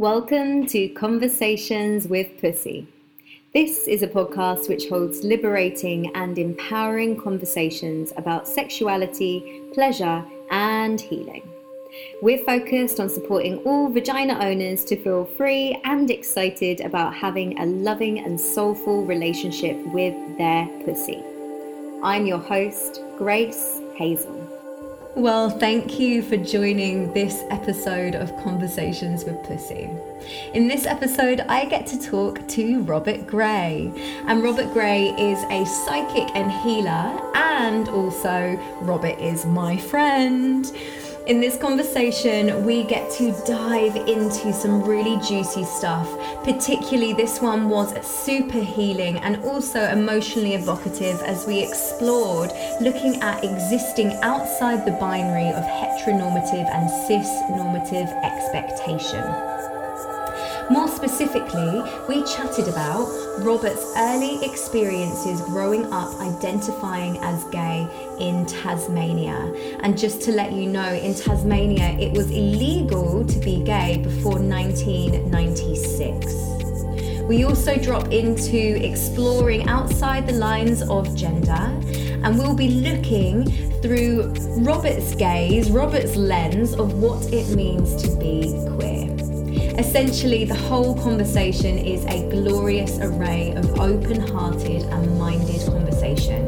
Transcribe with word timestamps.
Welcome 0.00 0.66
to 0.68 0.88
Conversations 0.88 2.08
with 2.08 2.40
Pussy. 2.40 2.88
This 3.52 3.86
is 3.86 4.02
a 4.02 4.08
podcast 4.08 4.66
which 4.66 4.88
holds 4.88 5.22
liberating 5.22 6.10
and 6.16 6.38
empowering 6.38 7.20
conversations 7.20 8.10
about 8.16 8.48
sexuality, 8.48 9.60
pleasure, 9.74 10.24
and 10.50 10.98
healing. 10.98 11.46
We're 12.22 12.42
focused 12.46 12.98
on 12.98 13.10
supporting 13.10 13.58
all 13.58 13.90
vagina 13.90 14.38
owners 14.42 14.86
to 14.86 14.96
feel 14.96 15.26
free 15.26 15.78
and 15.84 16.10
excited 16.10 16.80
about 16.80 17.12
having 17.12 17.58
a 17.60 17.66
loving 17.66 18.20
and 18.20 18.40
soulful 18.40 19.04
relationship 19.04 19.76
with 19.88 20.14
their 20.38 20.66
pussy. 20.86 21.22
I'm 22.02 22.24
your 22.24 22.38
host, 22.38 23.02
Grace 23.18 23.82
Hazel. 23.96 24.59
Well, 25.16 25.50
thank 25.50 25.98
you 25.98 26.22
for 26.22 26.36
joining 26.36 27.12
this 27.12 27.42
episode 27.50 28.14
of 28.14 28.30
Conversations 28.44 29.24
with 29.24 29.42
Pussy. 29.42 29.90
In 30.54 30.68
this 30.68 30.86
episode, 30.86 31.40
I 31.40 31.64
get 31.64 31.84
to 31.88 32.00
talk 32.00 32.46
to 32.50 32.82
Robert 32.82 33.26
Gray. 33.26 33.92
And 34.28 34.40
Robert 34.40 34.72
Gray 34.72 35.08
is 35.08 35.42
a 35.50 35.66
psychic 35.66 36.28
and 36.36 36.52
healer, 36.52 37.20
and 37.34 37.88
also, 37.88 38.56
Robert 38.82 39.18
is 39.18 39.44
my 39.44 39.76
friend. 39.76 40.64
In 41.26 41.38
this 41.38 41.58
conversation, 41.58 42.64
we 42.64 42.82
get 42.82 43.10
to 43.12 43.32
dive 43.46 43.94
into 43.94 44.52
some 44.52 44.82
really 44.82 45.16
juicy 45.18 45.64
stuff. 45.64 46.08
Particularly, 46.44 47.12
this 47.12 47.40
one 47.40 47.68
was 47.68 47.94
super 48.04 48.58
healing 48.58 49.18
and 49.18 49.36
also 49.44 49.80
emotionally 49.80 50.54
evocative 50.54 51.20
as 51.20 51.46
we 51.46 51.62
explored 51.62 52.50
looking 52.80 53.20
at 53.22 53.44
existing 53.44 54.12
outside 54.22 54.86
the 54.86 54.92
binary 54.92 55.48
of 55.48 55.62
heteronormative 55.62 56.68
and 56.70 56.90
cis 57.06 57.28
normative 57.50 58.08
expectation. 58.24 59.59
More 60.70 60.86
specifically, 60.86 61.82
we 62.08 62.22
chatted 62.22 62.68
about 62.68 63.08
Robert's 63.40 63.92
early 63.96 64.38
experiences 64.44 65.40
growing 65.40 65.92
up 65.92 66.14
identifying 66.20 67.18
as 67.18 67.42
gay 67.46 67.88
in 68.20 68.46
Tasmania. 68.46 69.52
And 69.80 69.98
just 69.98 70.22
to 70.22 70.30
let 70.30 70.52
you 70.52 70.66
know, 70.66 70.92
in 70.92 71.16
Tasmania, 71.16 71.98
it 71.98 72.16
was 72.16 72.30
illegal 72.30 73.26
to 73.26 73.38
be 73.40 73.64
gay 73.64 73.98
before 74.00 74.38
1996. 74.38 76.34
We 77.24 77.42
also 77.42 77.74
drop 77.76 78.12
into 78.12 78.80
exploring 78.86 79.68
outside 79.68 80.28
the 80.28 80.34
lines 80.34 80.82
of 80.82 81.16
gender, 81.16 81.52
and 82.22 82.38
we'll 82.38 82.54
be 82.54 82.68
looking 82.68 83.50
through 83.82 84.32
Robert's 84.58 85.16
gaze, 85.16 85.68
Robert's 85.68 86.14
lens 86.14 86.74
of 86.74 86.94
what 86.94 87.32
it 87.32 87.56
means 87.56 88.00
to 88.04 88.16
be 88.18 88.54
queer. 88.76 89.09
Essentially, 89.80 90.44
the 90.44 90.54
whole 90.54 90.94
conversation 90.94 91.78
is 91.78 92.04
a 92.04 92.28
glorious 92.28 92.98
array 92.98 93.54
of 93.56 93.80
open 93.80 94.20
hearted 94.20 94.82
and 94.82 95.18
minded 95.18 95.66
conversation. 95.66 96.44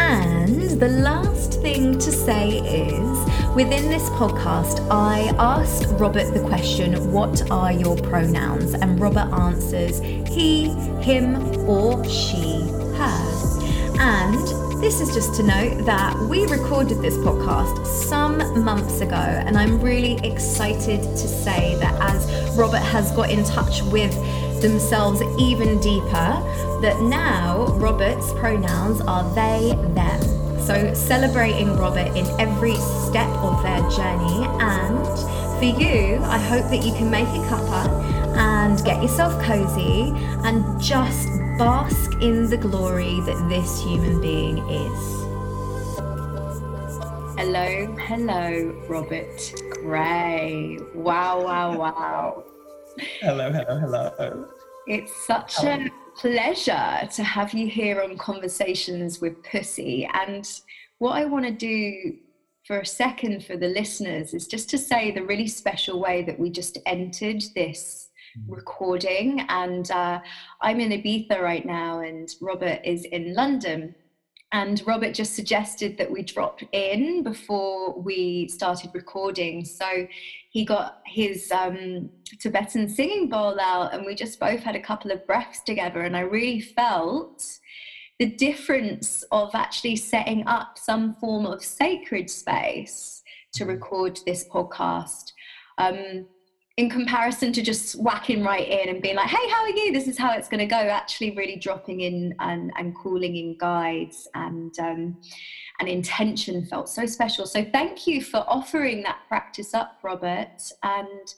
And 0.00 0.80
the 0.80 0.88
last 0.88 1.62
thing 1.62 2.00
to 2.00 2.10
say 2.10 2.58
is 2.58 3.54
within 3.54 3.88
this 3.88 4.02
podcast, 4.10 4.84
I 4.90 5.32
asked 5.38 5.86
Robert 6.00 6.34
the 6.34 6.40
question, 6.48 7.12
What 7.12 7.48
are 7.48 7.72
your 7.72 7.96
pronouns? 7.96 8.74
And 8.74 8.98
Robert 8.98 9.32
answers, 9.32 10.00
He, 10.00 10.70
him, 11.00 11.36
or 11.68 12.04
she, 12.06 12.62
her. 12.98 14.00
And 14.00 14.59
this 14.80 15.02
is 15.02 15.12
just 15.12 15.34
to 15.34 15.42
note 15.42 15.84
that 15.84 16.18
we 16.18 16.46
recorded 16.46 17.02
this 17.02 17.14
podcast 17.18 17.86
some 17.86 18.64
months 18.64 19.02
ago, 19.02 19.14
and 19.14 19.58
I'm 19.58 19.78
really 19.78 20.14
excited 20.26 21.02
to 21.02 21.28
say 21.28 21.76
that 21.76 21.94
as 22.00 22.56
Robert 22.56 22.78
has 22.78 23.12
got 23.12 23.30
in 23.30 23.44
touch 23.44 23.82
with 23.82 24.14
themselves 24.62 25.20
even 25.38 25.78
deeper, 25.80 26.32
that 26.80 26.98
now 27.02 27.66
Robert's 27.74 28.32
pronouns 28.32 29.02
are 29.02 29.22
they, 29.34 29.74
them. 29.92 30.20
So, 30.60 30.94
celebrating 30.94 31.76
Robert 31.76 32.16
in 32.16 32.26
every 32.40 32.76
step 32.76 33.28
of 33.38 33.62
their 33.62 33.80
journey. 33.90 34.46
And 34.60 35.06
for 35.58 35.80
you, 35.80 36.22
I 36.24 36.38
hope 36.38 36.70
that 36.70 36.82
you 36.86 36.92
can 36.92 37.10
make 37.10 37.28
a 37.28 37.42
cuppa 37.48 37.86
and 38.36 38.82
get 38.82 39.02
yourself 39.02 39.40
cozy 39.42 40.14
and 40.42 40.80
just 40.80 41.39
bask 41.60 42.12
in 42.22 42.48
the 42.48 42.56
glory 42.56 43.20
that 43.26 43.46
this 43.50 43.82
human 43.82 44.18
being 44.18 44.56
is. 44.70 45.20
Hello, 47.36 47.94
hello, 48.00 48.82
Robert 48.88 49.52
Gray. 49.68 50.78
Wow, 50.94 51.44
wow, 51.44 51.76
wow. 51.76 52.44
hello, 53.20 53.52
hello, 53.52 53.78
hello. 53.78 54.48
It's 54.86 55.14
such 55.26 55.56
hello. 55.56 55.84
a 55.84 56.18
pleasure 56.18 57.06
to 57.12 57.22
have 57.22 57.52
you 57.52 57.68
here 57.68 58.00
on 58.00 58.16
Conversations 58.16 59.20
with 59.20 59.44
Pussy. 59.44 60.08
And 60.14 60.50
what 60.96 61.12
I 61.12 61.26
want 61.26 61.44
to 61.44 61.52
do 61.52 62.16
for 62.64 62.80
a 62.80 62.86
second 62.86 63.44
for 63.44 63.58
the 63.58 63.68
listeners 63.68 64.32
is 64.32 64.46
just 64.46 64.70
to 64.70 64.78
say 64.78 65.10
the 65.10 65.26
really 65.26 65.46
special 65.46 66.00
way 66.00 66.22
that 66.22 66.38
we 66.38 66.48
just 66.48 66.78
entered 66.86 67.42
this. 67.54 68.08
Recording. 68.48 69.46
And 69.48 69.90
uh, 69.90 70.20
I'm 70.60 70.80
in 70.80 70.90
Ibiza 70.90 71.40
right 71.40 71.64
now, 71.64 72.00
and 72.00 72.28
Robert 72.40 72.80
is 72.84 73.04
in 73.04 73.34
London. 73.34 73.94
And 74.52 74.82
Robert 74.84 75.14
just 75.14 75.36
suggested 75.36 75.96
that 75.98 76.10
we 76.10 76.22
drop 76.22 76.60
in 76.72 77.22
before 77.22 78.00
we 78.00 78.48
started 78.48 78.90
recording. 78.94 79.64
So 79.64 80.08
he 80.50 80.64
got 80.64 81.02
his 81.06 81.52
um, 81.52 82.10
Tibetan 82.40 82.88
singing 82.88 83.28
bowl 83.28 83.60
out, 83.60 83.94
and 83.94 84.04
we 84.04 84.14
just 84.16 84.40
both 84.40 84.60
had 84.60 84.74
a 84.74 84.80
couple 84.80 85.12
of 85.12 85.24
breaths 85.26 85.60
together. 85.60 86.00
And 86.00 86.16
I 86.16 86.20
really 86.20 86.60
felt 86.60 87.44
the 88.18 88.26
difference 88.26 89.24
of 89.30 89.54
actually 89.54 89.96
setting 89.96 90.46
up 90.46 90.76
some 90.76 91.14
form 91.14 91.46
of 91.46 91.64
sacred 91.64 92.28
space 92.28 93.22
to 93.54 93.64
mm. 93.64 93.68
record 93.68 94.18
this 94.26 94.46
podcast. 94.48 95.32
Um, 95.78 96.26
in 96.80 96.88
comparison 96.88 97.52
to 97.52 97.62
just 97.62 97.94
whacking 98.00 98.42
right 98.42 98.66
in 98.66 98.88
and 98.88 99.02
being 99.02 99.16
like, 99.16 99.28
hey, 99.28 99.50
how 99.50 99.62
are 99.62 99.68
you? 99.68 99.92
This 99.92 100.08
is 100.08 100.16
how 100.16 100.32
it's 100.32 100.48
going 100.48 100.60
to 100.60 100.66
go. 100.66 100.76
Actually, 100.76 101.36
really 101.36 101.56
dropping 101.56 102.00
in 102.00 102.34
and, 102.40 102.72
and 102.78 102.96
calling 102.96 103.36
in 103.36 103.58
guides 103.58 104.26
and 104.34 104.76
um, 104.78 105.20
and 105.78 105.88
intention 105.88 106.64
felt 106.64 106.88
so 106.88 107.04
special. 107.04 107.44
So 107.46 107.64
thank 107.70 108.06
you 108.06 108.22
for 108.22 108.38
offering 108.48 109.02
that 109.02 109.18
practice 109.28 109.74
up, 109.74 109.98
Robert. 110.02 110.62
And 110.82 111.34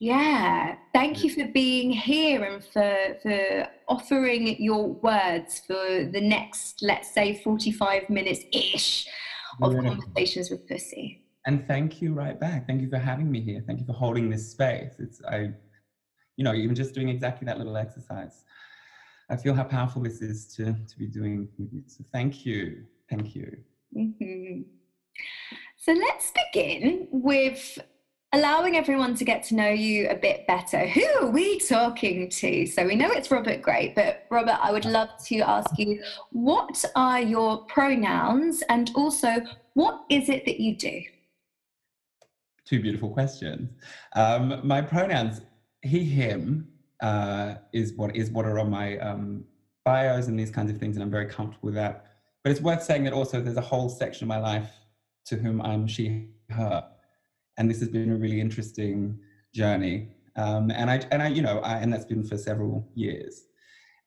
yeah, 0.00 0.74
thank 0.92 1.22
you 1.22 1.30
for 1.30 1.46
being 1.46 1.90
here 1.90 2.42
and 2.42 2.64
for 2.64 3.16
for 3.22 3.68
offering 3.88 4.60
your 4.60 4.88
words 4.94 5.62
for 5.64 6.10
the 6.12 6.20
next, 6.20 6.82
let's 6.82 7.14
say, 7.14 7.40
45 7.42 8.10
minutes 8.10 8.40
ish 8.52 9.06
of 9.62 9.72
conversations 9.72 10.50
with 10.50 10.68
Pussy 10.68 11.25
and 11.46 11.66
thank 11.66 12.02
you 12.02 12.12
right 12.12 12.38
back. 12.38 12.66
Thank 12.66 12.82
you 12.82 12.90
for 12.90 12.98
having 12.98 13.30
me 13.30 13.40
here. 13.40 13.62
Thank 13.66 13.80
you 13.80 13.86
for 13.86 13.92
holding 13.92 14.28
this 14.28 14.50
space. 14.50 14.94
It's 14.98 15.22
I, 15.24 15.52
you 16.36 16.44
know, 16.44 16.52
even 16.52 16.74
just 16.74 16.92
doing 16.92 17.08
exactly 17.08 17.46
that 17.46 17.58
little 17.58 17.76
exercise. 17.76 18.44
I 19.30 19.36
feel 19.36 19.54
how 19.54 19.64
powerful 19.64 20.02
this 20.02 20.20
is 20.20 20.46
to 20.56 20.64
to 20.64 20.98
be 20.98 21.06
doing 21.06 21.48
with 21.58 21.72
you. 21.72 21.82
So 21.86 22.04
thank 22.12 22.44
you, 22.44 22.84
thank 23.08 23.34
you. 23.34 23.56
Mm-hmm. 23.96 24.62
So 25.76 25.92
let's 25.92 26.32
begin 26.52 27.06
with 27.10 27.78
allowing 28.32 28.76
everyone 28.76 29.14
to 29.14 29.24
get 29.24 29.44
to 29.44 29.54
know 29.54 29.68
you 29.68 30.08
a 30.08 30.16
bit 30.16 30.46
better. 30.48 30.86
Who 30.86 31.06
are 31.20 31.30
we 31.30 31.60
talking 31.60 32.28
to? 32.28 32.66
So 32.66 32.84
we 32.84 32.96
know 32.96 33.10
it's 33.10 33.30
Robert 33.30 33.62
Gray, 33.62 33.92
but 33.94 34.26
Robert, 34.30 34.58
I 34.60 34.72
would 34.72 34.84
love 34.84 35.10
to 35.26 35.38
ask 35.38 35.78
you 35.78 36.02
what 36.32 36.84
are 36.96 37.20
your 37.20 37.58
pronouns 37.66 38.62
and 38.68 38.90
also 38.96 39.36
what 39.74 40.04
is 40.10 40.28
it 40.28 40.44
that 40.44 40.60
you 40.60 40.76
do? 40.76 41.02
Two 42.66 42.80
beautiful 42.80 43.08
questions. 43.08 43.70
Um, 44.14 44.60
my 44.62 44.82
pronouns, 44.82 45.40
he, 45.82 46.04
him, 46.04 46.68
uh, 47.00 47.54
is 47.72 47.92
what 47.94 48.14
is 48.16 48.30
what 48.30 48.44
are 48.44 48.58
on 48.58 48.70
my 48.70 48.98
um, 48.98 49.44
bios 49.84 50.26
and 50.26 50.38
these 50.38 50.50
kinds 50.50 50.70
of 50.70 50.78
things, 50.78 50.96
and 50.96 51.02
I'm 51.02 51.10
very 51.10 51.26
comfortable 51.26 51.66
with 51.66 51.74
that. 51.74 52.06
But 52.42 52.52
it's 52.52 52.60
worth 52.60 52.82
saying 52.82 53.04
that 53.04 53.12
also 53.12 53.40
there's 53.40 53.56
a 53.56 53.62
whole 53.62 53.88
section 53.88 54.24
of 54.24 54.28
my 54.28 54.38
life 54.38 54.70
to 55.26 55.36
whom 55.36 55.60
I'm 55.62 55.86
she, 55.86 56.28
her, 56.50 56.88
and 57.56 57.70
this 57.70 57.80
has 57.80 57.88
been 57.88 58.10
a 58.10 58.16
really 58.16 58.40
interesting 58.40 59.18
journey. 59.54 60.08
Um, 60.36 60.70
and 60.70 60.90
I 60.90 61.00
and 61.10 61.22
I, 61.22 61.28
you 61.28 61.42
know, 61.42 61.60
I, 61.60 61.76
and 61.78 61.92
that's 61.92 62.04
been 62.04 62.24
for 62.24 62.36
several 62.36 62.88
years. 62.94 63.44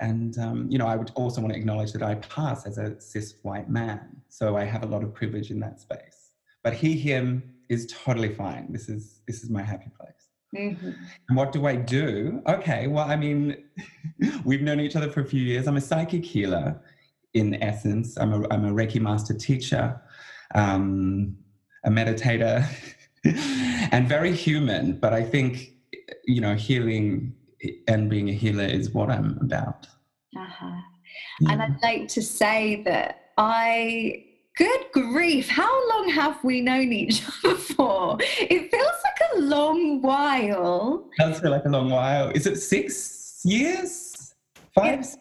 And 0.02 0.38
um, 0.38 0.68
you 0.70 0.78
know, 0.78 0.88
I 0.88 0.96
would 0.96 1.12
also 1.16 1.42
want 1.42 1.54
to 1.54 1.60
acknowledge 1.60 1.92
that 1.94 2.04
I 2.04 2.16
pass 2.16 2.66
as 2.66 2.78
a 2.78 3.00
cis 3.00 3.36
white 3.44 3.70
man, 3.70 4.22
so 4.30 4.58
I 4.58 4.64
have 4.64 4.84
a 4.84 4.88
lot 4.88 5.04
of 5.04 5.14
privilege 5.14 5.52
in 5.52 5.60
that 5.60 5.80
space. 5.80 6.19
But 6.64 6.74
he, 6.74 6.98
him 6.98 7.44
is 7.70 7.88
totally 7.88 8.34
fine. 8.34 8.72
This 8.72 8.90
is 8.90 9.22
this 9.28 9.44
is 9.44 9.50
my 9.50 9.62
happy 9.62 9.90
place. 9.98 10.10
Mm-hmm. 10.56 10.92
And 11.30 11.38
what 11.38 11.52
do 11.52 11.68
I 11.68 11.76
do? 11.76 12.42
Okay, 12.48 12.88
well, 12.88 13.08
I 13.08 13.16
mean, 13.16 13.56
we've 14.44 14.62
known 14.62 14.80
each 14.80 14.96
other 14.96 15.10
for 15.10 15.22
a 15.22 15.26
few 15.26 15.42
years. 15.42 15.68
I'm 15.68 15.78
a 15.78 15.82
psychic 15.82 16.26
healer, 16.26 16.82
in 17.34 17.62
essence. 17.62 18.18
I'm 18.18 18.34
a 18.34 18.48
I'm 18.50 18.66
a 18.66 18.72
Reiki 18.72 19.00
master 19.00 19.34
teacher, 19.34 20.02
um, 20.56 21.38
a 21.86 21.90
meditator, 21.90 22.66
and 23.92 24.08
very 24.10 24.34
human. 24.34 25.00
But 25.00 25.14
I 25.14 25.24
think, 25.24 25.74
you 26.26 26.42
know, 26.42 26.56
healing 26.56 27.36
and 27.88 28.10
being 28.10 28.30
a 28.30 28.34
healer 28.34 28.64
is 28.64 28.92
what 28.92 29.10
I'm 29.10 29.38
about. 29.42 29.88
Uh-huh. 30.36 30.82
Yeah. 31.42 31.52
And 31.52 31.62
I'd 31.62 31.82
like 31.82 32.08
to 32.10 32.22
say 32.22 32.82
that 32.84 33.32
I 33.38 34.26
Good 34.60 34.92
grief, 34.92 35.48
how 35.48 35.90
long 35.90 36.10
have 36.10 36.44
we 36.44 36.60
known 36.60 36.92
each 36.92 37.24
other 37.46 37.56
for? 37.56 38.18
It 38.20 38.70
feels 38.70 38.92
like 39.06 39.32
a 39.34 39.40
long 39.40 40.02
while. 40.02 41.06
It 41.18 41.22
does 41.22 41.40
feel 41.40 41.52
like 41.52 41.64
a 41.64 41.70
long 41.70 41.90
while. 41.90 42.28
Is 42.32 42.46
it 42.46 42.58
six 42.58 43.40
years? 43.46 44.36
Five? 44.76 45.00
It's, 45.00 45.18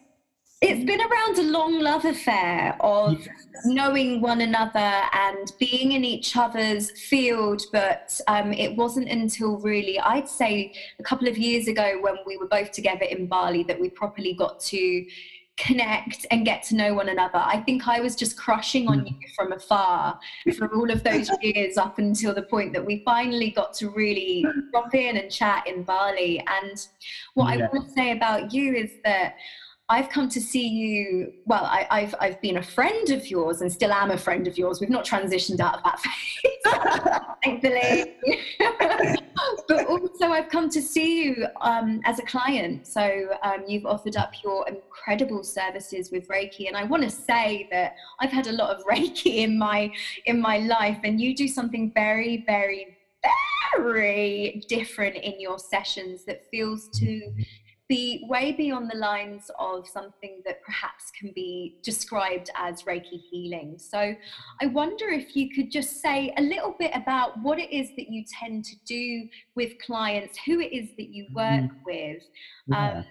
it's 0.61 0.83
been 0.83 0.99
around 0.99 1.37
a 1.37 1.43
long 1.43 1.79
love 1.79 2.03
affair 2.03 2.75
of 2.81 3.17
yes. 3.17 3.29
knowing 3.63 4.19
one 4.19 4.41
another 4.41 5.03
and 5.13 5.53
being 5.57 5.93
in 5.93 6.03
each 6.03 6.35
other's 6.35 6.91
field, 6.99 7.61
but 7.71 8.19
um, 8.27 8.51
it 8.51 8.75
wasn't 8.75 9.07
until 9.07 9.57
really, 9.59 9.97
I'd 10.01 10.27
say, 10.27 10.73
a 10.99 11.03
couple 11.03 11.29
of 11.29 11.37
years 11.37 11.69
ago 11.69 11.97
when 12.01 12.15
we 12.25 12.35
were 12.35 12.49
both 12.49 12.73
together 12.73 13.05
in 13.05 13.27
Bali 13.27 13.63
that 13.63 13.79
we 13.79 13.89
properly 13.89 14.33
got 14.33 14.59
to 14.59 15.05
connect 15.59 16.25
and 16.31 16.45
get 16.45 16.63
to 16.63 16.75
know 16.75 16.93
one 16.93 17.09
another. 17.09 17.37
I 17.37 17.57
think 17.57 17.87
I 17.87 17.99
was 17.99 18.15
just 18.15 18.37
crushing 18.37 18.87
on 18.87 18.99
hmm. 18.99 19.07
you 19.07 19.15
from 19.35 19.51
afar 19.51 20.19
for 20.57 20.73
all 20.73 20.89
of 20.89 21.03
those 21.03 21.29
years 21.41 21.77
up 21.77 21.99
until 21.99 22.33
the 22.33 22.43
point 22.43 22.73
that 22.73 22.85
we 22.85 23.03
finally 23.03 23.51
got 23.51 23.73
to 23.75 23.89
really 23.89 24.45
drop 24.71 24.95
in 24.95 25.17
and 25.17 25.29
chat 25.29 25.67
in 25.67 25.83
Bali. 25.83 26.43
And 26.47 26.87
what 27.33 27.57
yeah. 27.57 27.65
I 27.65 27.69
want 27.75 27.87
to 27.87 27.93
say 27.93 28.11
about 28.11 28.53
you 28.53 28.73
is 28.73 28.91
that 29.03 29.35
I've 29.91 30.09
come 30.09 30.29
to 30.29 30.39
see 30.39 30.67
you. 30.67 31.33
Well, 31.45 31.65
I, 31.65 32.01
have 32.01 32.15
I've 32.19 32.39
been 32.41 32.57
a 32.57 32.63
friend 32.63 33.09
of 33.09 33.27
yours 33.27 33.61
and 33.61 33.71
still 33.71 33.91
am 33.91 34.11
a 34.11 34.17
friend 34.17 34.47
of 34.47 34.55
yours. 34.55 34.79
We've 34.79 34.89
not 34.89 35.03
transitioned 35.03 35.59
out 35.59 35.77
of 35.77 35.83
that 35.83 35.99
phase, 37.43 37.43
thankfully. 37.43 38.15
but 39.67 39.87
also, 39.87 40.27
I've 40.27 40.49
come 40.49 40.69
to 40.69 40.81
see 40.81 41.23
you 41.23 41.47
um, 41.61 42.01
as 42.05 42.19
a 42.19 42.21
client. 42.23 42.85
So 42.85 43.29
um, 43.41 43.63
you've 43.67 43.87
offered 43.87 44.15
up 44.15 44.31
your 44.43 44.67
incredible 44.67 45.43
services 45.43 46.11
with 46.11 46.27
Reiki, 46.27 46.67
and 46.67 46.77
I 46.77 46.83
want 46.83 47.01
to 47.01 47.09
say 47.09 47.67
that 47.71 47.95
I've 48.19 48.31
had 48.31 48.45
a 48.45 48.51
lot 48.51 48.69
of 48.69 48.85
Reiki 48.91 49.37
in 49.37 49.57
my 49.57 49.91
in 50.27 50.39
my 50.39 50.59
life, 50.59 50.99
and 51.03 51.19
you 51.19 51.35
do 51.35 51.47
something 51.47 51.91
very, 51.95 52.43
very, 52.45 52.95
very 53.75 54.63
different 54.69 55.15
in 55.15 55.41
your 55.41 55.57
sessions 55.57 56.25
that 56.25 56.43
feels 56.51 56.89
to 56.99 57.33
be 57.89 58.23
way 58.29 58.51
beyond 58.51 58.89
the 58.89 58.97
lines 58.97 59.49
of 59.57 59.87
something 59.87 60.41
that 60.45 60.61
perhaps 60.61 61.11
can 61.19 61.31
be 61.33 61.79
described 61.81 62.51
as 62.55 62.83
Reiki 62.83 63.19
healing. 63.31 63.77
So 63.79 64.13
I 64.61 64.65
wonder 64.67 65.09
if 65.09 65.35
you 65.35 65.49
could 65.49 65.71
just 65.71 65.99
say 65.99 66.31
a 66.37 66.41
little 66.41 66.75
bit 66.77 66.91
about 66.93 67.41
what 67.41 67.57
it 67.59 67.75
is 67.75 67.89
that 67.97 68.09
you 68.09 68.23
tend 68.39 68.63
to 68.65 68.75
do 68.85 69.27
with 69.55 69.73
clients, 69.79 70.37
who 70.45 70.59
it 70.59 70.71
is 70.71 70.89
that 70.97 71.09
you 71.09 71.25
work 71.33 71.61
mm-hmm. 71.61 71.83
with. 71.83 72.21
Yeah. 72.67 72.91
Um, 72.99 73.05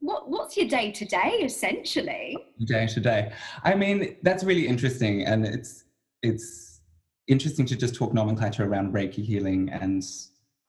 what, 0.00 0.28
what's 0.28 0.56
your 0.56 0.68
day 0.68 0.90
to 0.90 1.04
day 1.04 1.40
essentially? 1.42 2.36
Day 2.64 2.86
to 2.88 3.00
day. 3.00 3.32
I 3.62 3.74
mean, 3.76 4.16
that's 4.22 4.42
really 4.42 4.66
interesting. 4.66 5.24
And 5.24 5.46
it's, 5.46 5.84
it's 6.22 6.80
interesting 7.28 7.64
to 7.66 7.76
just 7.76 7.94
talk 7.94 8.12
nomenclature 8.12 8.64
around 8.64 8.92
Reiki 8.92 9.24
healing 9.24 9.70
and 9.70 10.04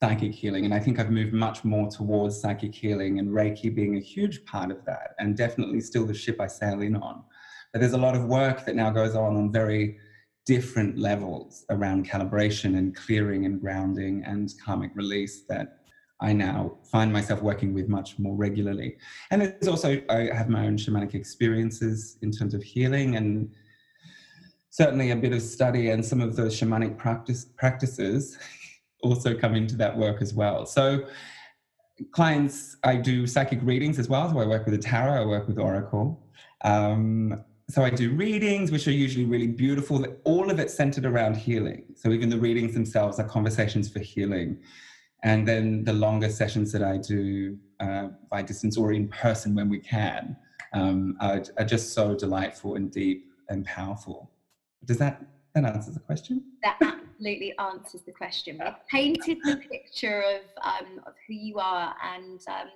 psychic 0.01 0.33
healing. 0.33 0.65
And 0.65 0.73
I 0.73 0.79
think 0.79 0.99
I've 0.99 1.09
moved 1.09 1.33
much 1.33 1.63
more 1.63 1.89
towards 1.89 2.39
psychic 2.39 2.73
healing 2.73 3.19
and 3.19 3.29
Reiki 3.29 3.73
being 3.73 3.97
a 3.97 3.99
huge 3.99 4.45
part 4.45 4.71
of 4.71 4.85
that, 4.85 5.15
and 5.19 5.35
definitely 5.35 5.81
still 5.81 6.05
the 6.05 6.13
ship 6.13 6.39
I 6.39 6.47
sail 6.47 6.81
in 6.81 6.95
on. 6.95 7.23
But 7.73 7.79
there's 7.79 7.93
a 7.93 7.97
lot 7.97 8.15
of 8.15 8.25
work 8.25 8.65
that 8.65 8.75
now 8.75 8.91
goes 8.91 9.15
on 9.15 9.35
on 9.35 9.51
very 9.51 9.97
different 10.45 10.97
levels 10.97 11.65
around 11.69 12.07
calibration 12.07 12.77
and 12.77 12.95
clearing 12.95 13.45
and 13.45 13.59
grounding 13.59 14.23
and 14.25 14.53
karmic 14.63 14.91
release 14.95 15.43
that 15.49 15.79
I 16.21 16.33
now 16.33 16.77
find 16.89 17.11
myself 17.11 17.41
working 17.41 17.73
with 17.73 17.89
much 17.89 18.17
more 18.17 18.35
regularly. 18.35 18.97
And 19.29 19.41
there's 19.41 19.67
also, 19.67 20.01
I 20.09 20.29
have 20.33 20.49
my 20.49 20.65
own 20.65 20.77
shamanic 20.77 21.13
experiences 21.15 22.17
in 22.21 22.31
terms 22.31 22.53
of 22.53 22.63
healing 22.63 23.17
and 23.17 23.53
certainly 24.69 25.11
a 25.11 25.15
bit 25.15 25.33
of 25.33 25.41
study 25.41 25.89
and 25.89 26.03
some 26.03 26.21
of 26.21 26.35
those 26.35 26.59
shamanic 26.59 26.97
practice, 26.97 27.45
practices 27.57 28.37
also 29.03 29.37
come 29.37 29.55
into 29.55 29.75
that 29.77 29.95
work 29.95 30.21
as 30.21 30.33
well. 30.33 30.65
So 30.65 31.05
clients, 32.11 32.77
I 32.83 32.95
do 32.95 33.25
psychic 33.27 33.59
readings 33.63 33.99
as 33.99 34.09
well. 34.09 34.29
So 34.31 34.39
I 34.39 34.45
work 34.45 34.65
with 34.65 34.75
the 34.75 34.81
tarot, 34.81 35.23
I 35.23 35.25
work 35.25 35.47
with 35.47 35.57
Oracle. 35.57 36.23
Um, 36.63 37.43
so 37.69 37.83
I 37.83 37.89
do 37.89 38.11
readings, 38.11 38.71
which 38.71 38.87
are 38.87 38.91
usually 38.91 39.25
really 39.25 39.47
beautiful. 39.47 40.05
All 40.23 40.49
of 40.49 40.59
it 40.59 40.71
centered 40.71 41.05
around 41.05 41.35
healing. 41.35 41.83
So 41.95 42.11
even 42.11 42.29
the 42.29 42.37
readings 42.37 42.73
themselves 42.73 43.19
are 43.19 43.27
conversations 43.27 43.89
for 43.89 43.99
healing. 43.99 44.59
And 45.23 45.47
then 45.47 45.83
the 45.83 45.93
longer 45.93 46.29
sessions 46.29 46.71
that 46.71 46.83
I 46.83 46.97
do 46.97 47.57
uh, 47.79 48.09
by 48.29 48.41
distance 48.41 48.77
or 48.77 48.93
in 48.93 49.09
person 49.09 49.53
when 49.53 49.67
we 49.67 49.79
can 49.79 50.37
um, 50.73 51.17
are, 51.19 51.43
are 51.57 51.65
just 51.65 51.93
so 51.93 52.15
delightful 52.15 52.75
and 52.75 52.89
deep 52.91 53.25
and 53.49 53.65
powerful. 53.65 54.31
Does 54.85 54.97
that 54.99 55.21
that 55.63 55.75
answer 55.75 55.91
the 55.91 55.99
question? 55.99 56.43
That 56.63 56.77
absolutely 56.81 57.53
answers 57.57 58.01
the 58.01 58.11
question. 58.11 58.59
We've 58.63 58.73
painted 58.89 59.37
the 59.43 59.57
picture 59.71 60.21
of, 60.21 60.41
um, 60.63 60.99
of 61.05 61.13
who 61.27 61.33
you 61.33 61.59
are, 61.59 61.95
and 62.15 62.39
um, 62.47 62.67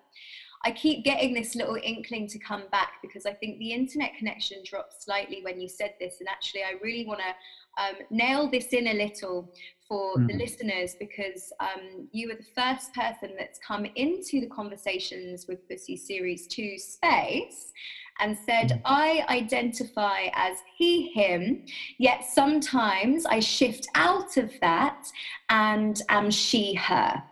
I 0.63 0.71
keep 0.71 1.03
getting 1.03 1.33
this 1.33 1.55
little 1.55 1.77
inkling 1.81 2.27
to 2.27 2.39
come 2.39 2.63
back 2.71 2.93
because 3.01 3.25
I 3.25 3.33
think 3.33 3.57
the 3.59 3.71
internet 3.71 4.15
connection 4.17 4.63
dropped 4.65 5.01
slightly 5.01 5.41
when 5.43 5.59
you 5.59 5.67
said 5.67 5.95
this, 5.99 6.17
and 6.19 6.29
actually, 6.29 6.63
I 6.63 6.73
really 6.81 7.05
want 7.05 7.19
to 7.19 7.83
um, 7.83 7.95
nail 8.09 8.49
this 8.49 8.67
in 8.67 8.87
a 8.87 8.93
little 8.93 9.53
for 9.87 10.15
mm. 10.15 10.27
the 10.27 10.33
listeners 10.35 10.95
because 10.99 11.51
um, 11.59 12.07
you 12.11 12.29
were 12.29 12.35
the 12.35 12.61
first 12.61 12.93
person 12.93 13.31
that's 13.37 13.59
come 13.65 13.85
into 13.95 14.39
the 14.39 14.47
conversations 14.47 15.47
with 15.47 15.67
Pussy 15.67 15.97
Series 15.97 16.47
2 16.47 16.77
space 16.77 17.73
and 18.19 18.37
said, 18.45 18.69
mm. 18.69 18.81
I 18.85 19.25
identify 19.29 20.27
as 20.33 20.57
he, 20.77 21.09
him, 21.09 21.65
yet 21.97 22.23
sometimes 22.25 23.25
I 23.25 23.39
shift 23.39 23.87
out 23.95 24.37
of 24.37 24.51
that 24.61 25.07
and 25.49 26.01
am 26.09 26.29
she, 26.29 26.73
her. 26.75 27.23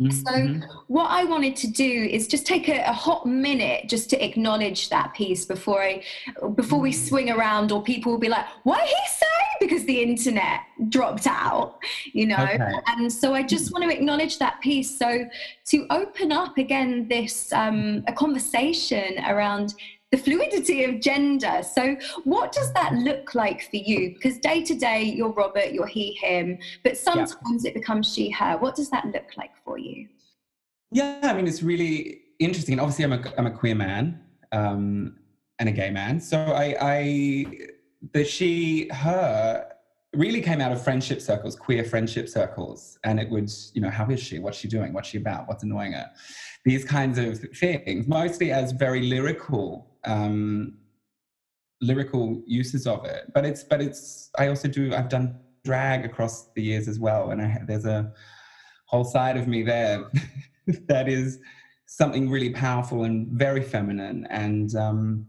Mm-hmm. 0.00 0.60
So, 0.62 0.66
what 0.86 1.10
I 1.10 1.24
wanted 1.24 1.56
to 1.56 1.66
do 1.66 2.08
is 2.10 2.26
just 2.26 2.46
take 2.46 2.68
a, 2.68 2.80
a, 2.88 2.92
hot 2.92 3.26
minute 3.26 3.86
just 3.86 4.08
to 4.10 4.24
acknowledge 4.24 4.88
that 4.88 5.12
piece 5.12 5.44
before 5.44 5.82
I, 5.82 6.02
before 6.54 6.80
we 6.80 6.90
mm. 6.90 7.08
swing 7.08 7.30
around, 7.30 7.70
or 7.70 7.82
people 7.82 8.12
will 8.12 8.18
be 8.18 8.30
like, 8.30 8.46
"What 8.62 8.80
he 8.80 8.94
say?" 9.08 9.26
Because 9.60 9.84
the 9.84 10.02
internet 10.02 10.60
dropped 10.88 11.26
out, 11.26 11.80
you 12.14 12.26
know. 12.26 12.42
Okay. 12.42 12.72
And 12.86 13.12
so, 13.12 13.34
I 13.34 13.42
just 13.42 13.74
want 13.74 13.84
to 13.84 13.94
acknowledge 13.94 14.38
that 14.38 14.58
piece. 14.62 14.98
So, 14.98 15.26
to 15.66 15.86
open 15.90 16.32
up 16.32 16.56
again 16.56 17.06
this 17.08 17.52
um, 17.52 18.02
a 18.08 18.12
conversation 18.14 19.22
around 19.26 19.74
the 20.10 20.18
fluidity 20.18 20.84
of 20.84 21.00
gender. 21.00 21.62
So, 21.62 21.96
what 22.24 22.52
does 22.52 22.72
that 22.72 22.94
look 22.94 23.34
like 23.34 23.68
for 23.70 23.76
you? 23.76 24.14
Because 24.14 24.38
day 24.38 24.62
to 24.64 24.74
day, 24.74 25.02
you're 25.02 25.32
Robert, 25.32 25.72
you're 25.72 25.86
he, 25.86 26.12
him, 26.14 26.58
but 26.82 26.96
sometimes 26.96 27.64
yeah. 27.64 27.70
it 27.70 27.74
becomes 27.74 28.12
she, 28.12 28.30
her. 28.30 28.56
What 28.56 28.74
does 28.74 28.90
that 28.90 29.06
look 29.06 29.36
like 29.36 29.52
for 29.64 29.78
you? 29.78 30.08
Yeah, 30.90 31.20
I 31.22 31.34
mean, 31.34 31.46
it's 31.46 31.62
really 31.62 32.22
interesting. 32.40 32.80
Obviously, 32.80 33.04
I'm 33.04 33.12
a, 33.12 33.32
I'm 33.38 33.46
a 33.46 33.50
queer 33.52 33.76
man 33.76 34.20
um, 34.50 35.16
and 35.60 35.68
a 35.68 35.72
gay 35.72 35.90
man. 35.90 36.20
So, 36.20 36.38
I, 36.38 36.76
I, 36.80 37.46
the 38.12 38.24
she, 38.24 38.88
her 38.88 39.68
really 40.12 40.40
came 40.40 40.60
out 40.60 40.72
of 40.72 40.82
friendship 40.82 41.20
circles, 41.20 41.54
queer 41.54 41.84
friendship 41.84 42.28
circles. 42.28 42.98
And 43.04 43.20
it 43.20 43.30
would, 43.30 43.48
you 43.74 43.80
know, 43.80 43.90
how 43.90 44.08
is 44.10 44.20
she? 44.20 44.40
What's 44.40 44.58
she 44.58 44.66
doing? 44.66 44.92
What's 44.92 45.08
she 45.08 45.18
about? 45.18 45.46
What's 45.46 45.62
annoying 45.62 45.92
her? 45.92 46.10
These 46.64 46.84
kinds 46.84 47.16
of 47.16 47.38
things, 47.56 48.08
mostly 48.08 48.50
as 48.50 48.72
very 48.72 49.02
lyrical 49.02 49.89
um, 50.04 50.78
lyrical 51.80 52.42
uses 52.46 52.86
of 52.86 53.04
it. 53.04 53.32
But 53.34 53.44
it's 53.44 53.62
but 53.64 53.80
it's 53.80 54.30
I 54.38 54.48
also 54.48 54.68
do 54.68 54.94
I've 54.94 55.08
done 55.08 55.38
drag 55.64 56.04
across 56.04 56.50
the 56.54 56.62
years 56.62 56.88
as 56.88 56.98
well, 56.98 57.30
and 57.30 57.42
I, 57.42 57.60
there's 57.66 57.86
a 57.86 58.12
whole 58.86 59.04
side 59.04 59.36
of 59.36 59.46
me 59.46 59.62
there 59.62 60.10
that 60.88 61.08
is 61.08 61.38
something 61.86 62.30
really 62.30 62.50
powerful 62.50 63.04
and 63.04 63.28
very 63.28 63.62
feminine. 63.62 64.26
And 64.30 64.74
um, 64.74 65.26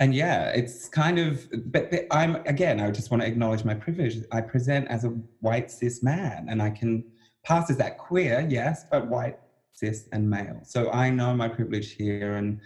and 0.00 0.14
yeah 0.14 0.48
it's 0.48 0.88
kind 0.88 1.18
of 1.18 1.46
but 1.66 1.92
i'm 2.10 2.36
again 2.46 2.80
i 2.80 2.90
just 2.90 3.10
want 3.10 3.22
to 3.22 3.28
acknowledge 3.28 3.64
my 3.64 3.74
privilege. 3.74 4.16
I 4.32 4.40
present 4.40 4.88
as 4.88 5.04
a 5.04 5.08
white 5.40 5.70
cis 5.70 6.02
man 6.02 6.46
and 6.50 6.60
i 6.62 6.70
can 6.70 7.04
pass 7.44 7.70
as 7.70 7.76
that 7.76 7.98
queer 7.98 8.46
yes 8.48 8.84
but 8.90 9.06
white 9.08 9.38
cis 9.72 10.08
and 10.12 10.28
male. 10.28 10.60
So 10.64 10.90
i 10.90 11.10
know 11.10 11.34
my 11.34 11.48
privilege 11.48 11.92
here 11.92 12.34
and 12.34 12.60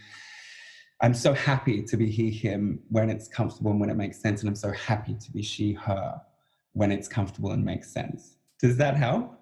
I'm 1.00 1.14
so 1.14 1.32
happy 1.32 1.82
to 1.82 1.96
be 1.96 2.10
he, 2.10 2.30
him 2.30 2.80
when 2.88 3.08
it's 3.08 3.28
comfortable 3.28 3.70
and 3.70 3.80
when 3.80 3.90
it 3.90 3.96
makes 3.96 4.20
sense. 4.20 4.40
And 4.40 4.48
I'm 4.48 4.56
so 4.56 4.72
happy 4.72 5.14
to 5.14 5.30
be 5.30 5.42
she, 5.42 5.72
her 5.74 6.20
when 6.72 6.90
it's 6.90 7.08
comfortable 7.08 7.52
and 7.52 7.64
makes 7.64 7.90
sense. 7.90 8.36
Does 8.60 8.76
that 8.78 8.96
help? 8.96 9.37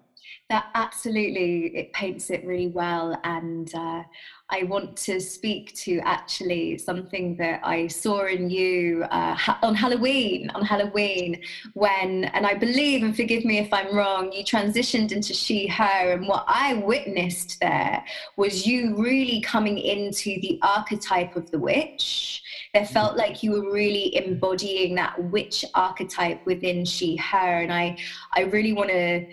That 0.49 0.67
absolutely 0.75 1.75
it 1.75 1.91
paints 1.91 2.29
it 2.29 2.45
really 2.45 2.69
well, 2.69 3.19
and 3.25 3.73
uh, 3.75 4.03
I 4.49 4.63
want 4.63 4.95
to 4.99 5.19
speak 5.19 5.75
to 5.75 5.99
actually 6.05 6.77
something 6.77 7.35
that 7.35 7.59
I 7.65 7.87
saw 7.87 8.27
in 8.27 8.49
you 8.49 9.03
uh, 9.11 9.35
ha- 9.35 9.59
on 9.61 9.75
Halloween. 9.75 10.49
On 10.55 10.63
Halloween, 10.63 11.41
when 11.73 12.23
and 12.25 12.47
I 12.47 12.53
believe, 12.53 13.03
and 13.03 13.13
forgive 13.13 13.43
me 13.43 13.57
if 13.57 13.73
I'm 13.73 13.93
wrong, 13.93 14.31
you 14.31 14.45
transitioned 14.45 15.11
into 15.11 15.33
she/her, 15.33 16.13
and 16.13 16.29
what 16.29 16.45
I 16.47 16.75
witnessed 16.75 17.59
there 17.59 18.01
was 18.37 18.65
you 18.65 18.95
really 18.95 19.41
coming 19.41 19.77
into 19.77 20.39
the 20.39 20.59
archetype 20.61 21.35
of 21.35 21.51
the 21.51 21.59
witch. 21.59 22.41
It 22.73 22.85
felt 22.85 23.11
mm-hmm. 23.11 23.19
like 23.19 23.43
you 23.43 23.51
were 23.51 23.69
really 23.73 24.15
embodying 24.15 24.95
that 24.95 25.21
witch 25.25 25.65
archetype 25.75 26.45
within 26.45 26.85
she/her, 26.85 27.61
and 27.63 27.73
I 27.73 27.97
I 28.33 28.43
really 28.43 28.71
want 28.71 28.91
to 28.91 29.25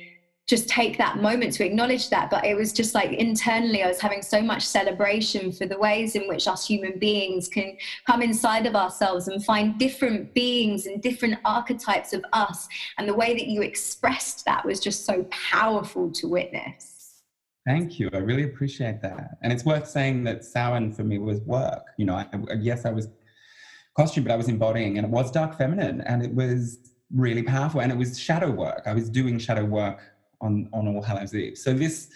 just 0.46 0.68
take 0.68 0.98
that 0.98 1.22
moment 1.22 1.54
to 1.54 1.64
acknowledge 1.64 2.10
that. 2.10 2.30
But 2.30 2.44
it 2.44 2.54
was 2.54 2.72
just 2.72 2.94
like 2.94 3.12
internally, 3.12 3.82
I 3.82 3.88
was 3.88 4.00
having 4.00 4.20
so 4.20 4.42
much 4.42 4.62
celebration 4.62 5.52
for 5.52 5.66
the 5.66 5.78
ways 5.78 6.16
in 6.16 6.28
which 6.28 6.46
us 6.46 6.66
human 6.66 6.98
beings 6.98 7.48
can 7.48 7.76
come 8.06 8.20
inside 8.20 8.66
of 8.66 8.76
ourselves 8.76 9.28
and 9.28 9.42
find 9.42 9.78
different 9.78 10.34
beings 10.34 10.86
and 10.86 11.00
different 11.00 11.38
archetypes 11.44 12.12
of 12.12 12.24
us. 12.34 12.68
And 12.98 13.08
the 13.08 13.14
way 13.14 13.32
that 13.32 13.46
you 13.46 13.62
expressed 13.62 14.44
that 14.44 14.64
was 14.66 14.80
just 14.80 15.06
so 15.06 15.26
powerful 15.30 16.10
to 16.12 16.28
witness. 16.28 17.22
Thank 17.66 17.98
you. 17.98 18.10
I 18.12 18.18
really 18.18 18.44
appreciate 18.44 19.00
that. 19.00 19.38
And 19.42 19.50
it's 19.50 19.64
worth 19.64 19.88
saying 19.88 20.24
that 20.24 20.44
Samhain 20.44 20.92
for 20.92 21.04
me 21.04 21.18
was 21.18 21.40
work. 21.40 21.86
You 21.96 22.04
know, 22.04 22.16
I, 22.16 22.28
yes, 22.60 22.84
I 22.84 22.90
was 22.90 23.08
costume, 23.96 24.24
but 24.24 24.32
I 24.32 24.36
was 24.36 24.48
embodying 24.48 24.98
and 24.98 25.06
it 25.06 25.10
was 25.10 25.30
dark 25.30 25.56
feminine 25.56 26.02
and 26.02 26.22
it 26.22 26.34
was 26.34 26.78
really 27.14 27.42
powerful 27.42 27.80
and 27.80 27.90
it 27.90 27.96
was 27.96 28.18
shadow 28.18 28.50
work. 28.50 28.82
I 28.84 28.92
was 28.92 29.08
doing 29.08 29.38
shadow 29.38 29.64
work 29.64 30.00
on 30.40 30.68
on 30.72 30.88
All 30.88 31.02
Hallows 31.02 31.34
Eve. 31.34 31.58
So 31.58 31.72
this 31.72 32.10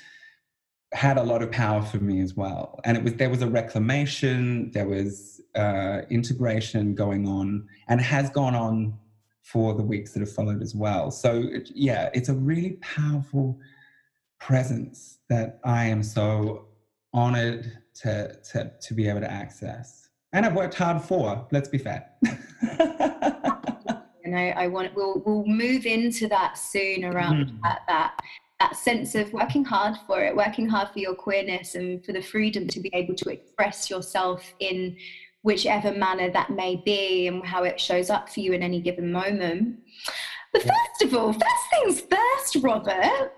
had 0.92 1.18
a 1.18 1.22
lot 1.22 1.42
of 1.42 1.50
power 1.50 1.82
for 1.82 1.98
me 1.98 2.20
as 2.20 2.34
well. 2.34 2.80
And 2.84 2.96
it 2.96 3.04
was 3.04 3.14
there 3.14 3.30
was 3.30 3.42
a 3.42 3.48
reclamation, 3.48 4.70
there 4.72 4.88
was 4.88 5.40
uh, 5.54 6.02
integration 6.10 6.94
going 6.94 7.28
on, 7.28 7.66
and 7.88 8.00
has 8.00 8.30
gone 8.30 8.54
on 8.54 8.98
for 9.42 9.74
the 9.74 9.82
weeks 9.82 10.12
that 10.12 10.20
have 10.20 10.32
followed 10.32 10.62
as 10.62 10.74
well. 10.74 11.10
So 11.10 11.42
it, 11.42 11.70
yeah, 11.74 12.10
it's 12.12 12.28
a 12.28 12.34
really 12.34 12.72
powerful 12.80 13.58
presence 14.38 15.18
that 15.28 15.58
I 15.64 15.86
am 15.86 16.02
so 16.02 16.66
honored 17.12 17.78
to 18.02 18.38
to 18.52 18.72
to 18.80 18.94
be 18.94 19.08
able 19.08 19.20
to 19.20 19.30
access. 19.30 20.08
And 20.32 20.44
I've 20.44 20.54
worked 20.54 20.74
hard 20.74 21.02
for. 21.02 21.46
Let's 21.50 21.68
be 21.68 21.78
fair. 21.78 22.10
and 24.28 24.38
I, 24.38 24.50
I 24.50 24.66
want 24.68 24.94
we'll 24.94 25.22
we'll 25.24 25.44
move 25.44 25.86
into 25.86 26.28
that 26.28 26.58
soon 26.58 27.04
around 27.04 27.46
mm. 27.46 27.62
that, 27.62 27.82
that 27.88 28.20
that 28.60 28.76
sense 28.76 29.14
of 29.14 29.32
working 29.32 29.64
hard 29.64 29.96
for 30.06 30.22
it, 30.24 30.34
working 30.34 30.68
hard 30.68 30.88
for 30.88 30.98
your 30.98 31.14
queerness 31.14 31.74
and 31.74 32.04
for 32.04 32.12
the 32.12 32.20
freedom 32.20 32.66
to 32.68 32.80
be 32.80 32.90
able 32.92 33.14
to 33.14 33.28
express 33.30 33.88
yourself 33.88 34.52
in 34.58 34.96
whichever 35.42 35.92
manner 35.92 36.28
that 36.30 36.50
may 36.50 36.76
be 36.84 37.28
and 37.28 37.44
how 37.46 37.62
it 37.62 37.80
shows 37.80 38.10
up 38.10 38.28
for 38.28 38.40
you 38.40 38.52
in 38.52 38.62
any 38.62 38.80
given 38.80 39.12
moment. 39.12 39.78
But 40.52 40.62
first 40.62 41.02
of 41.02 41.14
all, 41.14 41.32
first 41.32 41.44
things 41.70 42.00
first, 42.00 42.56
Robert. 42.64 43.32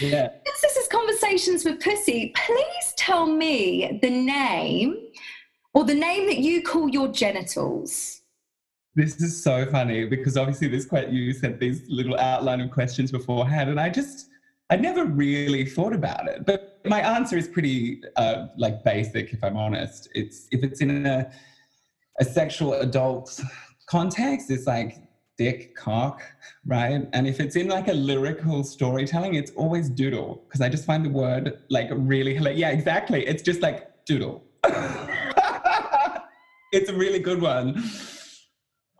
Yeah. 0.00 0.28
Since 0.46 0.60
this 0.60 0.76
is 0.76 0.88
Conversations 0.88 1.64
with 1.64 1.80
Pussy, 1.80 2.32
please 2.36 2.94
tell 2.96 3.26
me 3.26 3.98
the 4.02 4.10
name 4.10 4.96
or 5.72 5.84
the 5.84 5.94
name 5.94 6.26
that 6.26 6.38
you 6.38 6.62
call 6.62 6.88
your 6.88 7.08
genitals. 7.08 8.17
This 8.98 9.20
is 9.20 9.40
so 9.40 9.64
funny 9.66 10.06
because 10.06 10.36
obviously 10.36 10.66
this 10.66 10.84
quite 10.84 11.10
you 11.10 11.32
said 11.32 11.60
these 11.60 11.88
little 11.88 12.18
outline 12.18 12.60
of 12.60 12.72
questions 12.72 13.12
beforehand, 13.12 13.70
and 13.70 13.78
I 13.78 13.90
just 13.90 14.28
I 14.70 14.76
never 14.76 15.04
really 15.04 15.64
thought 15.66 15.92
about 15.92 16.26
it. 16.26 16.44
But 16.44 16.80
my 16.84 17.00
answer 17.00 17.36
is 17.36 17.46
pretty 17.46 18.02
uh, 18.16 18.48
like 18.56 18.82
basic, 18.82 19.32
if 19.32 19.44
I'm 19.44 19.56
honest. 19.56 20.08
It's 20.16 20.48
if 20.50 20.64
it's 20.64 20.80
in 20.80 21.06
a 21.06 21.30
a 22.18 22.24
sexual 22.24 22.72
adult 22.72 23.40
context, 23.86 24.50
it's 24.50 24.66
like 24.66 24.96
dick, 25.36 25.76
cock, 25.76 26.20
right? 26.66 27.08
And 27.12 27.28
if 27.28 27.38
it's 27.38 27.54
in 27.54 27.68
like 27.68 27.86
a 27.86 27.94
lyrical 27.94 28.64
storytelling, 28.64 29.34
it's 29.34 29.52
always 29.52 29.88
doodle 29.88 30.42
because 30.48 30.60
I 30.60 30.68
just 30.68 30.84
find 30.84 31.04
the 31.04 31.10
word 31.10 31.62
like 31.70 31.88
really 31.92 32.34
hilarious. 32.34 32.58
Yeah, 32.58 32.70
exactly. 32.70 33.24
It's 33.24 33.44
just 33.44 33.62
like 33.62 34.04
doodle. 34.06 34.42
it's 36.72 36.90
a 36.90 36.94
really 36.94 37.20
good 37.20 37.40
one. 37.40 37.80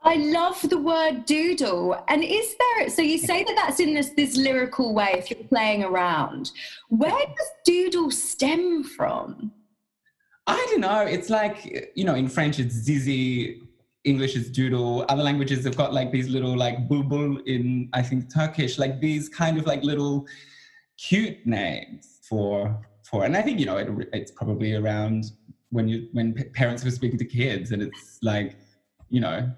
I 0.01 0.15
love 0.15 0.61
the 0.69 0.77
word 0.77 1.25
doodle. 1.25 2.01
And 2.07 2.23
is 2.23 2.55
there, 2.57 2.89
so 2.89 3.01
you 3.01 3.17
say 3.17 3.43
that 3.43 3.55
that's 3.55 3.79
in 3.79 3.93
this, 3.93 4.11
this 4.11 4.37
lyrical 4.37 4.93
way 4.93 5.15
if 5.17 5.29
you're 5.29 5.43
playing 5.43 5.83
around. 5.83 6.51
Where 6.89 7.11
does 7.11 7.51
doodle 7.65 8.09
stem 8.11 8.83
from? 8.83 9.51
I 10.47 10.65
don't 10.69 10.81
know. 10.81 11.01
It's 11.01 11.29
like, 11.29 11.91
you 11.95 12.05
know, 12.05 12.15
in 12.15 12.27
French 12.29 12.59
it's 12.59 12.73
zizi, 12.73 13.61
English 14.05 14.35
is 14.35 14.49
doodle. 14.49 15.05
Other 15.09 15.21
languages 15.21 15.65
have 15.65 15.75
got 15.75 15.93
like 15.93 16.11
these 16.11 16.29
little 16.29 16.55
like 16.55 16.87
bulbul 16.87 17.37
in, 17.45 17.89
I 17.93 18.01
think, 18.01 18.33
Turkish, 18.33 18.79
like 18.79 19.01
these 19.01 19.27
kind 19.27 19.57
of 19.57 19.67
like 19.67 19.83
little 19.83 20.25
cute 20.97 21.45
names 21.45 22.19
for, 22.27 22.79
for, 23.03 23.25
and 23.25 23.35
I 23.35 23.41
think, 23.41 23.59
you 23.59 23.65
know, 23.65 23.77
it, 23.77 24.09
it's 24.13 24.31
probably 24.31 24.75
around 24.75 25.25
when 25.71 25.87
you, 25.89 26.07
when 26.13 26.33
parents 26.53 26.85
were 26.85 26.91
speaking 26.91 27.19
to 27.19 27.25
kids 27.25 27.71
and 27.71 27.81
it's 27.81 28.17
like, 28.23 28.55
you 29.09 29.19
know, 29.19 29.51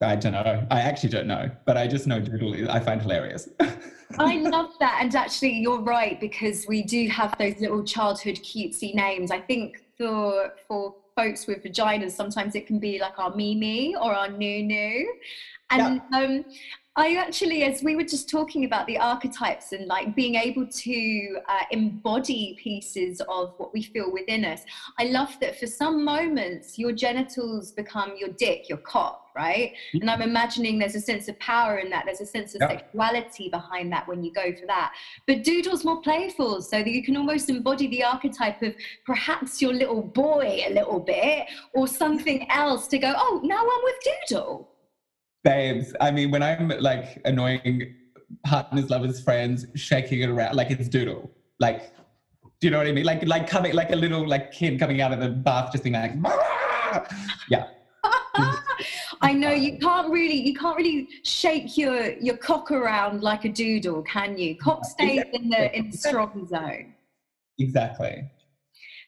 I 0.00 0.16
don't 0.16 0.32
know. 0.32 0.66
I 0.70 0.80
actually 0.80 1.10
don't 1.10 1.26
know, 1.26 1.50
but 1.64 1.76
I 1.76 1.86
just 1.86 2.06
know 2.06 2.20
doodle. 2.20 2.70
I 2.70 2.80
find 2.80 3.00
hilarious. 3.00 3.48
I 4.18 4.36
love 4.36 4.72
that, 4.80 4.98
and 5.00 5.14
actually, 5.14 5.58
you're 5.58 5.80
right 5.80 6.20
because 6.20 6.66
we 6.66 6.82
do 6.82 7.08
have 7.08 7.36
those 7.38 7.58
little 7.60 7.82
childhood 7.84 8.36
cutesy 8.36 8.94
names. 8.94 9.30
I 9.30 9.40
think 9.40 9.82
for 9.96 10.52
for 10.68 10.94
folks 11.16 11.46
with 11.46 11.62
vaginas, 11.62 12.12
sometimes 12.12 12.54
it 12.54 12.66
can 12.66 12.78
be 12.78 12.98
like 12.98 13.18
our 13.18 13.34
Mimi 13.34 13.94
or 13.96 14.14
our 14.14 14.28
Nunu, 14.28 15.06
and 15.70 16.02
yeah. 16.12 16.18
um, 16.18 16.44
I 16.96 17.16
actually, 17.16 17.64
as 17.64 17.82
we 17.82 17.96
were 17.96 18.04
just 18.04 18.30
talking 18.30 18.64
about 18.66 18.86
the 18.86 18.98
archetypes 18.98 19.72
and 19.72 19.86
like 19.86 20.14
being 20.14 20.36
able 20.36 20.64
to 20.64 21.38
uh, 21.48 21.64
embody 21.72 22.56
pieces 22.62 23.20
of 23.28 23.54
what 23.56 23.72
we 23.72 23.82
feel 23.82 24.12
within 24.12 24.44
us, 24.44 24.62
I 24.96 25.06
love 25.06 25.36
that 25.40 25.58
for 25.58 25.66
some 25.66 26.04
moments 26.04 26.78
your 26.78 26.92
genitals 26.92 27.72
become 27.72 28.12
your 28.16 28.28
dick, 28.28 28.68
your 28.68 28.78
cock, 28.78 29.26
right? 29.34 29.72
Mm-hmm. 29.88 30.02
And 30.02 30.10
I'm 30.10 30.22
imagining 30.22 30.78
there's 30.78 30.94
a 30.94 31.00
sense 31.00 31.26
of 31.26 31.36
power 31.40 31.78
in 31.78 31.90
that. 31.90 32.04
There's 32.06 32.20
a 32.20 32.26
sense 32.26 32.54
of 32.54 32.60
yeah. 32.60 32.68
sexuality 32.68 33.48
behind 33.48 33.90
that 33.92 34.06
when 34.06 34.22
you 34.22 34.32
go 34.32 34.54
for 34.54 34.66
that. 34.66 34.92
But 35.26 35.42
Doodle's 35.42 35.84
more 35.84 36.00
playful, 36.00 36.62
so 36.62 36.78
that 36.78 36.86
you 36.86 37.02
can 37.02 37.16
almost 37.16 37.50
embody 37.50 37.88
the 37.88 38.04
archetype 38.04 38.62
of 38.62 38.72
perhaps 39.04 39.60
your 39.60 39.72
little 39.72 40.02
boy 40.02 40.62
a 40.68 40.72
little 40.72 41.00
bit 41.00 41.48
or 41.72 41.88
something 41.88 42.48
else 42.52 42.86
to 42.86 42.98
go, 42.98 43.14
oh, 43.16 43.40
now 43.42 43.58
I'm 43.58 43.82
with 43.82 43.96
Doodle 44.28 44.70
babes. 45.44 45.94
I 46.00 46.10
mean, 46.10 46.30
when 46.30 46.42
I'm 46.42 46.68
like 46.80 47.20
annoying 47.24 47.94
partners, 48.44 48.90
lovers, 48.90 49.22
friends, 49.22 49.66
shaking 49.74 50.22
it 50.22 50.30
around 50.30 50.56
like 50.56 50.70
it's 50.70 50.88
doodle. 50.88 51.30
Like, 51.60 51.94
do 52.60 52.66
you 52.66 52.70
know 52.70 52.78
what 52.78 52.86
I 52.86 52.92
mean? 52.92 53.04
Like, 53.04 53.24
like 53.26 53.48
coming 53.48 53.74
like 53.74 53.90
a 53.90 53.96
little 53.96 54.26
like 54.26 54.50
kid 54.50 54.78
coming 54.78 55.00
out 55.00 55.12
of 55.12 55.20
the 55.20 55.28
bath, 55.28 55.70
just 55.72 55.84
being 55.84 55.94
like, 55.94 56.14
yeah. 57.48 57.66
I 59.20 59.32
know 59.32 59.52
you 59.52 59.78
can't 59.78 60.10
really 60.10 60.46
you 60.46 60.54
can't 60.54 60.76
really 60.76 61.08
shake 61.22 61.78
your 61.78 62.12
your 62.14 62.36
cock 62.36 62.70
around 62.70 63.22
like 63.22 63.44
a 63.44 63.48
doodle, 63.48 64.02
can 64.02 64.36
you? 64.36 64.56
Cock 64.56 64.84
stays 64.84 65.20
exactly. 65.20 65.40
in 65.40 65.48
the 65.48 65.78
in 65.78 65.90
the 65.90 65.96
strong 65.96 66.46
zone. 66.46 66.94
Exactly. 67.58 68.30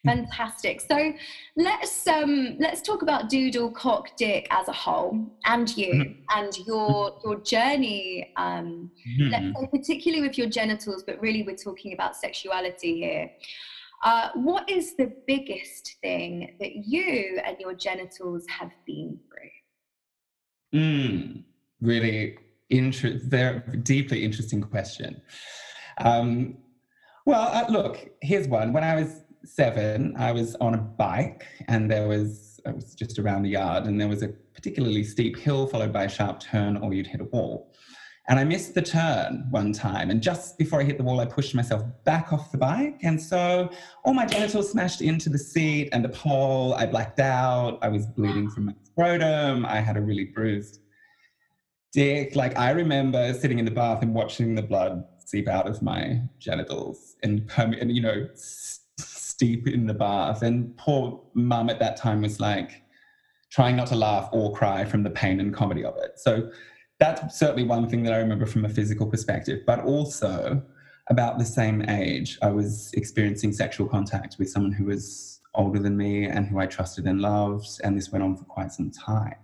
Fantastic. 0.06 0.80
So 0.80 1.12
let's 1.56 2.06
um, 2.06 2.56
let's 2.58 2.80
talk 2.80 3.02
about 3.02 3.28
Doodle 3.28 3.70
Cock 3.70 4.16
Dick 4.16 4.46
as 4.50 4.68
a 4.68 4.72
whole, 4.72 5.26
and 5.44 5.76
you 5.76 5.92
mm-hmm. 5.92 6.38
and 6.38 6.66
your 6.66 7.18
your 7.24 7.40
journey. 7.40 8.32
Um, 8.36 8.90
mm-hmm. 9.08 9.30
Let's 9.30 9.60
say 9.60 9.68
particularly 9.70 10.26
with 10.26 10.38
your 10.38 10.48
genitals, 10.48 11.02
but 11.06 11.20
really 11.20 11.42
we're 11.42 11.56
talking 11.56 11.92
about 11.92 12.16
sexuality 12.16 13.00
here. 13.00 13.30
Uh, 14.04 14.28
what 14.34 14.68
is 14.68 14.94
the 14.96 15.12
biggest 15.26 15.96
thing 16.02 16.54
that 16.60 16.86
you 16.86 17.40
and 17.44 17.56
your 17.58 17.74
genitals 17.74 18.44
have 18.48 18.70
been 18.86 19.18
through? 19.28 20.80
Mm, 20.80 21.44
really 21.80 22.36
inter- 22.70 23.18
very 23.24 23.60
deeply 23.78 24.24
interesting 24.24 24.60
question. 24.60 25.22
Um, 25.98 26.58
well, 27.24 27.48
uh, 27.52 27.70
look, 27.70 28.10
here's 28.20 28.46
one. 28.46 28.72
When 28.72 28.84
I 28.84 28.94
was 28.94 29.22
seven, 29.46 30.14
I 30.18 30.32
was 30.32 30.54
on 30.56 30.74
a 30.74 30.78
bike 30.78 31.46
and 31.68 31.90
there 31.90 32.08
was, 32.08 32.60
I 32.66 32.72
was 32.72 32.94
just 32.94 33.18
around 33.18 33.42
the 33.42 33.50
yard 33.50 33.84
and 33.84 34.00
there 34.00 34.08
was 34.08 34.22
a 34.22 34.28
particularly 34.54 35.04
steep 35.04 35.36
hill 35.38 35.66
followed 35.66 35.92
by 35.92 36.04
a 36.04 36.08
sharp 36.08 36.40
turn 36.40 36.76
or 36.78 36.92
you'd 36.92 37.06
hit 37.06 37.20
a 37.20 37.24
wall. 37.24 37.72
And 38.28 38.40
I 38.40 38.44
missed 38.44 38.74
the 38.74 38.82
turn 38.82 39.46
one 39.50 39.72
time. 39.72 40.10
And 40.10 40.20
just 40.20 40.58
before 40.58 40.80
I 40.80 40.84
hit 40.84 40.98
the 40.98 41.04
wall, 41.04 41.20
I 41.20 41.26
pushed 41.26 41.54
myself 41.54 41.84
back 42.04 42.32
off 42.32 42.50
the 42.50 42.58
bike. 42.58 42.98
And 43.04 43.22
so 43.22 43.70
all 44.04 44.14
my 44.14 44.26
genitals 44.26 44.72
smashed 44.72 45.00
into 45.00 45.28
the 45.28 45.38
seat 45.38 45.90
and 45.92 46.04
the 46.04 46.08
pole. 46.08 46.74
I 46.74 46.86
blacked 46.86 47.20
out. 47.20 47.78
I 47.82 47.88
was 47.88 48.04
bleeding 48.06 48.50
from 48.50 48.66
my 48.66 48.74
scrotum. 48.82 49.64
I 49.64 49.80
had 49.80 49.96
a 49.96 50.00
really 50.00 50.24
bruised 50.24 50.80
dick. 51.92 52.34
Like 52.34 52.58
I 52.58 52.70
remember 52.70 53.32
sitting 53.32 53.60
in 53.60 53.64
the 53.64 53.70
bath 53.70 54.02
and 54.02 54.12
watching 54.12 54.56
the 54.56 54.62
blood 54.62 55.04
seep 55.24 55.46
out 55.48 55.68
of 55.68 55.80
my 55.80 56.20
genitals 56.38 57.16
and, 57.22 57.50
and 57.56 57.94
you 57.94 58.02
know, 58.02 58.28
steep 59.36 59.68
in 59.68 59.86
the 59.86 59.92
bath. 59.92 60.40
And 60.40 60.74
poor 60.78 61.22
mum 61.34 61.68
at 61.68 61.78
that 61.80 61.98
time 61.98 62.22
was 62.22 62.40
like 62.40 62.82
trying 63.50 63.76
not 63.76 63.86
to 63.88 63.94
laugh 63.94 64.30
or 64.32 64.54
cry 64.54 64.86
from 64.86 65.02
the 65.02 65.10
pain 65.10 65.40
and 65.40 65.54
comedy 65.54 65.84
of 65.84 65.94
it. 65.98 66.12
So 66.16 66.50
that's 66.98 67.38
certainly 67.38 67.64
one 67.64 67.86
thing 67.86 68.02
that 68.04 68.14
I 68.14 68.16
remember 68.16 68.46
from 68.46 68.64
a 68.64 68.68
physical 68.70 69.06
perspective, 69.06 69.60
but 69.66 69.80
also 69.84 70.62
about 71.10 71.38
the 71.38 71.44
same 71.44 71.82
age, 71.90 72.38
I 72.40 72.48
was 72.48 72.90
experiencing 72.94 73.52
sexual 73.52 73.86
contact 73.86 74.36
with 74.38 74.48
someone 74.48 74.72
who 74.72 74.86
was 74.86 75.40
older 75.54 75.78
than 75.78 75.98
me 75.98 76.24
and 76.24 76.46
who 76.46 76.58
I 76.58 76.66
trusted 76.66 77.04
and 77.04 77.20
loved. 77.20 77.68
And 77.84 77.94
this 77.94 78.10
went 78.10 78.24
on 78.24 78.36
for 78.36 78.44
quite 78.44 78.72
some 78.72 78.90
time. 78.90 79.36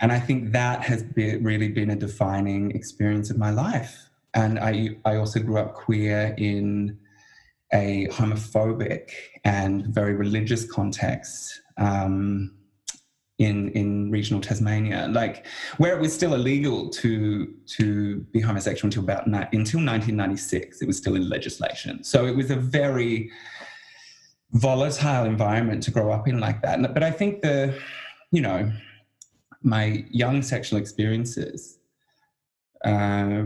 And 0.00 0.12
I 0.12 0.20
think 0.20 0.52
that 0.52 0.82
has 0.82 1.02
really 1.16 1.68
been 1.68 1.88
a 1.90 1.96
defining 1.96 2.72
experience 2.72 3.30
of 3.30 3.38
my 3.38 3.50
life. 3.50 4.10
And 4.34 4.58
I, 4.58 4.98
I 5.06 5.16
also 5.16 5.40
grew 5.40 5.56
up 5.56 5.72
queer 5.72 6.34
in 6.36 6.98
a 7.72 8.08
homophobic 8.10 9.10
and 9.44 9.86
very 9.86 10.14
religious 10.14 10.70
context. 10.70 11.60
Um, 11.76 12.54
in 13.38 13.70
in 13.70 14.10
regional 14.10 14.40
Tasmania, 14.40 15.08
like 15.12 15.46
where 15.76 15.96
it 15.96 16.00
was 16.00 16.12
still 16.12 16.34
illegal 16.34 16.90
to 16.90 17.54
to 17.66 18.16
be 18.32 18.40
homosexual 18.40 18.88
until 18.88 19.04
about 19.04 19.26
until 19.28 19.78
1996. 19.78 20.82
It 20.82 20.86
was 20.86 20.96
still 20.96 21.14
in 21.14 21.28
legislation, 21.28 22.02
so 22.02 22.26
it 22.26 22.34
was 22.34 22.50
a 22.50 22.56
very 22.56 23.30
volatile 24.52 25.24
environment 25.24 25.82
to 25.84 25.90
grow 25.90 26.10
up 26.10 26.28
in 26.28 26.40
like 26.40 26.62
that. 26.62 26.94
But 26.94 27.02
I 27.02 27.10
think 27.10 27.42
the, 27.42 27.78
you 28.30 28.40
know, 28.40 28.72
my 29.62 30.04
young 30.10 30.42
sexual 30.42 30.78
experiences 30.78 31.78
uh, 32.84 33.44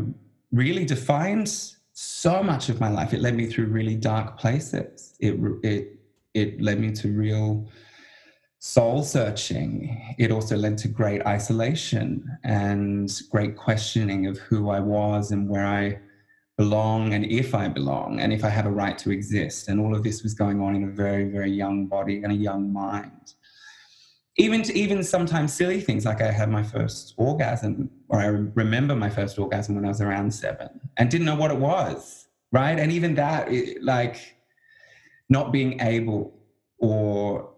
really 0.53 0.85
defined 0.85 1.75
so 1.93 2.43
much 2.43 2.69
of 2.69 2.81
my 2.81 2.89
life. 2.89 3.13
It 3.13 3.21
led 3.21 3.35
me 3.35 3.47
through 3.47 3.67
really 3.67 3.97
dark 3.97 4.39
places. 4.39 5.15
It 5.21 5.39
it 5.63 5.99
it 6.35 6.61
led 6.61 6.81
me 6.81 6.93
to 6.93 7.13
real 7.13 7.69
soul 8.65 9.03
searching, 9.03 10.15
it 10.19 10.31
also 10.31 10.57
led 10.57 10.79
to 10.79 10.87
great 10.87 11.21
isolation 11.27 12.25
and 12.45 13.11
great 13.29 13.57
questioning 13.57 14.29
of 14.29 14.39
who 14.39 14.71
I 14.71 14.79
was 14.79 15.33
and 15.33 15.49
where 15.49 15.67
I 15.67 15.99
belong 16.57 17.13
and 17.13 17.25
if 17.25 17.57
I 17.57 17.67
belong 17.67 18.21
and 18.21 18.33
if 18.33 18.45
I 18.45 18.51
have 18.51 18.67
a 18.67 18.71
right 18.71 18.97
to 18.99 19.11
exist. 19.11 19.67
And 19.67 19.81
all 19.81 19.97
of 19.97 20.05
this 20.05 20.23
was 20.23 20.33
going 20.33 20.61
on 20.61 20.77
in 20.77 20.85
a 20.85 20.93
very, 20.93 21.25
very 21.25 21.51
young 21.51 21.89
body 21.89 22.23
and 22.23 22.31
a 22.31 22.37
young 22.37 22.73
mind. 22.73 23.35
Even 24.39 24.63
to 24.63 24.73
even 24.75 25.03
sometimes 25.03 25.53
silly 25.53 25.81
things 25.81 26.07
like 26.07 26.23
I 26.23 26.31
had 26.31 26.49
my 26.49 26.63
first 26.63 27.15
orgasm, 27.19 27.91
or 28.09 28.19
I 28.19 28.27
remember 28.27 28.97
my 28.97 29.11
first 29.11 29.39
orgasm 29.39 29.75
when 29.75 29.85
I 29.85 29.89
was 29.89 30.01
around 30.01 30.33
seven 30.33 30.81
and 30.97 31.11
didn't 31.11 31.27
know 31.27 31.35
what 31.35 31.51
it 31.51 31.59
was, 31.59 32.29
right? 32.51 32.79
And 32.79 32.91
even 32.91 33.15
that, 33.17 33.53
it, 33.53 33.83
like 33.83 34.37
not 35.29 35.53
being 35.53 35.81
able 35.81 36.33
or 36.79 37.53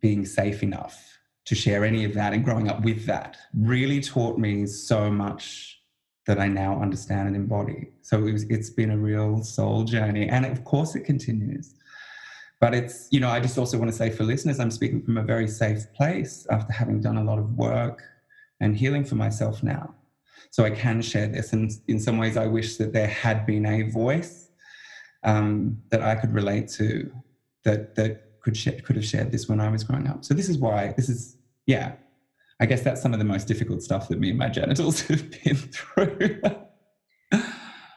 being 0.00 0.24
safe 0.24 0.62
enough 0.62 1.18
to 1.46 1.54
share 1.54 1.84
any 1.84 2.04
of 2.04 2.14
that 2.14 2.32
and 2.32 2.44
growing 2.44 2.68
up 2.68 2.82
with 2.82 3.06
that 3.06 3.36
really 3.56 4.00
taught 4.00 4.38
me 4.38 4.66
so 4.66 5.10
much 5.10 5.80
that 6.26 6.40
I 6.40 6.48
now 6.48 6.80
understand 6.82 7.28
and 7.28 7.36
embody. 7.36 7.92
So 8.02 8.26
it 8.26 8.32
was, 8.32 8.42
it's 8.44 8.70
been 8.70 8.90
a 8.90 8.98
real 8.98 9.42
soul 9.44 9.84
journey. 9.84 10.28
And 10.28 10.44
of 10.44 10.64
course, 10.64 10.96
it 10.96 11.04
continues. 11.04 11.74
But 12.60 12.74
it's, 12.74 13.08
you 13.10 13.20
know, 13.20 13.28
I 13.28 13.40
just 13.40 13.58
also 13.58 13.78
want 13.78 13.90
to 13.90 13.96
say 13.96 14.10
for 14.10 14.24
listeners, 14.24 14.58
I'm 14.60 14.70
speaking 14.70 15.02
from 15.02 15.18
a 15.18 15.22
very 15.22 15.46
safe 15.46 15.92
place 15.94 16.46
after 16.50 16.72
having 16.72 17.00
done 17.00 17.18
a 17.18 17.24
lot 17.24 17.38
of 17.38 17.52
work 17.56 18.02
and 18.60 18.76
healing 18.76 19.04
for 19.04 19.14
myself 19.14 19.62
now. 19.62 19.94
So 20.50 20.64
I 20.64 20.70
can 20.70 21.02
share 21.02 21.26
this. 21.26 21.52
And 21.52 21.70
in 21.88 22.00
some 22.00 22.16
ways, 22.16 22.36
I 22.36 22.46
wish 22.46 22.76
that 22.76 22.92
there 22.92 23.08
had 23.08 23.44
been 23.44 23.66
a 23.66 23.82
voice 23.90 24.50
um, 25.22 25.78
that 25.90 26.00
I 26.00 26.14
could 26.14 26.32
relate 26.32 26.68
to 26.68 27.12
that, 27.64 27.94
that 27.96 28.40
could 28.40 28.56
share, 28.56 28.80
could 28.80 28.96
have 28.96 29.04
shared 29.04 29.32
this 29.32 29.48
when 29.48 29.60
I 29.60 29.68
was 29.68 29.84
growing 29.84 30.06
up. 30.06 30.24
So 30.24 30.32
this 30.32 30.48
is 30.48 30.56
why 30.56 30.94
this 30.96 31.08
is 31.08 31.36
yeah. 31.66 31.92
I 32.58 32.64
guess 32.64 32.80
that's 32.80 33.02
some 33.02 33.12
of 33.12 33.18
the 33.18 33.24
most 33.24 33.46
difficult 33.46 33.82
stuff 33.82 34.08
that 34.08 34.18
me 34.18 34.30
and 34.30 34.38
my 34.38 34.48
genitals 34.48 35.00
have 35.08 35.30
been 35.44 35.56
through. 35.56 36.40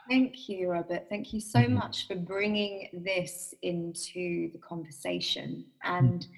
Thank 0.10 0.50
you, 0.50 0.72
Robert. 0.72 1.06
Thank 1.08 1.34
you 1.34 1.40
so 1.40 1.60
mm-hmm. 1.60 1.76
much 1.76 2.08
for 2.08 2.16
bringing 2.16 2.90
this 2.94 3.54
into 3.62 4.52
the 4.52 4.60
conversation 4.60 5.66
and. 5.84 6.22
Mm-hmm 6.22 6.34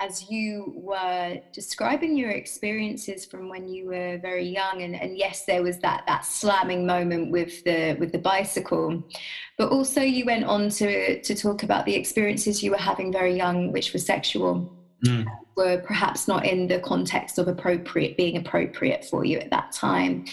as 0.00 0.28
you 0.28 0.72
were 0.74 1.40
describing 1.52 2.16
your 2.16 2.30
experiences 2.30 3.24
from 3.24 3.48
when 3.48 3.68
you 3.68 3.86
were 3.86 4.18
very 4.18 4.44
young 4.44 4.82
and, 4.82 4.96
and 4.96 5.16
yes 5.16 5.44
there 5.44 5.62
was 5.62 5.78
that 5.78 6.02
that 6.06 6.24
slamming 6.24 6.84
moment 6.84 7.30
with 7.30 7.62
the 7.64 7.96
with 8.00 8.10
the 8.10 8.18
bicycle 8.18 9.02
but 9.56 9.70
also 9.70 10.00
you 10.00 10.24
went 10.24 10.44
on 10.44 10.68
to 10.68 11.20
to 11.22 11.34
talk 11.34 11.62
about 11.62 11.86
the 11.86 11.94
experiences 11.94 12.62
you 12.62 12.72
were 12.72 12.76
having 12.76 13.12
very 13.12 13.36
young 13.36 13.70
which 13.70 13.92
were 13.92 14.00
sexual 14.00 14.83
mm. 15.04 15.26
were 15.56 15.78
perhaps 15.78 16.26
not 16.26 16.46
in 16.46 16.66
the 16.66 16.80
context 16.80 17.38
of 17.38 17.48
appropriate 17.48 18.16
being 18.16 18.36
appropriate 18.36 19.04
for 19.04 19.24
you 19.24 19.38
at 19.38 19.50
that 19.50 19.72
time. 19.72 20.24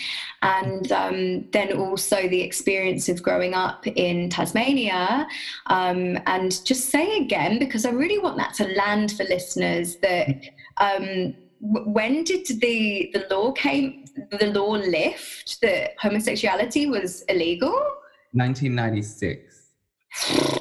And 0.41 0.91
um, 0.91 1.49
then 1.51 1.73
also 1.73 2.27
the 2.27 2.41
experience 2.41 3.10
of 3.10 3.21
growing 3.21 3.53
up 3.53 3.86
in 3.88 4.29
tasmania 4.29 5.27
um, 5.67 6.17
and 6.25 6.63
just 6.65 6.89
say 6.89 7.17
again 7.17 7.60
because 7.60 7.86
i 7.86 7.89
really 7.89 8.19
want 8.19 8.38
that 8.38 8.53
to 8.55 8.65
land 8.75 9.12
for 9.12 9.23
listeners 9.25 9.97
that 9.97 10.49
um, 10.77 11.36
when 11.62 12.23
did 12.23 12.47
the 12.60 13.12
the 13.13 13.27
law 13.29 13.51
came 13.51 14.05
the 14.31 14.47
law 14.47 14.71
lift 14.71 15.62
that 15.62 15.91
homosexuality 15.99 16.88
was 16.88 17.21
illegal? 17.23 17.71
1996 18.34 19.69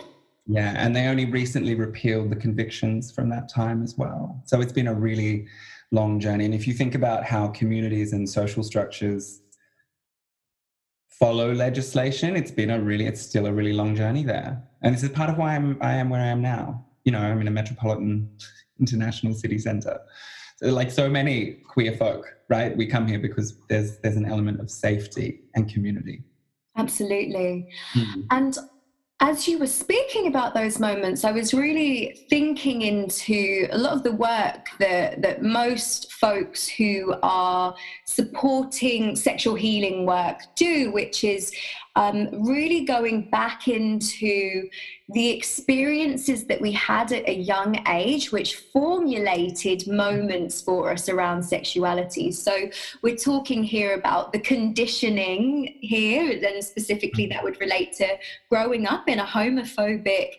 yeah, 0.51 0.75
and 0.77 0.95
they 0.95 1.07
only 1.07 1.27
recently 1.27 1.75
repealed 1.75 2.31
the 2.31 2.37
convictions 2.37 3.13
from 3.13 3.29
that 3.31 3.49
time 3.49 3.83
as 3.83 3.97
well. 3.97 4.43
So 4.47 4.61
it's 4.61 4.73
been 4.73 4.89
a 4.89 4.95
really 4.95 5.47
long 5.93 6.19
journey. 6.19 6.45
And 6.45 6.55
if 6.55 6.67
you 6.67 6.75
think 6.75 6.95
about 6.95 7.25
how 7.25 7.49
communities 7.49 8.13
and 8.13 8.29
social 8.29 8.63
structures 8.63 9.43
follow 11.09 11.53
legislation, 11.53 12.37
it's 12.37 12.51
been 12.51 12.71
a 12.71 12.81
really, 12.81 13.07
it's 13.07 13.21
still 13.21 13.47
a 13.47 13.53
really 13.53 13.73
long 13.73 13.95
journey 13.95 14.25
there. 14.25 14.63
And 14.83 14.95
this 14.95 15.03
is 15.03 15.11
part 15.11 15.31
of 15.31 15.39
why 15.39 15.55
I'm, 15.55 15.79
I 15.81 15.95
am 15.95 16.11
where 16.11 16.21
I 16.21 16.29
am 16.29 16.43
now. 16.43 16.85
You 17.05 17.13
know, 17.13 17.21
I'm 17.21 17.41
in 17.41 17.49
a 17.49 17.51
metropolitan 17.51 18.31
international 18.81 19.35
city 19.35 19.59
center. 19.59 20.01
So 20.57 20.67
like 20.69 20.91
so 20.91 21.09
many 21.09 21.59
queer 21.69 21.97
folk, 21.97 22.27
right? 22.49 22.77
We 22.77 22.87
come 22.87 23.07
here 23.07 23.19
because 23.19 23.55
there's 23.69 23.99
there's 23.99 24.17
an 24.17 24.27
element 24.27 24.61
of 24.61 24.71
safety 24.71 25.41
and 25.55 25.73
community. 25.73 26.23
Absolutely. 26.77 27.69
Mm-hmm. 27.95 28.21
And 28.31 28.59
as 29.23 29.47
you 29.47 29.59
were 29.59 29.67
speaking 29.67 30.29
about 30.29 30.55
those 30.55 30.79
moments, 30.79 31.25
I 31.25 31.31
was 31.31 31.53
really 31.53 32.25
thinking 32.31 32.83
into 32.83 33.69
a 33.71 33.77
lot 33.77 33.93
of 33.93 34.03
the 34.03 34.13
work 34.13 34.69
that, 34.79 35.21
that 35.21 35.43
most 35.43 36.11
folks 36.15 36.67
who 36.67 37.15
are 37.23 37.75
supporting 38.07 39.15
sexual 39.15 39.55
healing 39.55 40.07
work 40.07 40.41
do, 40.57 40.91
which 40.91 41.23
is 41.23 41.53
um, 41.97 42.29
really 42.47 42.85
going 42.85 43.29
back 43.31 43.69
into 43.69 44.69
the 45.09 45.31
experiences 45.31 46.45
that 46.47 46.61
we 46.61 46.71
had 46.73 47.13
at 47.13 47.29
a 47.29 47.35
young 47.35 47.83
age, 47.89 48.31
which 48.31 48.57
formulated 48.73 49.87
moments 49.89 50.61
for 50.61 50.93
us 50.93 51.09
around 51.09 51.43
sexuality. 51.43 52.31
So 52.31 52.71
we're 53.03 53.17
talking 53.17 53.65
here 53.65 53.95
about 53.95 54.33
the 54.33 54.41
conditioning 54.41 55.79
here, 55.81 56.31
and 56.31 56.65
specifically 56.65 57.27
that 57.27 57.43
would 57.43 57.61
relate 57.61 57.93
to 57.95 58.17
growing 58.49 58.87
up 58.87 59.09
in 59.09 59.19
a 59.19 59.27
homophobic 59.27 60.35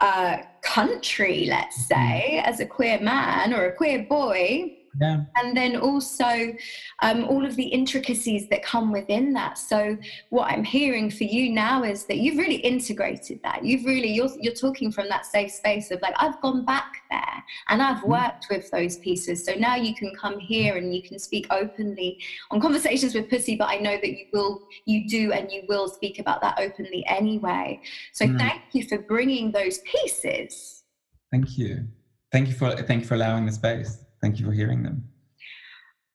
uh, 0.00 0.38
country, 0.62 1.46
let's 1.46 1.86
say, 1.86 2.40
as 2.44 2.60
a 2.60 2.66
queer 2.66 2.98
man 3.00 3.52
or 3.52 3.66
a 3.66 3.76
queer 3.76 4.06
boy 4.08 4.76
yeah. 4.98 5.22
and 5.36 5.56
then 5.56 5.76
also 5.76 6.54
um, 7.00 7.24
all 7.24 7.44
of 7.44 7.56
the 7.56 7.64
intricacies 7.64 8.48
that 8.48 8.62
come 8.62 8.90
within 8.92 9.32
that. 9.34 9.58
So 9.58 9.96
what 10.30 10.50
i'm 10.50 10.64
hearing 10.64 11.10
for 11.10 11.24
you 11.24 11.50
now 11.50 11.84
is 11.84 12.04
that 12.06 12.18
you've 12.18 12.38
really 12.38 12.56
integrated 12.56 13.40
that. 13.42 13.64
You've 13.64 13.84
really 13.84 14.12
you're, 14.12 14.30
you're 14.40 14.54
talking 14.54 14.90
from 14.90 15.08
that 15.08 15.26
safe 15.26 15.52
space 15.52 15.90
of 15.90 16.00
like 16.02 16.14
i've 16.18 16.40
gone 16.40 16.64
back 16.64 17.02
there 17.10 17.44
and 17.68 17.82
i've 17.82 17.98
mm-hmm. 17.98 18.10
worked 18.10 18.46
with 18.50 18.70
those 18.70 18.98
pieces. 18.98 19.44
So 19.44 19.54
now 19.54 19.76
you 19.76 19.94
can 19.94 20.12
come 20.14 20.38
here 20.38 20.76
and 20.76 20.94
you 20.94 21.02
can 21.02 21.18
speak 21.18 21.46
openly 21.50 22.18
on 22.50 22.60
conversations 22.60 23.14
with 23.14 23.28
pussy 23.28 23.56
but 23.56 23.68
i 23.68 23.76
know 23.76 23.96
that 23.96 24.10
you 24.10 24.26
will 24.32 24.66
you 24.86 25.08
do 25.08 25.32
and 25.32 25.50
you 25.50 25.62
will 25.68 25.88
speak 25.88 26.18
about 26.18 26.40
that 26.40 26.58
openly 26.58 27.04
anyway. 27.06 27.80
So 28.12 28.26
mm. 28.26 28.38
thank 28.38 28.62
you 28.72 28.84
for 28.84 28.98
bringing 28.98 29.52
those 29.52 29.78
pieces. 29.78 30.84
Thank 31.30 31.56
you. 31.56 31.86
Thank 32.32 32.48
you 32.48 32.54
for 32.54 32.70
thank 32.70 33.02
you 33.02 33.06
for 33.06 33.14
allowing 33.14 33.46
the 33.46 33.52
space 33.52 34.04
Thank 34.22 34.38
you 34.38 34.46
for 34.46 34.52
hearing 34.52 34.82
them. 34.82 35.08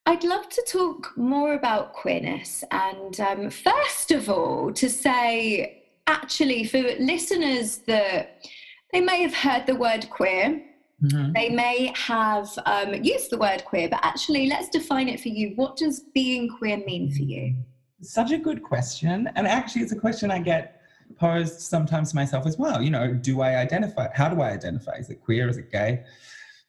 I'd 0.06 0.22
love 0.22 0.48
to 0.50 0.62
talk 0.68 1.12
more 1.16 1.54
about 1.54 1.92
queerness. 1.92 2.62
And 2.70 3.18
um, 3.20 3.50
first 3.50 4.12
of 4.12 4.30
all, 4.30 4.72
to 4.72 4.88
say, 4.88 5.84
actually, 6.06 6.64
for 6.64 6.80
listeners 7.00 7.78
that 7.88 8.46
they 8.92 9.00
may 9.00 9.20
have 9.22 9.34
heard 9.34 9.66
the 9.66 9.74
word 9.74 10.08
queer, 10.10 10.62
mm-hmm. 11.02 11.32
they 11.32 11.48
may 11.48 11.92
have 11.96 12.48
um, 12.66 12.94
used 12.94 13.30
the 13.30 13.38
word 13.38 13.64
queer, 13.64 13.88
but 13.88 13.98
actually, 14.04 14.48
let's 14.48 14.68
define 14.68 15.08
it 15.08 15.18
for 15.18 15.28
you. 15.28 15.54
What 15.56 15.76
does 15.76 16.00
being 16.14 16.48
queer 16.48 16.76
mean 16.78 17.10
for 17.10 17.22
you? 17.22 17.56
such 18.02 18.30
a 18.30 18.38
good 18.38 18.62
question. 18.62 19.28
And 19.34 19.46
actually, 19.46 19.82
it's 19.82 19.92
a 19.92 19.98
question 19.98 20.30
I 20.30 20.38
get 20.38 20.82
posed 21.18 21.60
sometimes 21.60 22.10
to 22.10 22.16
myself 22.16 22.46
as 22.46 22.58
well. 22.58 22.82
You 22.82 22.90
know, 22.90 23.14
do 23.14 23.40
I 23.40 23.56
identify? 23.56 24.08
How 24.14 24.28
do 24.28 24.40
I 24.40 24.50
identify? 24.50 24.96
Is 24.96 25.10
it 25.10 25.22
queer? 25.22 25.48
Is 25.48 25.56
it 25.56 25.70
gay? 25.70 26.04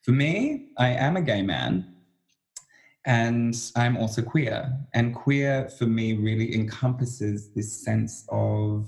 For 0.08 0.14
me, 0.14 0.68
I 0.78 0.92
am 0.92 1.18
a 1.18 1.22
gay 1.22 1.42
man 1.42 1.94
and 3.06 3.54
I'm 3.76 3.98
also 3.98 4.22
queer. 4.22 4.72
And 4.94 5.14
queer 5.14 5.68
for 5.68 5.86
me 5.86 6.14
really 6.14 6.56
encompasses 6.56 7.50
this 7.54 7.84
sense 7.84 8.26
of 8.30 8.88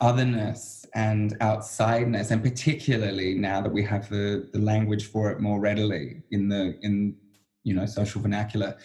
otherness 0.00 0.84
and 0.96 1.38
outsideness, 1.38 2.32
and 2.32 2.42
particularly 2.42 3.34
now 3.34 3.60
that 3.60 3.72
we 3.72 3.84
have 3.84 4.08
the, 4.08 4.48
the 4.52 4.58
language 4.58 5.06
for 5.06 5.30
it 5.30 5.38
more 5.38 5.60
readily 5.60 6.24
in 6.32 6.48
the 6.48 6.76
in 6.82 7.16
you 7.62 7.74
know 7.74 7.86
social 7.86 8.20
vernacular, 8.20 8.76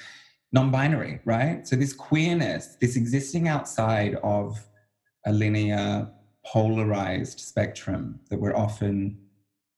non-binary, 0.51 1.21
right? 1.25 1.67
So 1.67 1.75
this 1.75 1.93
queerness, 1.93 2.77
this 2.81 2.95
existing 2.95 3.47
outside 3.47 4.13
of 4.21 4.63
a 5.25 5.33
linear 5.33 6.07
polarized 6.45 7.39
spectrum 7.39 8.19
that 8.29 8.39
we're 8.39 8.55
often 8.55 9.22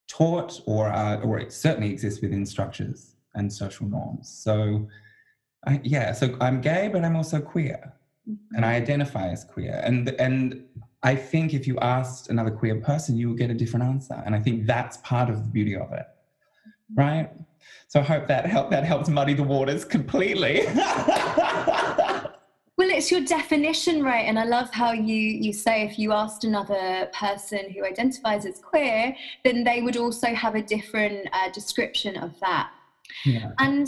taught 0.07 0.61
or 0.65 0.87
or 1.23 1.39
it 1.39 1.51
certainly 1.51 1.91
exists 1.91 2.21
within 2.21 2.45
structures 2.45 3.15
and 3.33 3.51
social 3.51 3.87
norms. 3.87 4.29
So 4.29 4.87
I, 5.67 5.81
yeah, 5.83 6.11
so 6.11 6.37
I'm 6.39 6.61
gay, 6.61 6.89
but 6.91 7.03
I'm 7.03 7.15
also 7.15 7.41
queer, 7.41 7.93
mm-hmm. 8.29 8.55
and 8.55 8.65
I 8.65 8.75
identify 8.75 9.29
as 9.29 9.43
queer. 9.43 9.81
And 9.83 10.09
and 10.19 10.63
I 11.03 11.15
think 11.15 11.53
if 11.53 11.67
you 11.67 11.77
asked 11.79 12.29
another 12.29 12.51
queer 12.51 12.79
person, 12.81 13.17
you 13.17 13.29
will 13.29 13.35
get 13.35 13.49
a 13.49 13.53
different 13.53 13.85
answer. 13.85 14.21
And 14.25 14.35
I 14.35 14.39
think 14.39 14.65
that's 14.65 14.97
part 14.97 15.29
of 15.29 15.43
the 15.43 15.49
beauty 15.49 15.75
of 15.75 15.91
it, 15.91 16.05
mm-hmm. 16.91 16.99
right? 16.99 17.31
So 17.87 17.99
I 17.99 18.03
hope 18.03 18.27
that 18.27 18.45
help 18.45 18.69
that 18.71 18.83
helps 18.83 19.09
muddy 19.09 19.33
the 19.33 19.43
waters 19.43 19.85
completely. 19.85 20.61
Well, 22.85 22.95
it's 22.95 23.09
your 23.09 23.21
definition, 23.21 24.03
right? 24.03 24.27
And 24.27 24.37
I 24.37 24.43
love 24.43 24.69
how 24.71 24.91
you 24.91 25.15
you 25.15 25.53
say 25.53 25.81
if 25.81 25.97
you 25.97 26.11
asked 26.11 26.43
another 26.43 27.09
person 27.13 27.71
who 27.71 27.83
identifies 27.83 28.45
as 28.45 28.59
queer, 28.59 29.15
then 29.43 29.63
they 29.63 29.81
would 29.81 29.97
also 29.97 30.27
have 30.27 30.53
a 30.53 30.61
different 30.61 31.27
uh, 31.33 31.49
description 31.49 32.15
of 32.15 32.39
that. 32.41 32.69
Yeah. 33.25 33.53
And 33.57 33.87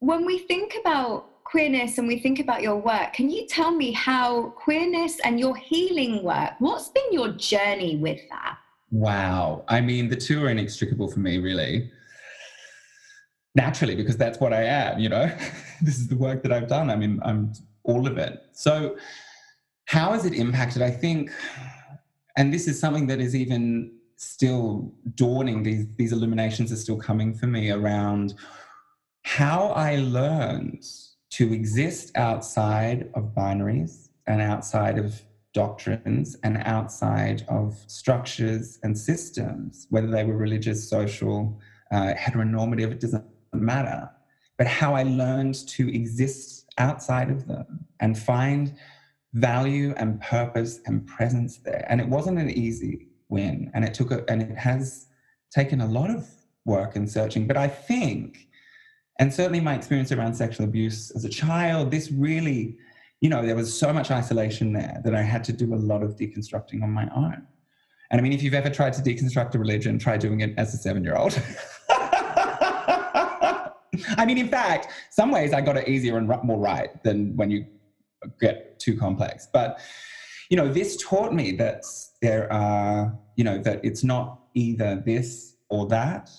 when 0.00 0.26
we 0.26 0.40
think 0.40 0.76
about 0.78 1.42
queerness 1.44 1.96
and 1.96 2.06
we 2.06 2.18
think 2.18 2.38
about 2.38 2.60
your 2.60 2.76
work, 2.76 3.14
can 3.14 3.30
you 3.30 3.46
tell 3.46 3.70
me 3.70 3.92
how 3.92 4.50
queerness 4.50 5.20
and 5.20 5.40
your 5.40 5.56
healing 5.56 6.22
work, 6.22 6.50
what's 6.58 6.90
been 6.90 7.12
your 7.12 7.28
journey 7.28 7.96
with 7.96 8.20
that? 8.28 8.58
Wow. 8.90 9.64
I 9.68 9.80
mean, 9.80 10.10
the 10.10 10.16
two 10.16 10.44
are 10.44 10.50
inextricable 10.50 11.10
for 11.10 11.20
me, 11.20 11.38
really. 11.38 11.90
Naturally, 13.54 13.94
because 13.94 14.18
that's 14.18 14.38
what 14.38 14.52
I 14.52 14.64
am, 14.64 14.98
you 14.98 15.08
know? 15.08 15.34
this 15.80 15.96
is 15.96 16.08
the 16.08 16.16
work 16.16 16.42
that 16.42 16.52
I've 16.52 16.68
done. 16.68 16.90
I 16.90 16.96
mean, 16.96 17.20
I'm 17.24 17.54
all 17.84 18.06
of 18.06 18.18
it. 18.18 18.42
So, 18.52 18.96
how 19.86 20.12
has 20.12 20.24
it 20.24 20.34
impacted? 20.34 20.82
I 20.82 20.90
think, 20.90 21.30
and 22.36 22.52
this 22.52 22.66
is 22.66 22.80
something 22.80 23.06
that 23.08 23.20
is 23.20 23.36
even 23.36 23.92
still 24.16 24.92
dawning, 25.14 25.62
these, 25.62 25.86
these 25.96 26.12
illuminations 26.12 26.72
are 26.72 26.76
still 26.76 26.96
coming 26.96 27.34
for 27.34 27.46
me 27.46 27.70
around 27.70 28.34
how 29.22 29.68
I 29.68 29.96
learned 29.96 30.84
to 31.30 31.52
exist 31.52 32.16
outside 32.16 33.10
of 33.14 33.34
binaries 33.34 34.08
and 34.26 34.40
outside 34.40 34.98
of 34.98 35.20
doctrines 35.52 36.36
and 36.42 36.58
outside 36.64 37.44
of 37.48 37.76
structures 37.86 38.78
and 38.82 38.96
systems, 38.96 39.86
whether 39.90 40.08
they 40.08 40.24
were 40.24 40.36
religious, 40.36 40.88
social, 40.88 41.60
uh, 41.92 42.12
heteronormative, 42.14 42.90
it 42.90 43.00
doesn't 43.00 43.24
matter. 43.52 44.10
But 44.56 44.66
how 44.66 44.94
I 44.94 45.02
learned 45.02 45.66
to 45.68 45.92
exist 45.94 46.53
outside 46.78 47.30
of 47.30 47.46
them 47.46 47.86
and 48.00 48.18
find 48.18 48.76
value 49.34 49.94
and 49.96 50.20
purpose 50.20 50.80
and 50.86 51.06
presence 51.06 51.58
there. 51.58 51.84
And 51.88 52.00
it 52.00 52.08
wasn't 52.08 52.38
an 52.38 52.50
easy 52.50 53.08
win, 53.28 53.70
and 53.74 53.84
it 53.84 53.94
took 53.94 54.10
a, 54.10 54.24
and 54.30 54.42
it 54.42 54.56
has 54.56 55.08
taken 55.50 55.80
a 55.80 55.86
lot 55.86 56.10
of 56.10 56.28
work 56.64 56.96
and 56.96 57.10
searching. 57.10 57.46
But 57.46 57.56
I 57.56 57.68
think, 57.68 58.48
and 59.18 59.32
certainly 59.32 59.60
my 59.60 59.74
experience 59.74 60.12
around 60.12 60.34
sexual 60.34 60.64
abuse 60.64 61.10
as 61.12 61.24
a 61.24 61.28
child, 61.28 61.90
this 61.90 62.10
really, 62.10 62.76
you 63.20 63.28
know, 63.28 63.44
there 63.44 63.56
was 63.56 63.76
so 63.76 63.92
much 63.92 64.10
isolation 64.10 64.72
there 64.72 65.00
that 65.04 65.14
I 65.14 65.22
had 65.22 65.44
to 65.44 65.52
do 65.52 65.74
a 65.74 65.76
lot 65.76 66.02
of 66.02 66.16
deconstructing 66.16 66.82
on 66.82 66.90
my 66.90 67.08
own. 67.14 67.46
And 68.10 68.20
I 68.20 68.22
mean, 68.22 68.32
if 68.32 68.42
you've 68.42 68.54
ever 68.54 68.70
tried 68.70 68.92
to 68.94 69.02
deconstruct 69.02 69.54
a 69.54 69.58
religion, 69.58 69.98
try 69.98 70.16
doing 70.16 70.40
it 70.40 70.54
as 70.56 70.74
a 70.74 70.76
seven 70.76 71.02
year 71.02 71.16
old. 71.16 71.40
I 74.16 74.26
mean, 74.26 74.38
in 74.38 74.48
fact, 74.48 74.88
some 75.10 75.30
ways 75.30 75.52
I 75.52 75.60
got 75.60 75.76
it 75.76 75.88
easier 75.88 76.16
and 76.16 76.28
more 76.44 76.58
right 76.58 77.02
than 77.02 77.36
when 77.36 77.50
you 77.50 77.66
get 78.40 78.78
too 78.78 78.96
complex. 78.96 79.48
But 79.52 79.80
you 80.50 80.56
know, 80.56 80.68
this 80.68 80.96
taught 80.96 81.32
me 81.34 81.52
that 81.52 81.84
there 82.20 82.52
are, 82.52 83.16
you 83.36 83.44
know, 83.44 83.58
that 83.62 83.84
it's 83.84 84.04
not 84.04 84.40
either 84.54 85.02
this 85.04 85.56
or 85.68 85.86
that, 85.88 86.30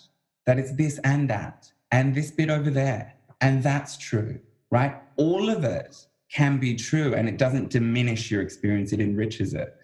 that 0.45 0.59
it's 0.59 0.71
this 0.75 0.99
and 0.99 1.29
that, 1.29 1.71
and 1.91 2.13
this 2.13 2.31
bit 2.31 2.49
over 2.49 2.69
there, 2.69 3.15
and 3.41 3.63
that's 3.63 3.97
true, 3.97 4.39
right? 4.69 4.95
All 5.17 5.49
of 5.49 5.63
it 5.63 5.97
can 6.31 6.59
be 6.59 6.75
true, 6.75 7.13
and 7.13 7.27
it 7.27 7.37
doesn't 7.37 7.71
diminish 7.71 8.29
your 8.29 8.41
experience; 8.41 8.93
it 8.93 8.99
enriches 8.99 9.53
it. 9.53 9.75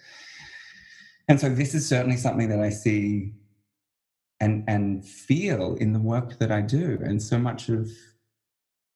And 1.27 1.39
so, 1.39 1.49
this 1.49 1.73
is 1.73 1.87
certainly 1.87 2.17
something 2.17 2.49
that 2.49 2.59
I 2.59 2.69
see 2.69 3.33
and 4.41 4.63
and 4.67 5.05
feel 5.05 5.75
in 5.75 5.93
the 5.93 5.99
work 5.99 6.37
that 6.39 6.51
I 6.51 6.61
do. 6.61 6.99
And 7.03 7.21
so 7.21 7.37
much 7.37 7.69
of 7.69 7.89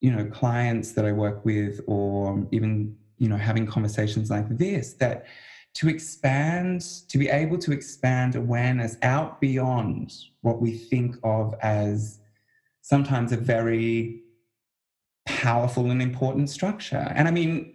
you 0.01 0.11
know 0.11 0.25
clients 0.25 0.91
that 0.93 1.05
I 1.05 1.13
work 1.13 1.45
with, 1.45 1.79
or 1.87 2.45
even 2.51 2.97
you 3.17 3.29
know 3.29 3.37
having 3.37 3.65
conversations 3.65 4.29
like 4.29 4.49
this, 4.57 4.93
that 4.95 5.25
to 5.75 5.89
expand, 5.89 6.81
to 7.09 7.17
be 7.17 7.29
able 7.29 7.57
to 7.59 7.71
expand 7.71 8.35
awareness 8.35 8.97
out 9.01 9.39
beyond 9.39 10.13
what 10.41 10.61
we 10.61 10.71
think 10.71 11.15
of 11.23 11.53
as 11.61 12.19
sometimes 12.81 13.31
a 13.31 13.37
very 13.37 14.21
powerful 15.25 15.91
and 15.91 16.01
important 16.01 16.49
structure. 16.49 17.11
And 17.15 17.27
I 17.27 17.31
mean, 17.31 17.73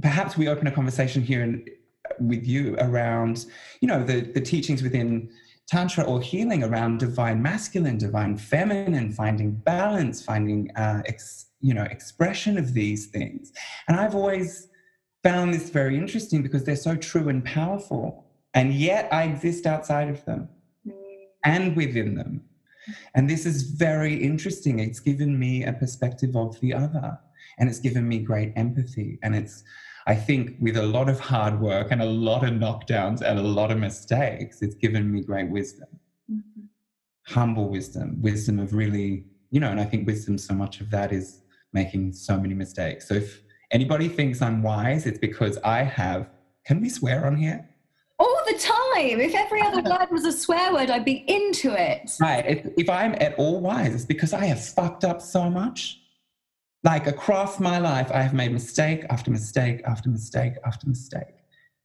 perhaps 0.00 0.36
we 0.36 0.48
open 0.48 0.66
a 0.68 0.70
conversation 0.70 1.22
here 1.22 1.42
in, 1.42 1.66
uh, 2.08 2.14
with 2.20 2.46
you 2.46 2.76
around, 2.78 3.46
you 3.80 3.88
know, 3.88 4.04
the, 4.04 4.20
the 4.20 4.40
teachings 4.40 4.82
within 4.82 5.28
tantra 5.72 6.04
or 6.04 6.20
healing 6.20 6.62
around 6.62 6.98
divine 6.98 7.40
masculine 7.40 7.96
divine 7.96 8.36
feminine 8.36 9.10
finding 9.10 9.52
balance 9.52 10.22
finding 10.22 10.70
uh, 10.76 11.00
ex, 11.06 11.46
you 11.62 11.72
know 11.72 11.84
expression 11.84 12.58
of 12.58 12.74
these 12.74 13.06
things. 13.06 13.52
And 13.88 13.98
i've 13.98 14.14
always 14.14 14.68
found 15.22 15.54
this 15.54 15.70
very 15.70 15.96
interesting 15.96 16.42
because 16.42 16.64
they're 16.64 16.76
so 16.90 16.94
true 16.96 17.30
and 17.30 17.42
powerful. 17.42 18.26
And 18.52 18.74
yet 18.74 19.08
i 19.10 19.22
exist 19.24 19.64
outside 19.64 20.08
of 20.10 20.22
them 20.26 20.50
and 21.42 21.74
within 21.74 22.16
them. 22.16 22.42
And 23.14 23.30
this 23.30 23.46
is 23.46 23.62
very 23.62 24.14
interesting. 24.30 24.78
It's 24.78 25.00
given 25.00 25.38
me 25.38 25.64
a 25.64 25.72
perspective 25.72 26.36
of 26.36 26.60
the 26.60 26.74
other 26.74 27.18
and 27.58 27.70
it's 27.70 27.80
given 27.80 28.06
me 28.06 28.18
great 28.18 28.52
empathy 28.56 29.18
and 29.22 29.34
it's 29.34 29.64
I 30.06 30.14
think 30.14 30.56
with 30.60 30.76
a 30.76 30.82
lot 30.82 31.08
of 31.08 31.20
hard 31.20 31.60
work 31.60 31.88
and 31.90 32.02
a 32.02 32.06
lot 32.06 32.44
of 32.44 32.50
knockdowns 32.50 33.22
and 33.22 33.38
a 33.38 33.42
lot 33.42 33.70
of 33.70 33.78
mistakes, 33.78 34.60
it's 34.60 34.74
given 34.74 35.12
me 35.12 35.22
great 35.22 35.48
wisdom. 35.48 35.88
Mm-hmm. 36.30 36.64
Humble 37.26 37.68
wisdom, 37.68 38.20
wisdom 38.20 38.58
of 38.58 38.74
really, 38.74 39.24
you 39.50 39.60
know, 39.60 39.70
and 39.70 39.80
I 39.80 39.84
think 39.84 40.06
wisdom, 40.06 40.38
so 40.38 40.54
much 40.54 40.80
of 40.80 40.90
that 40.90 41.12
is 41.12 41.42
making 41.72 42.14
so 42.14 42.38
many 42.38 42.54
mistakes. 42.54 43.08
So 43.08 43.14
if 43.14 43.42
anybody 43.70 44.08
thinks 44.08 44.42
I'm 44.42 44.62
wise, 44.62 45.06
it's 45.06 45.18
because 45.18 45.56
I 45.58 45.82
have, 45.82 46.28
can 46.66 46.80
we 46.80 46.88
swear 46.88 47.24
on 47.24 47.36
here? 47.36 47.68
All 48.18 48.38
the 48.46 48.58
time. 48.58 49.20
If 49.20 49.34
every 49.34 49.62
other 49.62 49.82
word 49.88 50.08
was 50.10 50.24
a 50.24 50.32
swear 50.32 50.72
word, 50.72 50.90
I'd 50.90 51.04
be 51.04 51.24
into 51.28 51.72
it. 51.80 52.10
Right. 52.20 52.44
If, 52.44 52.66
if 52.76 52.90
I'm 52.90 53.14
at 53.20 53.34
all 53.34 53.60
wise, 53.60 53.94
it's 53.94 54.04
because 54.04 54.32
I 54.32 54.46
have 54.46 54.62
fucked 54.62 55.04
up 55.04 55.22
so 55.22 55.48
much 55.48 56.01
like 56.84 57.06
across 57.06 57.60
my 57.60 57.78
life, 57.78 58.10
I 58.12 58.22
have 58.22 58.34
made 58.34 58.52
mistake 58.52 59.04
after 59.08 59.30
mistake 59.30 59.82
after 59.84 60.08
mistake 60.08 60.54
after 60.64 60.88
mistake, 60.88 61.44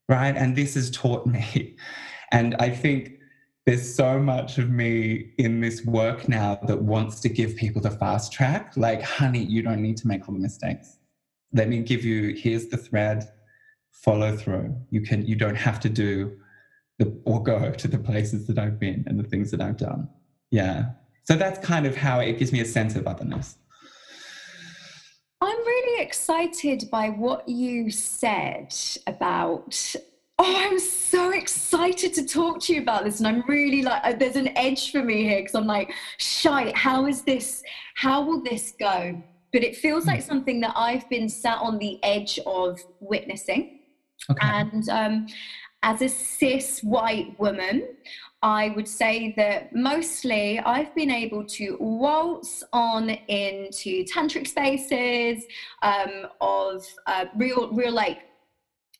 right? 0.09 0.35
And 0.35 0.55
this 0.55 0.73
has 0.75 0.89
taught 0.91 1.25
me. 1.25 1.75
And 2.29 2.55
I 2.59 2.71
think 2.71 3.19
there's 3.65 3.95
so 3.95 4.19
much 4.19 4.57
of 4.57 4.69
me 4.69 5.31
in 5.37 5.61
this 5.61 5.85
work 5.85 6.27
now 6.27 6.59
that 6.67 6.81
wants 6.81 7.21
to 7.21 7.29
give 7.29 7.55
people 7.55 7.81
the 7.81 7.89
fast 7.89 8.33
track. 8.33 8.73
Like, 8.75 9.01
honey, 9.01 9.45
you 9.45 9.61
don't 9.61 9.81
need 9.81 9.95
to 9.97 10.07
make 10.07 10.27
all 10.27 10.33
the 10.33 10.41
mistakes. 10.41 10.97
Let 11.53 11.69
me 11.69 11.79
give 11.79 12.03
you, 12.03 12.35
here's 12.35 12.67
the 12.67 12.75
thread, 12.75 13.29
follow 13.91 14.35
through. 14.35 14.75
You 14.89 14.99
can, 14.99 15.25
you 15.25 15.37
don't 15.37 15.55
have 15.55 15.79
to 15.79 15.89
do 15.89 16.37
the, 16.97 17.17
or 17.23 17.41
go 17.41 17.71
to 17.71 17.87
the 17.87 17.97
places 17.97 18.45
that 18.47 18.59
I've 18.59 18.77
been 18.77 19.05
and 19.07 19.17
the 19.17 19.23
things 19.23 19.51
that 19.51 19.61
I've 19.61 19.77
done. 19.77 20.09
Yeah. 20.51 20.91
So 21.23 21.35
that's 21.35 21.65
kind 21.65 21.85
of 21.85 21.95
how 21.95 22.19
it 22.19 22.39
gives 22.39 22.51
me 22.51 22.59
a 22.59 22.65
sense 22.65 22.97
of 22.97 23.07
otherness. 23.07 23.57
I'm 25.41 25.57
really 25.57 26.03
excited 26.03 26.89
by 26.91 27.09
what 27.09 27.47
you 27.47 27.91
said 27.91 28.75
about. 29.05 29.95
Oh, 30.39 30.55
I'm 30.57 30.79
so 30.79 31.31
excited 31.31 32.13
to 32.13 32.25
talk 32.25 32.61
to 32.63 32.73
you 32.73 32.81
about 32.81 33.03
this. 33.05 33.19
And 33.19 33.27
I'm 33.27 33.43
really 33.47 33.81
like, 33.81 34.01
uh, 34.03 34.13
there's 34.13 34.35
an 34.35 34.55
edge 34.57 34.91
for 34.91 35.03
me 35.03 35.23
here 35.23 35.39
because 35.39 35.55
I'm 35.55 35.67
like, 35.67 35.91
shite, 36.17 36.75
how 36.75 37.07
is 37.07 37.23
this? 37.23 37.63
How 37.95 38.21
will 38.23 38.43
this 38.43 38.73
go? 38.79 39.21
but 39.53 39.63
it 39.63 39.75
feels 39.75 40.05
like 40.05 40.21
hmm. 40.21 40.27
something 40.27 40.59
that 40.61 40.73
I've 40.75 41.09
been 41.09 41.29
sat 41.29 41.59
on 41.59 41.77
the 41.77 41.99
edge 42.03 42.39
of 42.45 42.79
witnessing. 42.99 43.79
Okay. 44.29 44.47
And 44.47 44.89
um, 44.89 45.27
as 45.83 46.01
a 46.01 46.09
cis 46.09 46.81
white 46.81 47.39
woman, 47.39 47.95
I 48.43 48.69
would 48.75 48.87
say 48.87 49.33
that 49.35 49.75
mostly 49.75 50.59
I've 50.59 50.93
been 50.93 51.09
able 51.09 51.43
to 51.45 51.75
waltz 51.79 52.63
on 52.71 53.09
into 53.09 54.05
tantric 54.05 54.47
spaces 54.47 55.43
um, 55.81 56.27
of 56.39 56.85
uh, 57.07 57.25
real, 57.35 57.71
real 57.73 57.91
like 57.91 58.19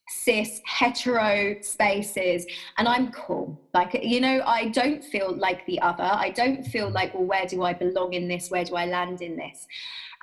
cis 0.09 0.61
hetero 0.65 1.55
spaces 1.61 2.45
and 2.77 2.87
i'm 2.87 3.11
cool. 3.11 3.59
Like 3.73 3.99
you 4.01 4.21
know 4.21 4.41
i 4.45 4.69
don't 4.69 5.03
feel 5.03 5.35
like 5.35 5.65
the 5.65 5.81
other. 5.81 6.03
I 6.03 6.29
don't 6.29 6.63
feel 6.63 6.89
like 6.89 7.13
well 7.13 7.25
where 7.25 7.45
do 7.45 7.63
i 7.63 7.73
belong 7.73 8.13
in 8.13 8.27
this? 8.27 8.49
Where 8.49 8.63
do 8.63 8.75
i 8.75 8.85
land 8.85 9.21
in 9.21 9.35
this? 9.35 9.67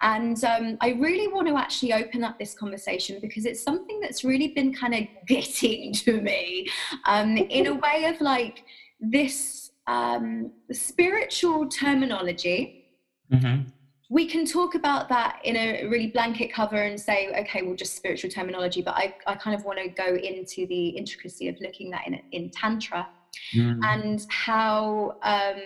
And 0.01 0.43
um, 0.45 0.79
i 0.81 0.93
really 0.93 1.29
want 1.29 1.49
to 1.49 1.57
actually 1.57 1.93
open 1.93 2.25
up 2.25 2.39
this 2.39 2.55
conversation 2.55 3.19
because 3.21 3.45
it's 3.45 3.63
something 3.63 4.01
that's 4.01 4.25
really 4.25 4.49
been 4.49 4.73
kind 4.73 4.95
of 4.95 5.03
getting 5.27 5.93
to 5.93 6.21
me 6.21 6.67
um, 7.05 7.37
in 7.37 7.67
a 7.67 7.75
way 7.85 8.07
of 8.07 8.21
like 8.21 8.65
this 9.11 9.71
um, 9.87 10.53
spiritual 10.73 11.69
terminology 11.69 12.87
mm-hmm 13.33 13.69
we 14.11 14.27
can 14.27 14.45
talk 14.45 14.75
about 14.75 15.09
that 15.09 15.41
in 15.45 15.57
a 15.57 15.87
really 15.87 16.09
blanket 16.09 16.53
cover 16.53 16.77
and 16.77 17.01
say, 17.01 17.35
okay, 17.41 17.63
well, 17.63 17.75
just 17.75 17.97
spiritual 17.97 18.31
terminology, 18.31 18.83
but 18.83 18.95
I, 18.95 19.15
I 19.27 19.35
kind 19.35 19.59
of 19.59 19.65
want 19.65 19.79
to 19.79 19.89
go 19.89 20.15
into 20.15 20.67
the 20.67 20.89
intricacy 20.91 21.49
of 21.49 21.57
looking 21.61 21.91
that 21.91 22.07
in, 22.07 22.21
in 22.33 22.51
Tantra 22.51 23.09
mm. 23.55 23.81
and 23.83 24.25
how 24.29 25.17
um, 25.23 25.61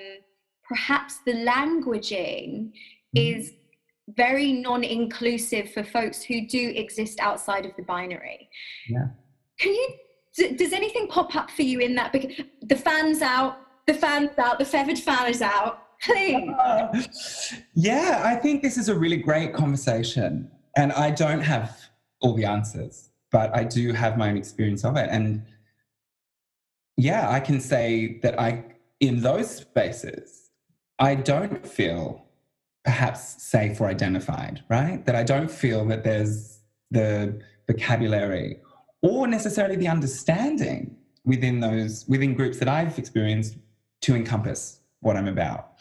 perhaps 0.66 1.18
the 1.26 1.32
languaging 1.32 2.70
mm. 2.70 2.72
is 3.14 3.52
very 4.16 4.52
non-inclusive 4.52 5.72
for 5.72 5.84
folks 5.84 6.22
who 6.22 6.46
do 6.46 6.70
exist 6.70 7.18
outside 7.20 7.66
of 7.66 7.72
the 7.76 7.82
binary. 7.82 8.48
Yeah. 8.88 9.08
Can 9.58 9.74
you, 9.74 9.88
does 10.38 10.72
anything 10.72 11.06
pop 11.08 11.34
up 11.36 11.50
for 11.50 11.62
you 11.62 11.80
in 11.80 11.94
that? 11.96 12.12
Because 12.12 12.40
the 12.62 12.76
fan's 12.76 13.22
out, 13.22 13.58
the 13.86 13.94
fan's 13.94 14.38
out, 14.38 14.58
the 14.58 14.64
feathered 14.64 14.98
fan 14.98 15.30
is 15.30 15.42
out 15.42 15.84
Please. 16.00 16.50
Uh, 16.58 17.02
yeah, 17.74 18.22
I 18.24 18.36
think 18.36 18.62
this 18.62 18.76
is 18.76 18.88
a 18.88 18.94
really 18.94 19.16
great 19.16 19.52
conversation. 19.52 20.50
And 20.76 20.92
I 20.92 21.10
don't 21.10 21.40
have 21.40 21.76
all 22.20 22.34
the 22.34 22.44
answers, 22.44 23.10
but 23.30 23.54
I 23.54 23.64
do 23.64 23.92
have 23.92 24.16
my 24.16 24.30
own 24.30 24.36
experience 24.36 24.84
of 24.84 24.96
it. 24.96 25.08
And 25.10 25.42
yeah, 26.96 27.30
I 27.30 27.40
can 27.40 27.60
say 27.60 28.18
that 28.22 28.38
I, 28.40 28.64
in 29.00 29.20
those 29.20 29.50
spaces, 29.50 30.50
I 30.98 31.14
don't 31.14 31.66
feel 31.66 32.24
perhaps 32.84 33.42
safe 33.42 33.80
or 33.80 33.86
identified, 33.86 34.62
right? 34.68 35.04
That 35.04 35.14
I 35.14 35.22
don't 35.22 35.50
feel 35.50 35.84
that 35.86 36.04
there's 36.04 36.60
the 36.90 37.40
vocabulary 37.68 38.60
or 39.02 39.26
necessarily 39.26 39.76
the 39.76 39.88
understanding 39.88 40.96
within 41.24 41.60
those 41.60 42.06
within 42.08 42.34
groups 42.34 42.58
that 42.58 42.68
I've 42.68 42.98
experienced 42.98 43.56
to 44.02 44.14
encompass 44.14 44.80
what 45.00 45.16
I'm 45.16 45.28
about. 45.28 45.72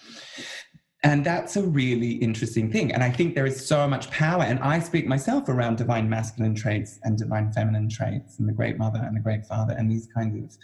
And 1.03 1.23
that's 1.23 1.55
a 1.55 1.63
really 1.63 2.13
interesting 2.13 2.71
thing. 2.71 2.91
And 2.91 3.03
I 3.03 3.11
think 3.11 3.35
there 3.35 3.45
is 3.45 3.65
so 3.65 3.87
much 3.87 4.09
power. 4.09 4.43
And 4.43 4.59
I 4.59 4.79
speak 4.79 5.07
myself 5.07 5.47
around 5.47 5.77
divine 5.77 6.09
masculine 6.09 6.55
traits 6.55 6.99
and 7.03 7.17
divine 7.17 7.51
feminine 7.53 7.87
traits 7.87 8.39
and 8.39 8.49
the 8.49 8.53
great 8.53 8.77
mother 8.77 8.99
and 9.01 9.15
the 9.15 9.21
great 9.21 9.45
father 9.45 9.75
and 9.77 9.89
these 9.89 10.07
kinds 10.07 10.55
of 10.55 10.61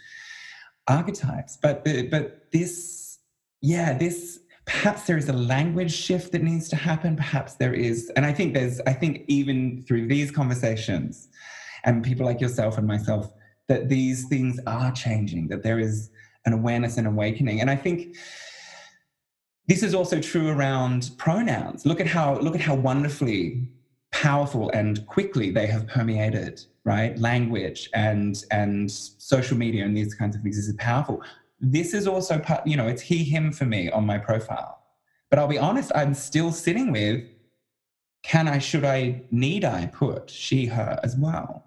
archetypes. 0.88 1.56
But 1.62 1.84
but 2.10 2.50
this, 2.52 3.18
yeah, 3.60 3.96
this 3.96 4.40
perhaps 4.66 5.06
there 5.06 5.16
is 5.16 5.28
a 5.28 5.32
language 5.32 5.92
shift 5.92 6.32
that 6.32 6.42
needs 6.42 6.68
to 6.70 6.76
happen. 6.76 7.16
Perhaps 7.16 7.54
there 7.54 7.74
is, 7.74 8.10
and 8.16 8.26
I 8.26 8.32
think 8.32 8.54
there's, 8.54 8.80
I 8.86 8.92
think 8.92 9.24
even 9.28 9.82
through 9.82 10.08
these 10.08 10.30
conversations 10.30 11.28
and 11.84 12.04
people 12.04 12.26
like 12.26 12.40
yourself 12.40 12.78
and 12.78 12.86
myself, 12.86 13.30
that 13.68 13.88
these 13.88 14.26
things 14.28 14.60
are 14.66 14.92
changing, 14.92 15.48
that 15.48 15.62
there 15.62 15.78
is 15.78 16.10
an 16.46 16.52
awareness 16.52 16.96
and 16.96 17.06
awakening. 17.06 17.60
And 17.60 17.70
I 17.70 17.76
think 17.76 18.16
this 19.66 19.82
is 19.82 19.94
also 19.94 20.20
true 20.20 20.48
around 20.48 21.10
pronouns. 21.16 21.86
Look 21.86 22.00
at 22.00 22.06
how 22.06 22.38
look 22.40 22.54
at 22.54 22.60
how 22.60 22.74
wonderfully 22.74 23.68
powerful 24.12 24.70
and 24.70 25.06
quickly 25.06 25.50
they 25.50 25.66
have 25.66 25.86
permeated, 25.86 26.62
right? 26.84 27.18
Language 27.18 27.88
and 27.94 28.44
and 28.50 28.90
social 28.90 29.56
media 29.56 29.84
and 29.84 29.96
these 29.96 30.14
kinds 30.14 30.36
of 30.36 30.42
things. 30.42 30.56
This 30.56 30.68
is 30.68 30.76
powerful. 30.76 31.22
This 31.60 31.94
is 31.94 32.06
also 32.06 32.38
part, 32.38 32.66
you 32.66 32.76
know, 32.76 32.88
it's 32.88 33.00
he, 33.00 33.24
him 33.24 33.52
for 33.52 33.64
me 33.64 33.90
on 33.90 34.04
my 34.04 34.18
profile. 34.18 34.82
But 35.30 35.38
I'll 35.38 35.48
be 35.48 35.58
honest, 35.58 35.90
I'm 35.94 36.12
still 36.12 36.52
sitting 36.52 36.92
with 36.92 37.24
can 38.22 38.48
I, 38.48 38.58
should 38.58 38.84
I, 38.86 39.22
need 39.30 39.64
I 39.64 39.86
put 39.86 40.30
she, 40.30 40.64
her 40.66 40.98
as 41.02 41.14
well? 41.14 41.62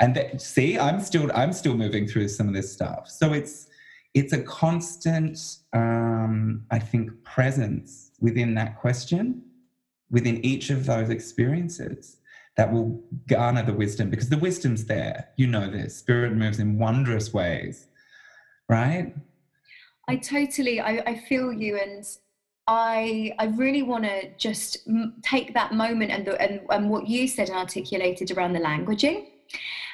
And 0.00 0.14
that, 0.16 0.40
see, 0.40 0.78
I'm 0.78 1.00
still 1.00 1.30
I'm 1.34 1.52
still 1.52 1.74
moving 1.74 2.06
through 2.06 2.28
some 2.28 2.48
of 2.48 2.54
this 2.54 2.72
stuff. 2.72 3.08
So 3.08 3.32
it's 3.32 3.68
it's 4.14 4.32
a 4.32 4.42
constant, 4.42 5.38
um, 5.72 6.64
I 6.70 6.78
think, 6.78 7.10
presence 7.24 8.12
within 8.20 8.54
that 8.54 8.78
question, 8.80 9.42
within 10.10 10.44
each 10.44 10.70
of 10.70 10.86
those 10.86 11.10
experiences 11.10 12.18
that 12.56 12.72
will 12.72 13.02
garner 13.26 13.64
the 13.64 13.72
wisdom 13.72 14.10
because 14.10 14.28
the 14.28 14.38
wisdom's 14.38 14.84
there. 14.84 15.28
You 15.36 15.48
know 15.48 15.68
this. 15.68 15.96
Spirit 15.96 16.34
moves 16.34 16.60
in 16.60 16.78
wondrous 16.78 17.34
ways, 17.34 17.88
right? 18.68 19.14
I 20.06 20.16
totally, 20.16 20.80
I, 20.80 21.02
I 21.06 21.16
feel 21.16 21.52
you. 21.52 21.76
And 21.76 22.04
I, 22.68 23.34
I 23.38 23.46
really 23.46 23.82
want 23.82 24.04
to 24.04 24.30
just 24.36 24.88
take 25.22 25.54
that 25.54 25.72
moment 25.72 26.12
and, 26.12 26.24
the, 26.24 26.40
and, 26.40 26.60
and 26.70 26.88
what 26.88 27.08
you 27.08 27.26
said 27.26 27.48
and 27.48 27.58
articulated 27.58 28.30
around 28.30 28.52
the 28.52 28.60
languaging. 28.60 29.26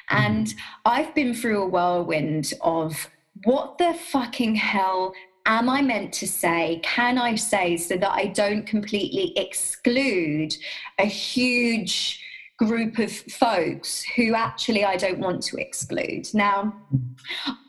And 0.09 0.47
mm-hmm. 0.47 0.59
I've 0.85 1.13
been 1.15 1.33
through 1.33 1.61
a 1.63 1.67
whirlwind 1.67 2.53
of 2.61 3.09
what 3.43 3.77
the 3.77 3.93
fucking 3.93 4.55
hell 4.55 5.13
am 5.45 5.69
I 5.69 5.81
meant 5.81 6.13
to 6.13 6.27
say? 6.27 6.79
Can 6.83 7.17
I 7.17 7.35
say 7.35 7.77
so 7.77 7.97
that 7.97 8.11
I 8.11 8.27
don't 8.27 8.65
completely 8.65 9.33
exclude 9.37 10.55
a 10.99 11.05
huge 11.05 12.20
group 12.65 12.99
of 12.99 13.11
folks 13.11 14.03
who 14.15 14.35
actually 14.35 14.85
I 14.85 14.95
don't 14.95 15.17
want 15.17 15.41
to 15.43 15.57
exclude. 15.57 16.27
Now, 16.35 16.73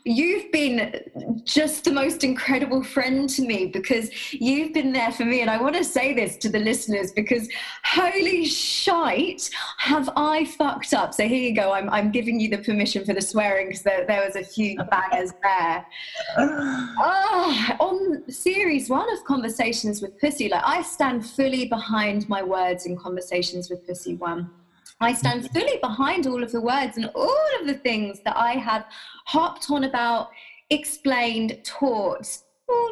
you've 0.05 0.51
been 0.51 1.01
just 1.45 1.85
the 1.85 1.91
most 1.91 2.23
incredible 2.23 2.83
friend 2.83 3.27
to 3.29 3.41
me 3.41 3.65
because 3.65 4.11
you've 4.31 4.71
been 4.71 4.93
there 4.93 5.11
for 5.11 5.25
me. 5.25 5.41
And 5.41 5.49
I 5.49 5.59
want 5.59 5.75
to 5.77 5.83
say 5.83 6.13
this 6.13 6.37
to 6.37 6.49
the 6.49 6.59
listeners 6.59 7.11
because 7.11 7.49
holy 7.83 8.45
shite, 8.45 9.49
have 9.79 10.11
I 10.15 10.45
fucked 10.45 10.93
up. 10.93 11.15
So 11.15 11.27
here 11.27 11.41
you 11.41 11.55
go. 11.55 11.71
I'm, 11.71 11.89
I'm 11.89 12.11
giving 12.11 12.39
you 12.39 12.49
the 12.49 12.59
permission 12.59 13.03
for 13.03 13.15
the 13.15 13.21
swearing 13.21 13.69
because 13.69 13.81
there, 13.81 14.05
there 14.05 14.23
was 14.23 14.35
a 14.35 14.43
few 14.43 14.77
bangers 14.91 15.31
there. 15.41 15.85
oh, 16.37 17.69
on 17.79 18.31
series 18.31 18.89
one 18.89 19.11
of 19.11 19.23
Conversations 19.23 20.03
with 20.03 20.19
Pussy, 20.19 20.49
like 20.49 20.63
I 20.63 20.83
stand 20.83 21.25
fully 21.25 21.67
behind 21.67 22.29
my 22.29 22.43
words 22.43 22.85
in 22.85 22.95
Conversations 22.95 23.71
with 23.71 23.87
Pussy 23.87 24.15
one 24.15 24.51
I 24.99 25.13
stand 25.13 25.49
fully 25.51 25.77
behind 25.81 26.27
all 26.27 26.43
of 26.43 26.51
the 26.51 26.61
words 26.61 26.97
and 26.97 27.09
all 27.15 27.47
of 27.59 27.67
the 27.67 27.73
things 27.75 28.21
that 28.25 28.37
I 28.37 28.53
have 28.53 28.85
harped 29.25 29.69
on 29.69 29.83
about, 29.83 30.29
explained, 30.69 31.59
taught, 31.63 32.27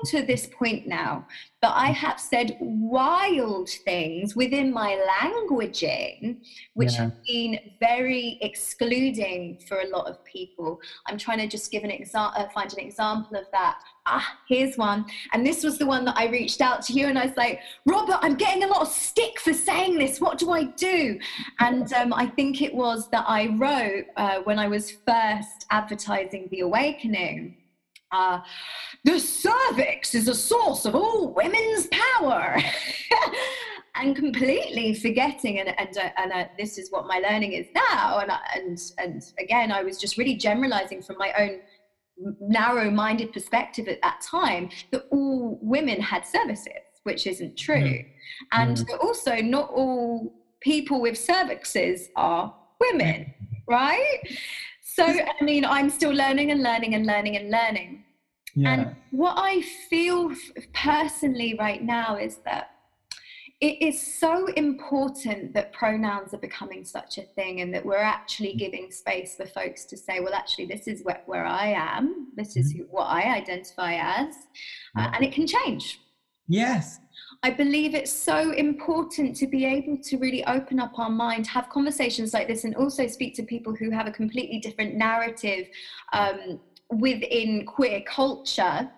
to 0.06 0.24
this 0.24 0.48
point 0.48 0.88
now. 0.88 1.28
But 1.62 1.74
I 1.76 1.88
have 1.88 2.20
said 2.20 2.58
wild 2.60 3.70
things 3.70 4.36
within 4.36 4.74
my 4.74 5.00
languaging, 5.12 6.38
which 6.74 6.94
yeah. 6.94 7.02
have 7.02 7.24
been 7.24 7.60
very 7.80 8.40
excluding 8.42 9.60
for 9.68 9.82
a 9.82 9.88
lot 9.88 10.08
of 10.08 10.24
people. 10.26 10.80
I'm 11.08 11.20
trying 11.20 11.38
to 11.38 11.48
just 11.48 11.72
give 11.72 11.84
an 11.84 11.92
example, 11.92 12.42
uh, 12.42 12.50
find 12.50 12.74
an 12.74 12.80
example 12.80 13.38
of 13.38 13.46
that. 13.52 13.80
Ah, 14.08 14.38
here's 14.48 14.76
one. 14.76 15.06
And 15.34 15.46
this 15.46 15.64
was 15.64 15.78
the 15.78 15.86
one 15.86 16.04
that 16.06 16.18
I 16.18 16.30
reached 16.30 16.62
out 16.62 16.82
to 16.86 16.94
you 16.94 17.06
and 17.06 17.20
I 17.20 17.28
was 17.28 17.38
like, 17.38 17.60
Robert, 17.86 18.18
I'm 18.22 18.36
getting 18.36 18.64
a 18.64 18.68
lot 18.68 18.82
of 18.82 18.88
stick 18.88 19.40
for 19.40 19.54
saying 19.54 20.00
this. 20.00 20.20
What 20.20 20.40
do 20.40 20.52
I 20.52 20.64
do? 20.64 21.20
And 21.60 21.94
um, 21.94 22.12
I 22.12 22.26
think 22.26 22.64
it 22.64 22.74
was 22.74 23.08
that 23.12 23.26
I 23.28 23.56
wrote 23.58 24.06
uh, 24.18 24.40
when 24.46 24.58
I 24.58 24.68
was 24.68 24.92
first 25.06 25.68
advertising 25.70 26.48
The 26.50 26.62
Awakening 26.62 27.58
uh, 28.12 28.40
the 29.04 29.20
cervix 29.20 30.14
is 30.16 30.28
a 30.28 30.36
source 30.36 30.86
of 30.86 30.96
all 30.96 31.34
women's 31.34 31.88
power. 31.88 32.58
and 33.96 34.16
completely 34.16 34.94
forgetting 34.94 35.60
and 35.60 35.70
and, 35.78 35.98
uh, 35.98 36.10
and 36.18 36.32
uh, 36.32 36.46
this 36.58 36.78
is 36.78 36.92
what 36.92 37.08
my 37.08 37.20
learning 37.20 37.54
is 37.54 37.68
now 37.76 38.20
and 38.20 38.32
and 38.56 38.80
and 38.98 39.34
again 39.38 39.72
i 39.72 39.84
was 39.84 39.98
just 39.98 40.18
really 40.18 40.36
generalizing 40.36 41.02
from 41.02 41.18
my 41.18 41.34
own 41.38 41.60
narrow-minded 42.40 43.34
perspective 43.34 43.88
at 43.88 44.02
that 44.02 44.22
time 44.22 44.70
that 44.92 45.04
all 45.12 45.60
women 45.62 46.00
had 46.00 46.24
cervixes 46.24 46.68
which 47.04 47.28
isn't 47.28 47.58
true 47.58 47.76
mm. 47.76 48.06
and 48.54 48.78
mm. 48.78 49.00
also 49.02 49.36
not 49.42 49.70
all 49.72 50.34
people 50.62 51.02
with 51.02 51.16
cervixes 51.16 52.04
are 52.16 52.54
women 52.80 53.34
right 53.68 54.20
so, 55.02 55.26
I 55.40 55.44
mean, 55.44 55.66
I'm 55.66 55.90
still 55.90 56.12
learning 56.12 56.52
and 56.52 56.62
learning 56.62 56.96
and 56.96 57.06
learning 57.06 57.38
and 57.38 57.50
learning. 57.50 58.04
Yeah. 58.56 58.74
And 58.74 58.96
what 59.12 59.36
I 59.38 59.62
feel 59.90 60.32
personally 60.74 61.56
right 61.58 61.82
now 61.84 62.18
is 62.18 62.38
that 62.46 62.72
it 63.62 63.80
is 63.80 64.02
so 64.20 64.48
important 64.54 65.54
that 65.54 65.72
pronouns 65.72 66.34
are 66.34 66.40
becoming 66.40 66.84
such 66.84 67.20
a 67.20 67.22
thing 67.22 67.62
and 67.62 67.74
that 67.74 67.86
we're 67.86 67.96
actually 67.98 68.54
giving 68.56 68.92
space 68.92 69.36
for 69.36 69.46
folks 69.46 69.86
to 69.86 69.96
say 69.96 70.20
well 70.20 70.34
actually 70.34 70.66
this 70.66 70.88
is 70.88 71.04
where, 71.04 71.22
where 71.28 71.46
i 71.46 71.68
am. 71.68 72.30
This 72.36 72.58
is 72.58 72.72
who, 72.72 72.86
what 72.90 73.04
i 73.04 73.22
identify 73.36 73.94
as. 73.94 74.34
Uh, 74.98 75.12
and 75.14 75.24
it 75.24 75.32
can 75.32 75.46
change. 75.46 76.00
Yes 76.48 77.00
I 77.44 77.50
believe 77.50 77.96
it's 77.96 78.12
so 78.12 78.52
important 78.52 79.36
to 79.38 79.48
be 79.48 79.66
able 79.66 79.98
to 79.98 80.18
really 80.18 80.46
open 80.46 80.80
up 80.80 81.00
our 81.00 81.10
mind, 81.10 81.48
have 81.48 81.70
conversations 81.70 82.34
like 82.34 82.48
this, 82.48 82.66
and 82.66 82.76
also 82.76 83.08
speak 83.08 83.36
to 83.36 83.44
people 83.44 83.76
who 83.76 83.90
have 83.90 84.06
a 84.06 84.12
completely 84.12 84.60
different 84.60 84.94
narrative 84.94 85.68
um, 86.14 86.60
within 86.90 87.66
queer 87.66 88.02
culture 88.02 88.92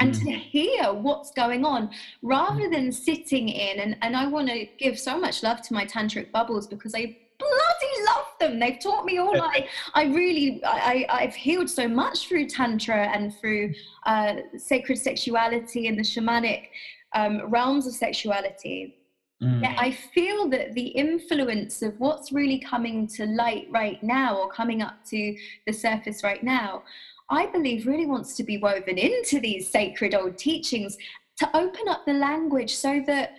and 0.00 0.14
mm. 0.14 0.24
to 0.24 0.30
hear 0.32 0.92
what's 0.92 1.30
going 1.32 1.64
on 1.64 1.90
rather 2.22 2.68
than 2.70 2.90
sitting 2.90 3.48
in 3.48 3.80
and, 3.80 3.96
and 4.02 4.16
i 4.16 4.26
want 4.26 4.48
to 4.48 4.66
give 4.78 4.98
so 4.98 5.18
much 5.18 5.42
love 5.42 5.60
to 5.60 5.74
my 5.74 5.84
tantric 5.84 6.32
bubbles 6.32 6.66
because 6.66 6.94
i 6.94 7.16
bloody 7.38 8.04
love 8.06 8.26
them 8.40 8.58
they've 8.58 8.80
taught 8.80 9.04
me 9.04 9.18
all 9.18 9.40
i 9.42 9.68
i 9.94 10.04
really 10.04 10.60
i 10.64 11.06
i've 11.10 11.34
healed 11.34 11.68
so 11.68 11.86
much 11.86 12.28
through 12.28 12.46
tantra 12.46 13.08
and 13.08 13.36
through 13.36 13.72
uh, 14.06 14.36
sacred 14.56 14.96
sexuality 14.96 15.86
and 15.86 15.98
the 15.98 16.02
shamanic 16.02 16.68
um, 17.14 17.50
realms 17.50 17.86
of 17.86 17.94
sexuality 17.94 18.94
Mm. 19.40 19.62
Yet 19.62 19.76
I 19.78 19.92
feel 19.92 20.48
that 20.48 20.74
the 20.74 20.88
influence 20.88 21.80
of 21.82 21.94
what's 22.00 22.32
really 22.32 22.58
coming 22.58 23.06
to 23.06 23.24
light 23.24 23.68
right 23.70 24.02
now 24.02 24.36
or 24.36 24.50
coming 24.50 24.82
up 24.82 25.04
to 25.10 25.36
the 25.64 25.72
surface 25.72 26.24
right 26.24 26.42
now 26.42 26.82
I 27.30 27.46
believe 27.46 27.86
really 27.86 28.06
wants 28.06 28.36
to 28.36 28.42
be 28.42 28.58
woven 28.58 28.96
into 28.98 29.38
these 29.40 29.70
sacred 29.70 30.14
old 30.14 30.38
teachings 30.38 30.96
to 31.38 31.56
open 31.56 31.88
up 31.88 32.06
the 32.06 32.14
language 32.14 32.74
so 32.74 33.02
that 33.06 33.34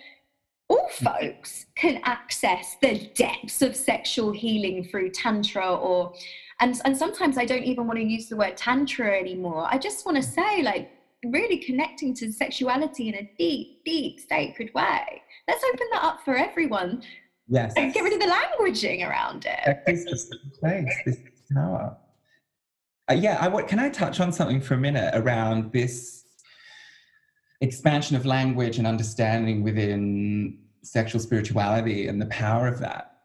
all 0.68 0.88
folks 0.88 1.66
can 1.74 2.00
access 2.04 2.76
the 2.80 3.10
depths 3.14 3.60
of 3.60 3.74
sexual 3.74 4.30
healing 4.30 4.84
through 4.84 5.10
tantra 5.10 5.74
or 5.74 6.14
and 6.60 6.80
and 6.84 6.96
sometimes 6.96 7.36
I 7.36 7.44
don't 7.44 7.64
even 7.64 7.86
want 7.86 7.98
to 7.98 8.04
use 8.04 8.28
the 8.28 8.36
word 8.36 8.56
tantra 8.56 9.18
anymore. 9.18 9.66
I 9.68 9.78
just 9.78 10.06
want 10.06 10.16
to 10.16 10.22
say 10.22 10.62
like 10.62 10.92
really 11.24 11.58
connecting 11.58 12.14
to 12.14 12.32
sexuality 12.32 13.08
in 13.08 13.14
a 13.16 13.30
deep, 13.38 13.84
deep 13.84 14.20
sacred 14.20 14.72
way. 14.74 15.22
Let's 15.48 15.64
open 15.64 15.86
that 15.92 16.02
up 16.02 16.20
for 16.24 16.36
everyone. 16.36 17.02
Yes. 17.48 17.74
And 17.76 17.92
get 17.92 18.04
rid 18.04 18.12
of 18.14 18.20
the 18.20 18.26
languaging 18.26 19.06
around 19.06 19.46
it. 19.46 19.80
This 19.86 20.04
is 20.04 20.32
place, 20.58 20.88
this 21.04 21.18
power. 21.52 21.96
Uh, 23.10 23.14
yeah, 23.14 23.38
I, 23.40 23.62
can 23.62 23.78
I 23.78 23.88
touch 23.88 24.20
on 24.20 24.32
something 24.32 24.60
for 24.60 24.74
a 24.74 24.78
minute 24.78 25.12
around 25.14 25.72
this 25.72 26.24
expansion 27.60 28.16
of 28.16 28.24
language 28.24 28.78
and 28.78 28.86
understanding 28.86 29.62
within 29.62 30.58
sexual 30.82 31.20
spirituality 31.20 32.06
and 32.06 32.22
the 32.22 32.26
power 32.26 32.68
of 32.68 32.78
that? 32.78 33.18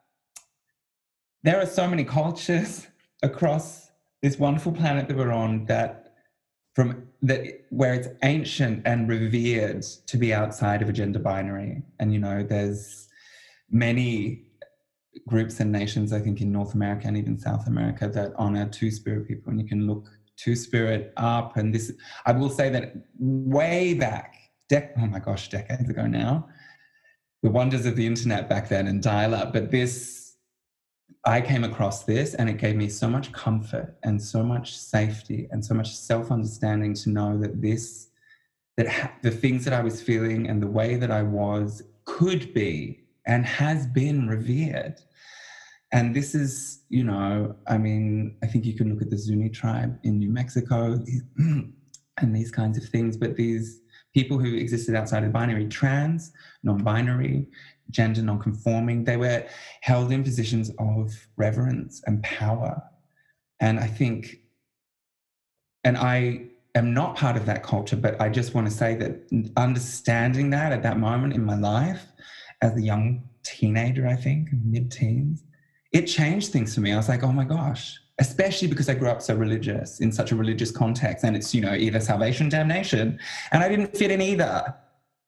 There 1.43 1.61
are 1.61 1.67
so 1.67 1.87
many 1.87 2.03
cultures 2.03 2.87
across 3.23 3.91
this 4.21 4.39
wonderful 4.39 4.71
planet 4.71 5.07
that 5.07 5.15
we're 5.15 5.31
on 5.31 5.65
that 5.65 6.15
from 6.73 7.07
that 7.27 7.41
where 7.69 7.93
it's 7.93 8.07
ancient 8.23 8.81
and 8.85 9.07
revered 9.07 9.83
to 10.07 10.17
be 10.17 10.33
outside 10.33 10.81
of 10.81 10.89
a 10.89 10.93
gender 10.93 11.19
binary 11.19 11.81
and 11.99 12.13
you 12.13 12.19
know 12.19 12.43
there's 12.43 13.07
many 13.69 14.45
groups 15.27 15.59
and 15.59 15.71
nations, 15.71 16.13
I 16.13 16.19
think, 16.19 16.41
in 16.41 16.51
North 16.51 16.73
America 16.73 17.07
and 17.07 17.17
even 17.17 17.39
South 17.39 17.67
America 17.67 18.07
that 18.07 18.33
honor 18.37 18.67
Two 18.67 18.91
Spirit 18.91 19.27
people, 19.27 19.51
and 19.51 19.59
you 19.59 19.67
can 19.67 19.87
look 19.87 20.09
Two 20.37 20.55
Spirit 20.55 21.13
up. 21.17 21.57
And 21.57 21.73
this, 21.73 21.91
I 22.25 22.31
will 22.33 22.49
say 22.49 22.69
that 22.69 22.95
way 23.17 23.93
back, 23.93 24.35
dec- 24.69 24.91
oh 24.97 25.05
my 25.05 25.19
gosh, 25.19 25.49
decades 25.49 25.89
ago 25.89 26.05
now, 26.05 26.47
the 27.41 27.49
wonders 27.49 27.85
of 27.85 27.95
the 27.95 28.05
internet 28.05 28.49
back 28.49 28.69
then 28.69 28.87
and 28.87 29.01
dial 29.01 29.33
up. 29.33 29.53
But 29.53 29.71
this, 29.71 30.24
I 31.25 31.41
came 31.41 31.63
across 31.63 32.03
this, 32.03 32.35
and 32.35 32.49
it 32.49 32.57
gave 32.57 32.75
me 32.75 32.87
so 32.87 33.09
much 33.09 33.31
comfort 33.31 33.97
and 34.03 34.21
so 34.21 34.43
much 34.43 34.77
safety 34.77 35.47
and 35.51 35.63
so 35.65 35.73
much 35.73 35.95
self 35.95 36.31
understanding 36.31 36.93
to 36.95 37.09
know 37.09 37.37
that 37.39 37.61
this, 37.61 38.09
that 38.77 38.87
ha- 38.87 39.11
the 39.23 39.31
things 39.31 39.65
that 39.65 39.73
I 39.73 39.81
was 39.81 40.01
feeling 40.01 40.47
and 40.47 40.61
the 40.61 40.67
way 40.67 40.97
that 40.97 41.09
I 41.09 41.23
was 41.23 41.81
could 42.05 42.53
be 42.53 43.05
and 43.25 43.45
has 43.45 43.87
been 43.87 44.27
revered. 44.27 45.01
And 45.91 46.15
this 46.15 46.35
is, 46.35 46.81
you 46.89 47.03
know, 47.03 47.55
I 47.67 47.77
mean, 47.77 48.37
I 48.43 48.47
think 48.47 48.65
you 48.65 48.73
can 48.73 48.91
look 48.91 49.01
at 49.01 49.09
the 49.09 49.17
Zuni 49.17 49.49
tribe 49.49 49.97
in 50.03 50.19
New 50.19 50.29
Mexico 50.29 50.99
and 51.37 52.35
these 52.35 52.51
kinds 52.51 52.77
of 52.77 52.83
things, 52.85 53.17
but 53.17 53.35
these 53.35 53.81
people 54.13 54.37
who 54.37 54.55
existed 54.55 54.95
outside 54.95 55.23
of 55.23 55.31
binary, 55.31 55.67
trans, 55.67 56.31
non 56.63 56.83
binary, 56.83 57.47
gender 57.91 58.21
non 58.21 58.39
conforming, 58.39 59.03
they 59.03 59.17
were 59.17 59.45
held 59.81 60.11
in 60.11 60.23
positions 60.23 60.71
of 60.79 61.13
reverence 61.37 62.01
and 62.05 62.21
power. 62.23 62.81
And 63.59 63.79
I 63.79 63.87
think, 63.87 64.41
and 65.83 65.97
I 65.97 66.47
am 66.75 66.93
not 66.93 67.15
part 67.15 67.37
of 67.37 67.45
that 67.45 67.63
culture, 67.63 67.95
but 67.95 68.19
I 68.19 68.29
just 68.29 68.53
want 68.53 68.67
to 68.67 68.73
say 68.73 68.95
that 68.95 69.51
understanding 69.55 70.49
that 70.51 70.71
at 70.71 70.83
that 70.83 70.99
moment 70.99 71.33
in 71.33 71.45
my 71.45 71.57
life 71.57 72.05
as 72.61 72.75
a 72.75 72.81
young 72.81 73.23
teenager, 73.43 74.07
I 74.07 74.15
think, 74.15 74.49
mid 74.51 74.91
teens, 74.91 75.43
it 75.93 76.03
changed 76.03 76.51
things 76.51 76.75
for 76.75 76.81
me. 76.81 76.91
I 76.91 76.97
was 76.97 77.07
like, 77.07 77.23
oh 77.23 77.31
my 77.31 77.45
gosh, 77.45 77.97
especially 78.19 78.67
because 78.67 78.89
I 78.89 78.95
grew 78.95 79.09
up 79.09 79.21
so 79.21 79.35
religious 79.35 79.99
in 80.01 80.11
such 80.11 80.31
a 80.31 80.35
religious 80.35 80.71
context. 80.71 81.23
And 81.23 81.35
it's, 81.35 81.53
you 81.53 81.61
know, 81.61 81.73
either 81.73 81.99
salvation, 81.99 82.49
damnation. 82.49 83.19
And 83.51 83.63
I 83.63 83.69
didn't 83.69 83.95
fit 83.95 84.11
in 84.11 84.21
either, 84.21 84.75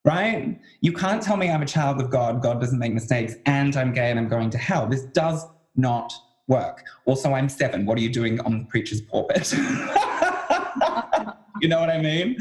right? 0.07 0.57
You 0.79 0.93
can't 0.93 1.21
tell 1.21 1.35
me 1.35 1.51
I'm 1.51 1.61
a 1.61 1.65
child 1.65 1.99
of 1.99 2.09
God, 2.09 2.41
God 2.41 2.61
doesn't 2.61 2.79
make 2.79 2.93
mistakes, 2.93 3.35
and 3.45 3.75
I'm 3.75 3.91
gay 3.91 4.09
and 4.09 4.17
I'm 4.17 4.29
going 4.29 4.49
to 4.51 4.57
hell. 4.57 4.87
This 4.87 5.03
does 5.03 5.45
not 5.75 6.13
work. 6.47 6.85
Also, 7.05 7.33
I'm 7.33 7.49
seven. 7.49 7.85
What 7.85 7.97
are 7.97 8.01
you 8.01 8.09
doing 8.09 8.39
on 8.39 8.59
the 8.59 8.65
preacher's 8.65 9.01
pulpit? 9.01 9.51
you 11.61 11.67
know 11.67 11.81
what 11.81 11.89
I 11.89 11.99
mean? 12.01 12.37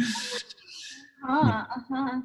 Uh-huh, 1.28 1.64
uh-huh. 1.76 2.20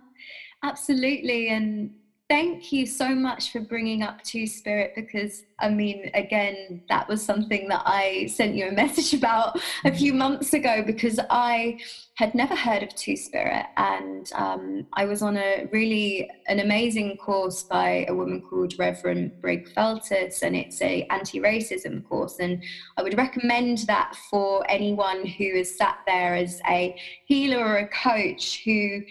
Absolutely. 0.61 1.49
And 1.49 1.89
thank 2.31 2.71
you 2.71 2.85
so 2.85 3.09
much 3.09 3.51
for 3.51 3.59
bringing 3.59 4.03
up 4.03 4.23
Two 4.23 4.47
Spirit 4.47 4.93
because 4.95 5.43
I 5.59 5.69
mean, 5.69 6.09
again, 6.13 6.81
that 6.87 7.07
was 7.09 7.21
something 7.21 7.67
that 7.67 7.83
I 7.85 8.27
sent 8.27 8.55
you 8.55 8.69
a 8.69 8.71
message 8.83 9.13
about 9.13 9.59
a 9.83 9.93
few 9.93 10.13
months 10.13 10.53
ago 10.53 10.81
because 10.81 11.19
I 11.29 11.77
had 12.15 12.33
never 12.33 12.55
heard 12.55 12.83
of 12.83 12.95
Two 12.95 13.17
Spirit, 13.17 13.65
and 13.75 14.31
um, 14.33 14.87
I 14.93 15.03
was 15.03 15.21
on 15.21 15.35
a 15.35 15.67
really 15.73 16.29
an 16.47 16.59
amazing 16.59 17.17
course 17.17 17.63
by 17.63 18.05
a 18.07 18.15
woman 18.15 18.41
called 18.41 18.79
Reverend 18.79 19.41
Brig 19.41 19.69
Feltus, 19.73 20.41
and 20.41 20.55
it's 20.55 20.81
a 20.81 21.03
anti-racism 21.09 22.07
course, 22.07 22.37
and 22.39 22.63
I 22.95 23.03
would 23.03 23.17
recommend 23.17 23.79
that 23.87 24.15
for 24.29 24.65
anyone 24.71 25.25
who 25.25 25.43
is 25.43 25.77
sat 25.77 25.97
there 26.07 26.35
as 26.35 26.61
a 26.69 26.95
healer 27.25 27.65
or 27.65 27.77
a 27.79 27.89
coach 27.89 28.61
who 28.63 29.01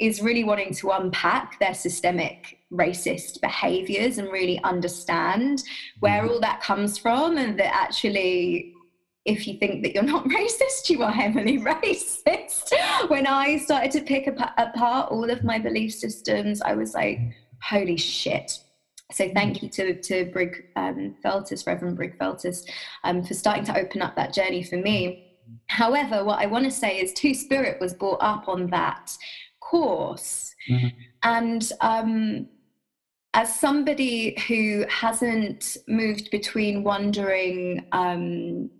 is 0.00 0.22
really 0.22 0.44
wanting 0.44 0.74
to 0.74 0.90
unpack 0.90 1.58
their 1.60 1.74
systemic 1.74 2.58
racist 2.72 3.40
behaviors 3.40 4.18
and 4.18 4.32
really 4.32 4.60
understand 4.64 5.62
where 6.00 6.22
mm-hmm. 6.22 6.32
all 6.32 6.40
that 6.40 6.60
comes 6.62 6.96
from 6.96 7.36
and 7.36 7.58
that 7.58 7.74
actually 7.74 8.74
if 9.26 9.46
you 9.46 9.58
think 9.58 9.82
that 9.82 9.92
you're 9.94 10.02
not 10.02 10.24
racist, 10.28 10.88
you 10.88 11.02
are 11.02 11.12
heavily 11.12 11.58
racist. 11.60 12.72
when 13.08 13.26
I 13.26 13.58
started 13.58 13.90
to 13.92 14.00
pick 14.00 14.26
apart 14.26 15.12
all 15.12 15.30
of 15.30 15.44
my 15.44 15.58
belief 15.58 15.92
systems, 15.94 16.62
I 16.62 16.72
was 16.74 16.94
like, 16.94 17.18
holy 17.62 17.98
shit. 17.98 18.58
So 19.12 19.30
thank 19.34 19.62
you 19.62 19.68
to, 19.70 20.00
to 20.00 20.30
Brig 20.32 20.66
um, 20.76 21.16
Feltus, 21.22 21.66
Reverend 21.66 21.96
Brig 21.96 22.16
Feltus, 22.18 22.64
um, 23.04 23.22
for 23.22 23.34
starting 23.34 23.64
to 23.64 23.76
open 23.76 24.02
up 24.02 24.16
that 24.16 24.32
journey 24.32 24.62
for 24.62 24.76
me. 24.76 25.36
However, 25.66 26.24
what 26.24 26.38
I 26.38 26.46
want 26.46 26.64
to 26.64 26.70
say 26.70 26.98
is 26.98 27.12
Two 27.12 27.34
Spirit 27.34 27.80
was 27.80 27.92
brought 27.92 28.22
up 28.22 28.48
on 28.48 28.68
that 28.68 29.14
course. 29.60 30.54
Mm-hmm. 30.68 30.88
And 31.22 31.72
um, 31.80 32.48
as 33.34 33.58
somebody 33.58 34.38
who 34.48 34.84
hasn't 34.88 35.76
moved 35.86 36.30
between 36.30 36.82
wondering 36.82 37.86
um, 37.92 38.70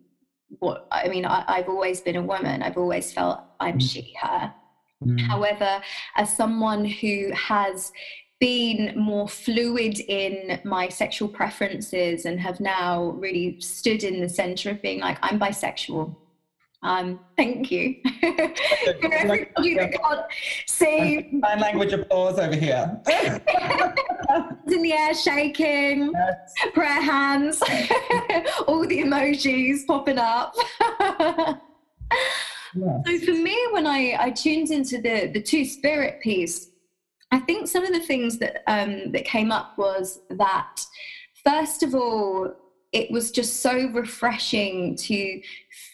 what 0.59 0.89
I 0.91 1.09
mean, 1.09 1.25
I, 1.25 1.59
have 1.59 1.69
always 1.69 2.01
been 2.01 2.17
a 2.17 2.23
woman. 2.23 2.63
I've 2.63 2.77
always 2.77 3.13
felt 3.13 3.41
I'm 3.61 3.79
mm. 3.79 3.91
she, 3.91 4.15
her. 4.21 4.53
Mm. 5.05 5.21
However, 5.21 5.81
as 6.17 6.37
someone 6.37 6.85
who 6.85 7.31
has 7.35 7.93
been 8.41 8.95
more 8.97 9.29
fluid 9.29 10.01
in 10.01 10.61
my 10.65 10.89
sexual 10.89 11.29
preferences 11.29 12.25
and 12.25 12.41
have 12.41 12.59
now 12.59 13.11
really 13.11 13.61
stood 13.61 14.03
in 14.03 14.21
the 14.21 14.29
center 14.29 14.71
of 14.71 14.83
being 14.83 15.01
like, 15.01 15.19
I'm 15.23 15.39
bisexual. 15.39 16.17
Um, 16.83 17.21
thank 17.37 17.71
you. 17.71 17.97
For 18.21 19.13
everybody 19.13 19.75
that 19.75 19.93
can't 19.93 20.27
see. 20.67 21.41
Sign 21.43 21.61
language 21.61 21.93
applause 21.93 22.39
over 22.39 22.57
here. 22.57 23.01
in 24.67 24.83
the 24.83 24.93
air 24.93 25.15
shaking, 25.15 26.13
yes. 26.13 26.55
prayer 26.73 27.03
hands, 27.03 27.61
all 28.67 28.87
the 28.87 29.03
emojis 29.03 29.87
popping 29.87 30.19
up. 30.19 30.55
So 32.75 33.19
for 33.25 33.33
me, 33.33 33.59
when 33.73 33.87
I, 33.87 34.17
I 34.19 34.31
tuned 34.31 34.71
into 34.71 35.01
the, 35.01 35.31
the 35.33 35.43
two 35.43 35.65
spirit 35.65 36.21
piece, 36.23 36.71
I 37.33 37.39
think 37.41 37.69
some 37.69 37.85
of 37.85 37.93
the 37.93 38.01
things 38.01 38.39
that 38.39 38.63
um, 38.67 39.13
that 39.13 39.25
came 39.25 39.53
up 39.53 39.79
was 39.79 40.21
that 40.31 40.85
first 41.45 41.83
of 41.83 41.95
all, 41.95 42.53
it 42.93 43.11
was 43.11 43.31
just 43.31 43.61
so 43.61 43.89
refreshing 43.89 44.97
to 44.97 45.41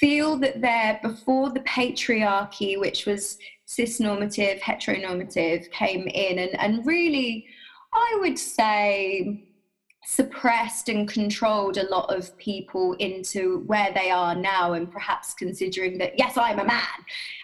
feel 0.01 0.37
that 0.39 0.61
there 0.63 0.99
before 1.03 1.51
the 1.51 1.61
patriarchy, 1.61 2.79
which 2.79 3.05
was 3.05 3.39
cis-normative, 3.67 4.59
heteronormative, 4.61 5.71
came 5.71 6.09
in. 6.09 6.39
And, 6.39 6.59
and 6.59 6.87
really, 6.87 7.47
I 7.93 8.19
would 8.21 8.39
say, 8.39 9.46
suppressed 10.09 10.89
and 10.89 11.09
controlled 11.09 11.79
a 11.79 11.83
lot 11.89 12.15
of 12.15 12.37
people 12.39 12.93
into 13.01 13.65
where 13.67 13.93
they 13.93 14.09
are 14.09 14.37
now 14.37 14.75
and 14.75 14.89
perhaps 14.89 15.35
considering 15.35 15.99
that 15.99 16.17
yes 16.17 16.37
i'm 16.37 16.61
a 16.61 16.65
man 16.65 16.81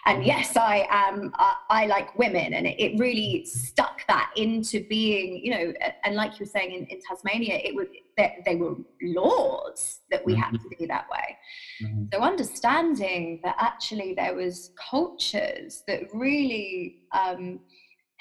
and 0.05 0.23
mm. 0.23 0.25
yes 0.25 0.55
i 0.55 0.87
am 0.89 1.29
uh, 1.39 1.55
i 1.69 1.85
like 1.87 2.17
women 2.17 2.53
and 2.53 2.65
it, 2.65 2.79
it, 2.79 2.97
really 2.97 3.43
stuck 3.45 4.07
that 4.07 4.31
into 4.37 4.81
being 4.87 5.43
you 5.43 5.51
know 5.51 5.73
and 6.05 6.15
like 6.15 6.31
you 6.39 6.45
were 6.45 6.49
saying 6.49 6.71
in, 6.71 6.85
in 6.85 7.01
tasmania 7.01 7.55
it 7.65 7.75
was 7.75 7.85
they, 8.15 8.41
they, 8.45 8.55
were 8.55 8.75
laws 9.01 9.99
that 10.09 10.23
we 10.25 10.31
mm-hmm. 10.33 10.43
had 10.43 10.53
to 10.53 10.69
be 10.79 10.85
that 10.85 11.05
way 11.11 11.37
mm-hmm. 11.83 12.05
so 12.13 12.21
understanding 12.21 13.41
that 13.43 13.57
actually 13.59 14.13
there 14.13 14.35
was 14.35 14.71
cultures 14.77 15.83
that 15.85 16.03
really 16.13 17.01
um, 17.11 17.59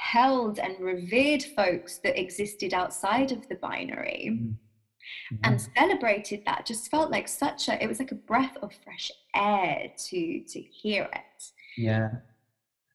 held 0.03 0.59
and 0.59 0.78
revered 0.80 1.42
folks 1.57 1.98
that 1.98 2.18
existed 2.20 2.74
outside 2.74 3.30
of 3.30 3.48
the 3.48 3.55
binary 3.55 4.30
mm-hmm. 4.32 5.36
and 5.44 5.68
celebrated 5.78 6.42
that 6.44 6.66
just 6.66 6.90
felt 6.90 7.11
like 7.11 7.28
such 7.28 7.68
a 7.68 7.82
it 7.82 7.86
was 7.86 8.00
like 8.00 8.11
a 8.11 8.16
breath 8.16 8.57
of 8.62 8.72
fresh 8.82 9.12
air 9.34 9.92
to 9.96 10.42
to 10.48 10.61
hear 10.61 11.09
it. 11.14 11.44
Yeah. 11.78 12.11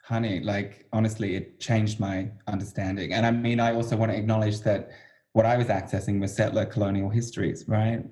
Honey 0.03 0.41
like 0.41 0.85
honestly 0.91 1.35
it 1.35 1.59
changed 1.61 1.99
my 1.99 2.29
understanding. 2.47 3.13
And 3.13 3.25
i 3.25 3.31
mean 3.31 3.59
i 3.61 3.73
also 3.73 3.95
want 3.95 4.11
to 4.11 4.17
acknowledge 4.17 4.59
that 4.61 4.91
what 5.31 5.45
i 5.45 5.55
was 5.55 5.67
accessing 5.67 6.19
was 6.19 6.35
settler 6.35 6.65
colonial 6.65 7.09
histories 7.09 7.63
right? 7.67 8.03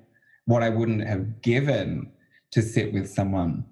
What 0.46 0.62
i 0.62 0.70
wouldn't 0.70 1.06
have 1.06 1.42
given 1.42 2.10
to 2.52 2.62
sit 2.62 2.92
with 2.94 3.08
someone 3.10 3.66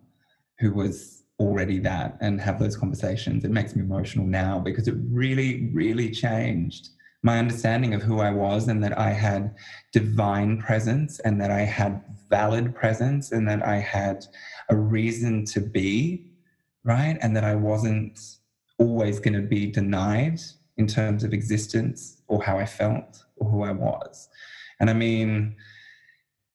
who 0.58 0.72
was 0.74 1.23
already 1.40 1.78
that 1.80 2.16
and 2.20 2.40
have 2.40 2.58
those 2.58 2.76
conversations. 2.76 3.44
It 3.44 3.50
makes 3.50 3.74
me 3.74 3.82
emotional 3.82 4.26
now 4.26 4.58
because 4.58 4.88
it 4.88 4.94
really, 5.10 5.70
really 5.72 6.10
changed 6.10 6.90
my 7.24 7.38
understanding 7.38 7.94
of 7.94 8.02
who 8.02 8.20
I 8.20 8.30
was 8.30 8.68
and 8.68 8.84
that 8.84 8.98
I 8.98 9.10
had 9.10 9.56
divine 9.92 10.60
presence 10.60 11.20
and 11.20 11.40
that 11.40 11.50
I 11.50 11.62
had 11.62 12.02
valid 12.28 12.74
presence 12.74 13.32
and 13.32 13.48
that 13.48 13.66
I 13.66 13.76
had 13.76 14.26
a 14.68 14.76
reason 14.76 15.46
to 15.46 15.60
be, 15.60 16.26
right? 16.84 17.16
And 17.22 17.34
that 17.34 17.42
I 17.42 17.54
wasn't 17.54 18.20
always 18.78 19.20
going 19.20 19.34
to 19.34 19.48
be 19.48 19.66
denied 19.66 20.38
in 20.76 20.86
terms 20.86 21.24
of 21.24 21.32
existence 21.32 22.20
or 22.28 22.42
how 22.42 22.58
I 22.58 22.66
felt 22.66 23.24
or 23.36 23.48
who 23.48 23.62
I 23.62 23.72
was. 23.72 24.28
And 24.78 24.90
I 24.90 24.92
mean, 24.92 25.56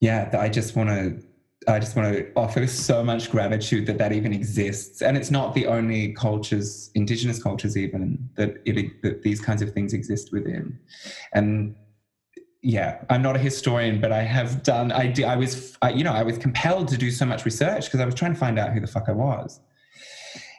yeah, 0.01 0.29
I 0.37 0.49
just 0.49 0.75
want 0.75 0.89
to 0.89 1.19
I 1.67 1.79
just 1.79 1.95
want 1.95 2.13
to 2.13 2.31
offer 2.35 2.65
so 2.67 3.03
much 3.03 3.29
gratitude 3.29 3.85
that 3.87 3.97
that 3.97 4.13
even 4.13 4.33
exists, 4.33 5.01
and 5.01 5.17
it's 5.17 5.29
not 5.29 5.53
the 5.53 5.67
only 5.67 6.13
cultures, 6.13 6.89
Indigenous 6.95 7.41
cultures, 7.41 7.75
even 7.75 8.29
that 8.35 8.61
it 8.65 9.01
that 9.01 9.23
these 9.23 9.41
kinds 9.41 9.61
of 9.61 9.73
things 9.73 9.91
exist 9.93 10.31
within, 10.31 10.79
and 11.33 11.75
yeah, 12.61 13.03
I'm 13.09 13.21
not 13.21 13.35
a 13.35 13.39
historian, 13.39 13.99
but 13.99 14.11
I 14.11 14.21
have 14.23 14.63
done. 14.63 14.91
I 14.91 15.07
did, 15.07 15.25
I 15.25 15.35
was, 15.35 15.77
I, 15.81 15.91
you 15.91 16.03
know, 16.03 16.13
I 16.13 16.23
was 16.23 16.37
compelled 16.37 16.87
to 16.89 16.97
do 16.97 17.11
so 17.11 17.25
much 17.25 17.45
research 17.45 17.85
because 17.85 17.99
I 17.99 18.05
was 18.05 18.15
trying 18.15 18.33
to 18.33 18.39
find 18.39 18.57
out 18.57 18.71
who 18.71 18.79
the 18.79 18.87
fuck 18.87 19.09
I 19.09 19.13
was, 19.13 19.59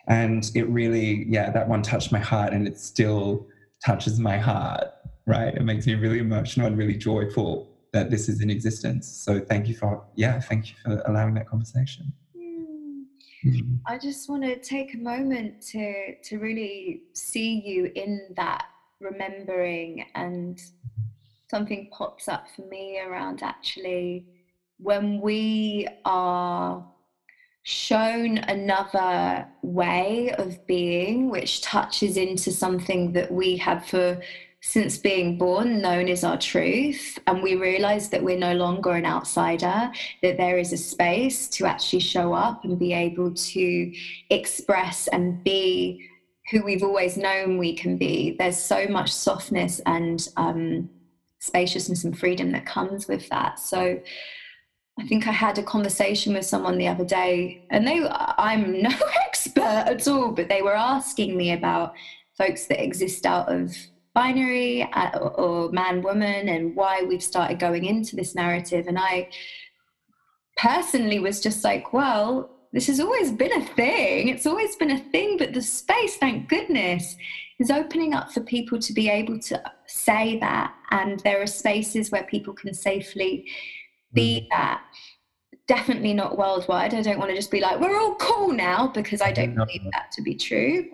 and 0.06 0.50
it 0.54 0.68
really, 0.68 1.24
yeah, 1.28 1.50
that 1.50 1.66
one 1.66 1.82
touched 1.82 2.12
my 2.12 2.18
heart, 2.18 2.52
and 2.52 2.68
it 2.68 2.78
still 2.78 3.46
touches 3.84 4.20
my 4.20 4.36
heart. 4.36 4.88
Right, 5.26 5.54
it 5.54 5.62
makes 5.62 5.86
me 5.86 5.94
really 5.94 6.18
emotional 6.18 6.66
and 6.66 6.76
really 6.76 6.96
joyful 6.96 7.69
that 7.92 8.10
this 8.10 8.28
is 8.28 8.40
in 8.40 8.50
existence. 8.50 9.08
So 9.08 9.40
thank 9.40 9.68
you 9.68 9.74
for 9.74 10.04
yeah, 10.14 10.40
thank 10.40 10.70
you 10.70 10.76
for 10.82 11.02
allowing 11.06 11.34
that 11.34 11.48
conversation. 11.48 12.12
Mm. 12.36 13.78
I 13.86 13.98
just 13.98 14.28
want 14.28 14.42
to 14.44 14.56
take 14.58 14.94
a 14.94 14.98
moment 14.98 15.60
to 15.68 16.14
to 16.22 16.38
really 16.38 17.02
see 17.14 17.60
you 17.64 17.90
in 17.94 18.28
that 18.36 18.66
remembering 19.00 20.04
and 20.14 20.60
something 21.48 21.88
pops 21.90 22.28
up 22.28 22.46
for 22.54 22.62
me 22.66 23.00
around 23.00 23.42
actually 23.42 24.26
when 24.78 25.20
we 25.20 25.88
are 26.04 26.86
shown 27.62 28.38
another 28.38 29.46
way 29.62 30.32
of 30.38 30.66
being 30.66 31.28
which 31.28 31.60
touches 31.60 32.16
into 32.16 32.50
something 32.50 33.12
that 33.12 33.30
we 33.30 33.56
have 33.56 33.84
for 33.86 34.20
since 34.62 34.98
being 34.98 35.38
born 35.38 35.80
known 35.80 36.06
is 36.06 36.22
our 36.22 36.36
truth 36.36 37.18
and 37.26 37.42
we 37.42 37.54
realize 37.54 38.10
that 38.10 38.22
we're 38.22 38.36
no 38.36 38.54
longer 38.54 38.90
an 38.90 39.06
outsider 39.06 39.90
that 40.22 40.36
there 40.36 40.58
is 40.58 40.72
a 40.72 40.76
space 40.76 41.48
to 41.48 41.64
actually 41.64 42.00
show 42.00 42.34
up 42.34 42.64
and 42.64 42.78
be 42.78 42.92
able 42.92 43.32
to 43.32 43.92
express 44.28 45.08
and 45.08 45.42
be 45.42 46.06
who 46.50 46.62
we've 46.62 46.82
always 46.82 47.16
known 47.16 47.58
we 47.58 47.74
can 47.74 47.96
be. 47.96 48.36
There's 48.38 48.56
so 48.56 48.86
much 48.88 49.12
softness 49.12 49.80
and 49.86 50.26
um, 50.36 50.90
spaciousness 51.38 52.04
and 52.04 52.18
freedom 52.18 52.52
that 52.52 52.66
comes 52.66 53.06
with 53.06 53.28
that. 53.28 53.58
So 53.60 54.00
I 54.98 55.06
think 55.06 55.26
I 55.26 55.32
had 55.32 55.58
a 55.58 55.62
conversation 55.62 56.34
with 56.34 56.44
someone 56.44 56.76
the 56.76 56.88
other 56.88 57.04
day, 57.04 57.64
and 57.70 57.86
they 57.86 58.06
I'm 58.10 58.82
no 58.82 58.90
expert 59.26 59.62
at 59.62 60.06
all, 60.08 60.32
but 60.32 60.48
they 60.48 60.60
were 60.60 60.76
asking 60.76 61.36
me 61.36 61.52
about 61.52 61.94
folks 62.36 62.66
that 62.66 62.82
exist 62.82 63.24
out 63.24 63.50
of 63.50 63.74
binary 64.20 64.82
uh, 64.82 65.18
or 65.42 65.70
man 65.70 66.02
woman 66.02 66.48
and 66.54 66.76
why 66.76 67.02
we've 67.02 67.22
started 67.22 67.58
going 67.58 67.84
into 67.92 68.16
this 68.16 68.34
narrative. 68.34 68.84
And 68.86 68.98
i 68.98 69.28
personally 70.56 71.20
was 71.28 71.40
just 71.40 71.64
like 71.64 71.84
well 71.98 72.28
this 72.72 72.86
has 72.86 73.00
always 73.00 73.32
been 73.32 73.54
a 73.62 73.64
thing. 73.80 74.28
It's 74.28 74.46
always 74.46 74.76
been 74.76 74.92
a 74.92 75.04
thing 75.12 75.28
but 75.40 75.54
the 75.54 75.62
space 75.62 76.14
thank 76.18 76.48
goodness 76.48 77.16
is 77.58 77.70
opening 77.70 78.12
up 78.18 78.30
for 78.32 78.40
people 78.40 78.78
to 78.86 78.92
be 78.92 79.08
able 79.08 79.38
to 79.50 79.62
say 79.86 80.38
that. 80.38 80.74
And 80.90 81.18
there 81.20 81.40
are 81.42 81.46
spaces 81.62 82.10
where 82.10 82.24
people 82.34 82.54
can 82.62 82.72
safely 82.74 83.32
be 84.12 84.30
mm. 84.40 84.46
that 84.50 84.82
definitely 85.70 86.12
not 86.12 86.36
worldwide. 86.36 86.94
I 86.94 87.00
don't 87.00 87.20
want 87.20 87.30
to 87.30 87.36
just 87.36 87.52
be 87.52 87.60
like, 87.60 87.78
we're 87.78 87.96
all 87.96 88.16
cool 88.16 88.52
now 88.52 88.88
because 88.88 89.22
I 89.22 89.30
don't 89.30 89.54
believe 89.54 89.84
that 89.92 90.10
to 90.14 90.20
be 90.20 90.34
true. 90.34 90.90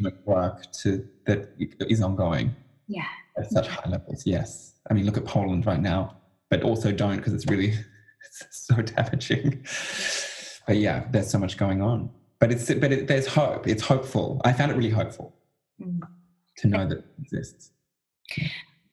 But... 0.00 0.14
work 0.24 0.70
to 0.82 1.04
that 1.26 1.48
is 1.58 2.00
ongoing. 2.00 2.54
Yeah. 2.86 3.08
At 3.36 3.50
such 3.50 3.66
high 3.66 3.90
levels, 3.90 4.24
yes. 4.24 4.74
I 4.88 4.94
mean, 4.94 5.06
look 5.06 5.16
at 5.16 5.24
Poland 5.24 5.66
right 5.66 5.80
now, 5.80 6.18
but 6.50 6.62
also 6.62 6.92
don't 6.92 7.16
because 7.16 7.32
it's 7.32 7.48
really 7.48 7.70
it's 8.40 8.68
so 8.68 8.76
damaging. 8.76 9.66
But 10.68 10.76
yeah, 10.76 11.04
there's 11.10 11.28
so 11.28 11.38
much 11.38 11.56
going 11.56 11.82
on. 11.82 12.08
But 12.38 12.52
it's 12.52 12.72
but 12.72 12.92
it, 12.92 13.08
there's 13.08 13.26
hope. 13.26 13.66
It's 13.66 13.82
hopeful. 13.82 14.40
I 14.44 14.52
found 14.52 14.70
it 14.70 14.76
really 14.76 14.90
hopeful 14.90 15.34
mm. 15.80 15.98
to 16.58 16.68
know 16.68 16.86
that 16.86 16.98
it 16.98 17.04
exists. 17.20 17.72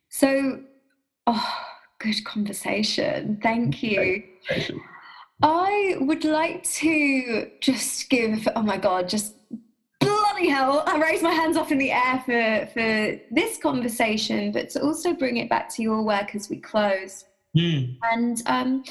So, 0.10 0.62
oh, 1.28 1.54
good 2.00 2.26
conversation. 2.26 3.40
Thank 3.44 3.84
you. 3.84 4.24
I 5.42 5.96
would 6.00 6.26
like 6.26 6.64
to 6.64 7.50
just 7.62 8.10
give, 8.10 8.48
oh 8.56 8.62
my 8.62 8.78
God, 8.78 9.08
just 9.08 9.36
bloody 10.00 10.50
hell, 10.50 10.84
I 10.86 11.00
raise 11.00 11.22
my 11.22 11.32
hands 11.32 11.56
off 11.58 11.72
in 11.72 11.78
the 11.78 11.92
air 11.92 12.22
for, 12.26 12.70
for 12.74 13.20
this 13.32 13.58
conversation, 13.58 14.52
but 14.52 14.70
to 14.72 14.82
also 14.82 15.14
bring 15.14 15.38
it 15.38 15.50
back 15.50 15.74
to 15.76 15.82
your 15.82 16.04
work 16.04 16.36
as 16.36 16.50
we 16.50 16.58
close. 16.58 17.26
Mm. 17.56 17.98
And 18.04 18.42
um, 18.48 18.84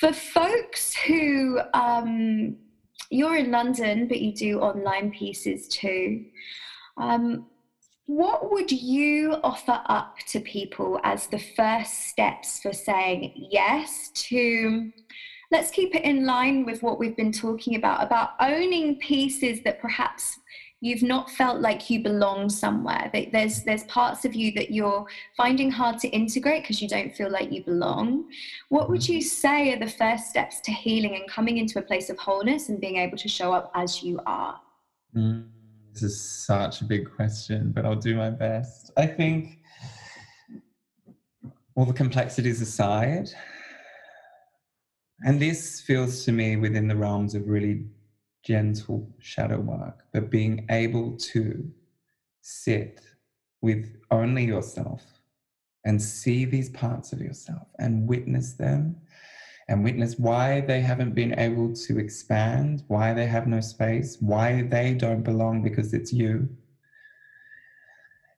for 0.00 0.12
folks 0.12 0.94
who, 0.94 1.60
um, 1.74 2.56
you're 3.10 3.36
in 3.36 3.50
London, 3.50 4.08
but 4.08 4.20
you 4.20 4.34
do 4.34 4.60
online 4.60 5.10
pieces 5.10 5.68
too. 5.68 6.26
Um, 6.96 7.46
what 8.06 8.50
would 8.50 8.72
you 8.72 9.36
offer 9.44 9.82
up 9.86 10.16
to 10.28 10.40
people 10.40 10.98
as 11.04 11.26
the 11.26 11.38
first 11.38 12.08
steps 12.08 12.60
for 12.60 12.72
saying 12.72 13.32
yes 13.50 14.10
to 14.14 14.90
let's 15.50 15.70
keep 15.70 15.94
it 15.94 16.04
in 16.04 16.26
line 16.26 16.64
with 16.64 16.82
what 16.82 16.98
we've 16.98 17.16
been 17.16 17.32
talking 17.32 17.76
about 17.76 18.02
about 18.04 18.30
owning 18.40 18.96
pieces 18.96 19.60
that 19.64 19.80
perhaps 19.80 20.38
you've 20.80 21.02
not 21.02 21.30
felt 21.30 21.60
like 21.60 21.90
you 21.90 22.02
belong 22.02 22.48
somewhere. 22.48 23.10
That 23.12 23.32
there's 23.32 23.62
there's 23.64 23.84
parts 23.84 24.24
of 24.24 24.34
you 24.34 24.52
that 24.52 24.70
you're 24.70 25.06
finding 25.36 25.70
hard 25.70 25.98
to 26.00 26.08
integrate 26.08 26.62
because 26.62 26.80
you 26.80 26.88
don't 26.88 27.14
feel 27.14 27.30
like 27.30 27.50
you 27.50 27.64
belong. 27.64 28.28
What 28.68 28.88
would 28.88 29.08
you 29.08 29.20
say 29.20 29.72
are 29.72 29.78
the 29.78 29.90
first 29.90 30.28
steps 30.28 30.60
to 30.60 30.72
healing 30.72 31.16
and 31.16 31.28
coming 31.28 31.58
into 31.58 31.78
a 31.78 31.82
place 31.82 32.10
of 32.10 32.18
wholeness 32.18 32.68
and 32.68 32.80
being 32.80 32.96
able 32.96 33.16
to 33.16 33.28
show 33.28 33.52
up 33.52 33.70
as 33.74 34.02
you 34.02 34.20
are? 34.26 34.60
Mm, 35.16 35.48
this 35.92 36.02
is 36.02 36.20
such 36.46 36.82
a 36.82 36.84
big 36.84 37.10
question 37.10 37.72
but 37.72 37.86
i'll 37.86 37.96
do 37.96 38.14
my 38.14 38.30
best. 38.30 38.90
I 38.96 39.06
think 39.06 39.60
all 41.74 41.86
the 41.86 41.94
complexities 41.94 42.60
aside 42.60 43.30
and 45.24 45.40
this 45.40 45.80
feels 45.80 46.24
to 46.24 46.32
me 46.32 46.56
within 46.56 46.88
the 46.88 46.96
realms 46.96 47.34
of 47.34 47.48
really 47.48 47.84
gentle 48.44 49.08
shadow 49.20 49.58
work, 49.58 50.04
but 50.12 50.30
being 50.30 50.66
able 50.70 51.16
to 51.16 51.70
sit 52.40 53.00
with 53.60 53.96
only 54.10 54.44
yourself 54.44 55.02
and 55.84 56.00
see 56.00 56.44
these 56.44 56.70
parts 56.70 57.12
of 57.12 57.20
yourself 57.20 57.66
and 57.78 58.06
witness 58.06 58.54
them 58.54 58.96
and 59.68 59.84
witness 59.84 60.18
why 60.18 60.62
they 60.62 60.80
haven't 60.80 61.14
been 61.14 61.38
able 61.38 61.74
to 61.74 61.98
expand, 61.98 62.82
why 62.88 63.12
they 63.12 63.26
have 63.26 63.46
no 63.46 63.60
space, 63.60 64.16
why 64.20 64.62
they 64.62 64.94
don't 64.94 65.22
belong 65.22 65.62
because 65.62 65.92
it's 65.92 66.12
you. 66.12 66.48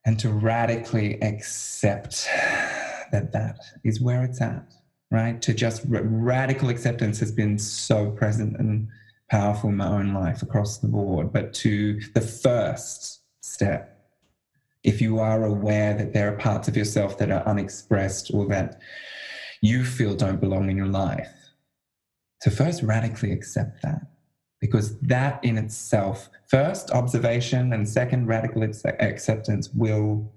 And 0.04 0.18
to 0.18 0.30
radically 0.30 1.22
accept 1.22 2.26
that 3.12 3.30
that 3.32 3.60
is 3.84 4.00
where 4.00 4.24
it's 4.24 4.40
at, 4.40 4.72
right? 5.10 5.40
To 5.42 5.52
just 5.52 5.82
radical 5.86 6.68
acceptance 6.68 7.18
has 7.20 7.32
been 7.32 7.58
so 7.58 8.10
present 8.10 8.56
and 8.58 8.88
powerful 9.30 9.70
in 9.70 9.76
my 9.76 9.88
own 9.88 10.12
life 10.12 10.42
across 10.42 10.78
the 10.78 10.88
board. 10.88 11.32
But 11.32 11.52
to 11.54 12.00
the 12.14 12.20
first 12.20 13.22
step, 13.40 13.96
if 14.82 15.00
you 15.00 15.18
are 15.18 15.44
aware 15.44 15.94
that 15.94 16.12
there 16.12 16.32
are 16.32 16.36
parts 16.36 16.68
of 16.68 16.76
yourself 16.76 17.18
that 17.18 17.30
are 17.30 17.46
unexpressed 17.46 18.30
or 18.32 18.46
that 18.46 18.80
you 19.60 19.84
feel 19.84 20.14
don't 20.14 20.40
belong 20.40 20.70
in 20.70 20.76
your 20.76 20.86
life, 20.86 21.30
to 22.42 22.50
first 22.50 22.82
radically 22.82 23.32
accept 23.32 23.82
that. 23.82 24.06
Because 24.60 24.98
that 25.00 25.42
in 25.42 25.56
itself, 25.56 26.28
first 26.48 26.90
observation 26.90 27.72
and 27.72 27.88
second 27.88 28.26
radical 28.26 28.62
acceptance 28.62 29.70
will 29.74 30.32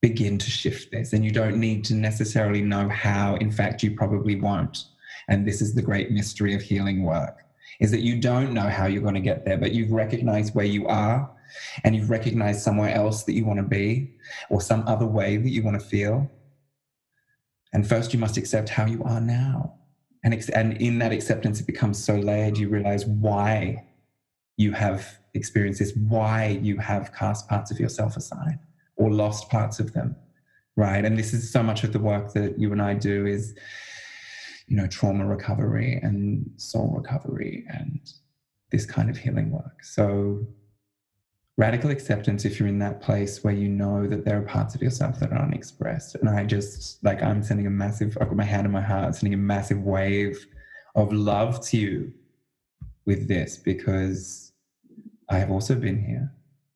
begin 0.00 0.38
to 0.38 0.50
shift 0.50 0.90
this. 0.90 1.12
And 1.12 1.24
you 1.24 1.30
don't 1.30 1.58
need 1.58 1.84
to 1.86 1.94
necessarily 1.94 2.62
know 2.62 2.88
how. 2.88 3.36
In 3.36 3.50
fact, 3.50 3.82
you 3.82 3.94
probably 3.94 4.36
won't. 4.40 4.84
And 5.28 5.46
this 5.46 5.60
is 5.60 5.74
the 5.74 5.82
great 5.82 6.10
mystery 6.10 6.54
of 6.54 6.62
healing 6.62 7.02
work 7.04 7.44
is 7.80 7.90
that 7.90 8.00
you 8.00 8.20
don't 8.20 8.52
know 8.52 8.68
how 8.68 8.86
you're 8.86 9.02
going 9.02 9.14
to 9.14 9.20
get 9.20 9.44
there, 9.44 9.56
but 9.56 9.72
you've 9.72 9.90
recognized 9.90 10.54
where 10.54 10.66
you 10.66 10.86
are 10.86 11.30
and 11.82 11.96
you've 11.96 12.10
recognized 12.10 12.60
somewhere 12.60 12.94
else 12.94 13.24
that 13.24 13.32
you 13.32 13.44
want 13.44 13.58
to 13.58 13.64
be 13.64 14.12
or 14.50 14.60
some 14.60 14.86
other 14.86 15.06
way 15.06 15.36
that 15.36 15.48
you 15.48 15.62
want 15.62 15.80
to 15.80 15.86
feel. 15.86 16.30
And 17.72 17.88
first, 17.88 18.12
you 18.12 18.18
must 18.18 18.36
accept 18.36 18.68
how 18.68 18.86
you 18.86 19.02
are 19.04 19.20
now. 19.20 19.74
And, 20.24 20.34
ex- 20.34 20.50
and 20.50 20.74
in 20.74 20.98
that 20.98 21.12
acceptance, 21.12 21.60
it 21.60 21.66
becomes 21.66 22.02
so 22.02 22.16
layered, 22.16 22.58
you 22.58 22.68
realize 22.68 23.06
why 23.06 23.86
you 24.56 24.72
have 24.72 25.18
experienced 25.32 25.78
this, 25.78 25.94
why 25.96 26.58
you 26.62 26.76
have 26.78 27.14
cast 27.14 27.48
parts 27.48 27.70
of 27.70 27.80
yourself 27.80 28.16
aside 28.16 28.58
or 29.00 29.10
lost 29.10 29.48
parts 29.48 29.80
of 29.80 29.94
them. 29.94 30.14
Right. 30.76 31.04
And 31.04 31.18
this 31.18 31.32
is 31.32 31.50
so 31.50 31.62
much 31.62 31.82
of 31.84 31.92
the 31.92 31.98
work 31.98 32.32
that 32.34 32.58
you 32.58 32.70
and 32.72 32.80
I 32.80 32.94
do 32.94 33.26
is, 33.26 33.54
you 34.68 34.76
know, 34.76 34.86
trauma 34.86 35.26
recovery 35.26 35.98
and 36.02 36.48
soul 36.56 36.94
recovery 36.96 37.64
and 37.68 37.98
this 38.70 38.86
kind 38.86 39.10
of 39.10 39.16
healing 39.16 39.50
work. 39.50 39.82
So 39.82 40.46
radical 41.56 41.90
acceptance 41.90 42.44
if 42.44 42.58
you're 42.58 42.68
in 42.68 42.78
that 42.78 43.00
place 43.00 43.42
where 43.42 43.54
you 43.54 43.68
know 43.68 44.06
that 44.06 44.24
there 44.24 44.38
are 44.38 44.42
parts 44.42 44.74
of 44.74 44.82
yourself 44.82 45.18
that 45.20 45.32
are 45.32 45.42
unexpressed. 45.42 46.14
And 46.14 46.28
I 46.28 46.44
just 46.44 47.02
like 47.02 47.22
I'm 47.22 47.42
sending 47.42 47.66
a 47.66 47.70
massive, 47.70 48.16
I've 48.20 48.28
got 48.28 48.36
my 48.36 48.44
hand 48.44 48.66
in 48.66 48.72
my 48.72 48.80
heart, 48.80 49.16
sending 49.16 49.34
a 49.34 49.42
massive 49.42 49.80
wave 49.82 50.46
of 50.94 51.12
love 51.12 51.60
to 51.68 51.76
you 51.76 52.12
with 53.06 53.28
this 53.28 53.56
because 53.56 54.52
I 55.28 55.38
have 55.38 55.50
also 55.50 55.74
been 55.74 55.98
here. 55.98 56.30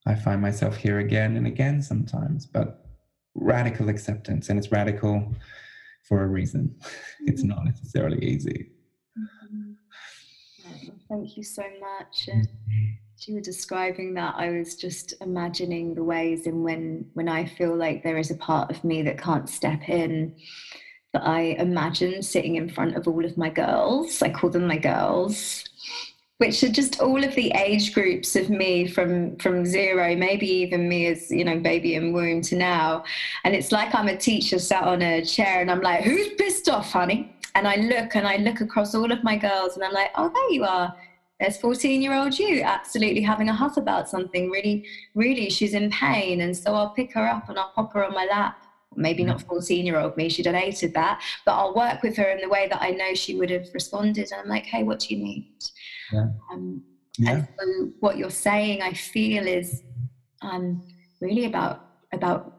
I 0.06 0.14
find 0.14 0.40
myself 0.40 0.76
here 0.76 0.98
again 0.98 1.36
and 1.36 1.46
again 1.46 1.80
sometimes, 1.80 2.46
but 2.46 2.86
radical 3.34 3.88
acceptance, 3.88 4.48
and 4.48 4.58
it's 4.58 4.70
radical 4.70 5.34
for 6.02 6.22
a 6.22 6.26
reason. 6.26 6.76
It's 7.26 7.40
mm-hmm. 7.40 7.50
not 7.50 7.64
necessarily 7.64 8.22
easy. 8.22 8.70
Mm-hmm. 9.18 9.72
Thank 11.08 11.36
you 11.36 11.42
so 11.42 11.62
much. 11.80 12.28
And 12.28 12.46
you 13.26 13.34
were 13.34 13.40
describing 13.40 14.14
that, 14.14 14.34
I 14.36 14.50
was 14.50 14.76
just 14.76 15.14
imagining 15.20 15.94
the 15.94 16.04
ways 16.04 16.46
in 16.46 16.62
when 16.62 17.06
when 17.14 17.28
I 17.28 17.46
feel 17.46 17.74
like 17.76 18.02
there 18.02 18.18
is 18.18 18.30
a 18.30 18.36
part 18.36 18.70
of 18.70 18.84
me 18.84 19.02
that 19.02 19.18
can't 19.18 19.48
step 19.48 19.88
in. 19.88 20.36
That 21.12 21.26
I 21.26 21.40
imagine 21.58 22.22
sitting 22.22 22.56
in 22.56 22.68
front 22.68 22.96
of 22.96 23.06
all 23.06 23.24
of 23.24 23.38
my 23.38 23.48
girls. 23.48 24.20
I 24.20 24.30
call 24.30 24.50
them 24.50 24.66
my 24.66 24.78
girls, 24.78 25.64
which 26.38 26.62
are 26.64 26.68
just 26.68 27.00
all 27.00 27.22
of 27.22 27.34
the 27.34 27.50
age 27.52 27.94
groups 27.94 28.34
of 28.36 28.50
me 28.50 28.86
from 28.88 29.36
from 29.36 29.64
zero, 29.64 30.16
maybe 30.16 30.46
even 30.46 30.88
me 30.88 31.06
as 31.06 31.30
you 31.30 31.44
know 31.44 31.58
baby 31.58 31.94
in 31.94 32.12
womb 32.12 32.42
to 32.42 32.56
now. 32.56 33.04
And 33.44 33.54
it's 33.54 33.72
like 33.72 33.94
I'm 33.94 34.08
a 34.08 34.16
teacher 34.16 34.58
sat 34.58 34.84
on 34.84 35.02
a 35.02 35.24
chair, 35.24 35.60
and 35.60 35.70
I'm 35.70 35.80
like, 35.80 36.02
"Who's 36.04 36.34
pissed 36.34 36.68
off, 36.68 36.92
honey?" 36.92 37.36
And 37.54 37.68
I 37.68 37.76
look 37.76 38.16
and 38.16 38.26
I 38.26 38.36
look 38.36 38.60
across 38.60 38.94
all 38.94 39.12
of 39.12 39.22
my 39.22 39.36
girls, 39.36 39.76
and 39.76 39.84
I'm 39.84 39.92
like, 39.92 40.10
"Oh, 40.16 40.28
there 40.28 40.50
you 40.50 40.64
are." 40.64 40.94
there's 41.40 41.56
14 41.58 42.00
year 42.00 42.14
old 42.14 42.38
you 42.38 42.62
absolutely 42.62 43.20
having 43.20 43.48
a 43.48 43.52
huff 43.52 43.76
about 43.76 44.08
something 44.08 44.50
really 44.50 44.86
really 45.14 45.50
she's 45.50 45.74
in 45.74 45.90
pain 45.90 46.42
and 46.42 46.56
so 46.56 46.74
i'll 46.74 46.90
pick 46.90 47.12
her 47.12 47.26
up 47.26 47.48
and 47.48 47.58
i'll 47.58 47.72
pop 47.74 47.92
her 47.92 48.04
on 48.04 48.14
my 48.14 48.24
lap 48.26 48.63
maybe 48.96 49.24
not 49.24 49.42
14 49.42 49.84
year 49.84 49.98
old 49.98 50.16
me 50.16 50.28
she'd 50.28 50.46
have 50.46 50.54
hated 50.54 50.94
that 50.94 51.22
but 51.44 51.52
i'll 51.52 51.74
work 51.74 52.02
with 52.02 52.16
her 52.16 52.30
in 52.30 52.40
the 52.40 52.48
way 52.48 52.68
that 52.68 52.80
i 52.80 52.90
know 52.90 53.14
she 53.14 53.36
would 53.36 53.50
have 53.50 53.66
responded 53.74 54.30
and 54.30 54.40
i'm 54.40 54.48
like 54.48 54.66
hey 54.66 54.82
what 54.82 55.00
do 55.00 55.14
you 55.14 55.22
need 55.22 55.52
yeah. 56.12 56.26
Um, 56.52 56.82
yeah. 57.18 57.30
and 57.30 57.48
so 57.58 57.92
what 58.00 58.16
you're 58.16 58.30
saying 58.30 58.82
i 58.82 58.92
feel 58.92 59.46
is 59.46 59.82
um, 60.42 60.82
really 61.20 61.46
about 61.46 61.86
about 62.12 62.54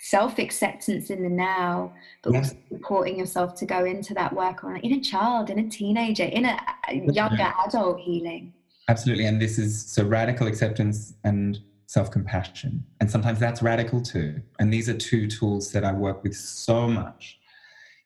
self 0.00 0.38
acceptance 0.38 1.10
in 1.10 1.22
the 1.22 1.28
now, 1.28 1.92
but 2.22 2.32
yeah. 2.32 2.38
also 2.40 2.56
supporting 2.72 3.18
yourself 3.18 3.54
to 3.56 3.66
go 3.66 3.84
into 3.84 4.14
that 4.14 4.32
work 4.32 4.64
on 4.64 4.76
in 4.78 4.92
a 4.92 5.00
child, 5.00 5.50
in 5.50 5.58
a 5.58 5.68
teenager, 5.68 6.24
in 6.24 6.44
a 6.44 6.58
younger 6.92 7.52
adult 7.66 8.00
healing. 8.00 8.52
Absolutely. 8.88 9.26
And 9.26 9.40
this 9.40 9.58
is 9.58 9.84
so 9.84 10.04
radical 10.04 10.46
acceptance 10.46 11.14
and 11.24 11.58
self 11.88 12.10
compassion. 12.10 12.84
And 13.00 13.10
sometimes 13.10 13.40
that's 13.40 13.62
radical 13.62 14.00
too. 14.00 14.40
And 14.60 14.72
these 14.72 14.88
are 14.88 14.96
two 14.96 15.26
tools 15.26 15.72
that 15.72 15.84
I 15.84 15.92
work 15.92 16.22
with 16.22 16.36
so 16.36 16.86
much 16.86 17.38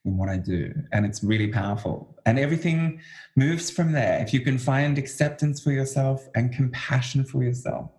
in 0.04 0.16
what 0.16 0.28
I 0.28 0.38
do. 0.38 0.72
And 0.92 1.04
it's 1.04 1.22
really 1.22 1.48
powerful. 1.48 2.16
And 2.24 2.38
everything 2.38 3.00
moves 3.36 3.70
from 3.70 3.92
there. 3.92 4.22
If 4.22 4.32
you 4.32 4.40
can 4.40 4.56
find 4.56 4.96
acceptance 4.98 5.60
for 5.60 5.72
yourself 5.72 6.28
and 6.36 6.52
compassion 6.52 7.24
for 7.24 7.42
yourself, 7.42 7.90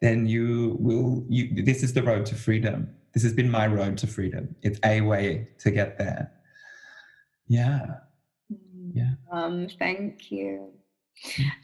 then 0.00 0.26
you 0.26 0.76
will 0.80 1.24
you 1.28 1.62
this 1.62 1.82
is 1.82 1.92
the 1.92 2.02
road 2.02 2.26
to 2.26 2.34
freedom 2.34 2.88
this 3.14 3.22
has 3.22 3.32
been 3.32 3.50
my 3.50 3.66
road 3.66 3.96
to 3.96 4.06
freedom 4.06 4.54
it's 4.62 4.78
a 4.84 5.00
way 5.00 5.48
to 5.58 5.70
get 5.70 5.96
there 5.96 6.30
yeah 7.48 7.86
yeah 8.92 9.12
um 9.32 9.66
thank 9.78 10.30
you 10.30 10.70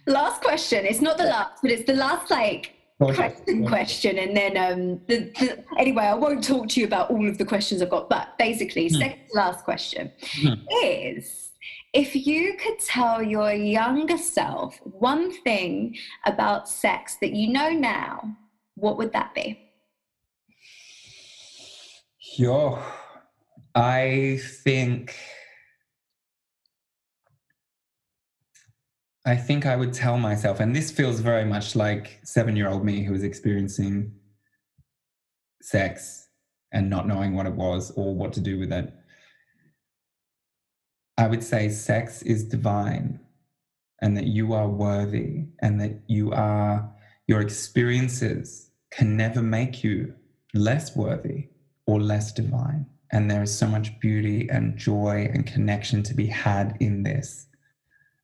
last 0.07 0.41
question 0.41 0.87
it's 0.87 1.03
not 1.03 1.19
the 1.19 1.25
last 1.25 1.61
but 1.61 1.71
it's 1.71 1.87
the 1.87 1.95
last 1.95 2.31
like 2.31 2.75
question 2.99 3.67
question 3.67 4.19
and 4.19 4.37
then 4.37 4.57
um 4.57 5.01
the, 5.09 5.31
the, 5.41 5.65
anyway 5.77 6.05
i 6.05 6.15
won't 6.15 6.45
talk 6.45 6.69
to 6.69 6.79
you 6.79 6.87
about 6.87 7.11
all 7.11 7.29
of 7.29 7.37
the 7.37 7.45
questions 7.45 7.83
i've 7.83 7.91
got 7.91 8.09
but 8.09 8.39
basically 8.39 8.89
hmm. 8.89 8.95
second 8.95 9.21
last 9.35 9.65
question 9.65 10.13
hmm. 10.41 10.55
is 10.85 11.43
if 11.93 12.17
you 12.17 12.57
could 12.57 12.79
tell 12.79 13.23
your 13.23 13.53
younger 13.53 14.17
self 14.17 14.79
one 14.83 15.31
thing 15.43 15.97
about 16.25 16.69
sex 16.69 17.17
that 17.21 17.33
you 17.33 17.53
know 17.53 17.69
now, 17.69 18.35
what 18.77 18.97
would 18.97 19.13
that 19.13 19.35
be? 19.35 19.59
Yo, 22.37 22.79
I 23.75 24.41
think. 24.65 25.15
I 29.25 29.37
think 29.37 29.67
I 29.67 29.77
would 29.77 29.93
tell 29.93 30.19
myself, 30.19 30.59
and 30.59 30.75
this 30.75 30.91
feels 30.91 31.21
very 31.21 31.45
much 31.45 31.77
like 31.77 32.21
seven 32.25 32.57
year 32.57 32.69
old 32.69 32.85
me 32.85 33.05
who 33.05 33.13
was 33.13 33.23
experiencing 33.23 34.13
sex 35.63 36.29
and 36.73 36.91
not 36.91 37.07
knowing 37.07 37.37
what 37.37 37.47
it 37.47 37.55
was 37.55 37.93
or 37.93 38.15
what 38.15 38.33
to 38.33 38.41
do 38.41 38.59
with 38.59 38.73
it. 38.73 38.93
I 41.17 41.29
would 41.29 41.45
say 41.45 41.69
sex 41.69 42.23
is 42.23 42.45
divine 42.45 43.21
and 44.01 44.17
that 44.17 44.27
you 44.27 44.55
are 44.55 44.69
worthy 44.69 45.45
and 45.61 45.81
that 45.81 46.01
you 46.09 46.33
are, 46.33 46.91
your 47.29 47.41
experiences 47.41 48.71
can 48.91 49.17
never 49.17 49.41
make 49.41 49.85
you 49.85 50.15
less 50.55 50.97
worthy 50.97 51.49
or 51.87 52.01
less 52.01 52.33
divine. 52.33 52.87
And 53.13 53.31
there 53.31 53.43
is 53.43 53.57
so 53.57 53.67
much 53.69 54.01
beauty 54.01 54.49
and 54.51 54.77
joy 54.77 55.31
and 55.33 55.47
connection 55.47 56.03
to 56.05 56.15
be 56.15 56.27
had 56.27 56.77
in 56.81 57.03
this. 57.03 57.47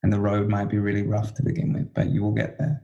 And 0.02 0.12
the 0.12 0.20
road 0.20 0.48
might 0.48 0.68
be 0.70 0.78
really 0.78 1.02
rough 1.02 1.34
to 1.34 1.42
begin 1.42 1.72
with, 1.72 1.92
but 1.94 2.08
you 2.08 2.22
will 2.22 2.32
get 2.32 2.58
there. 2.58 2.82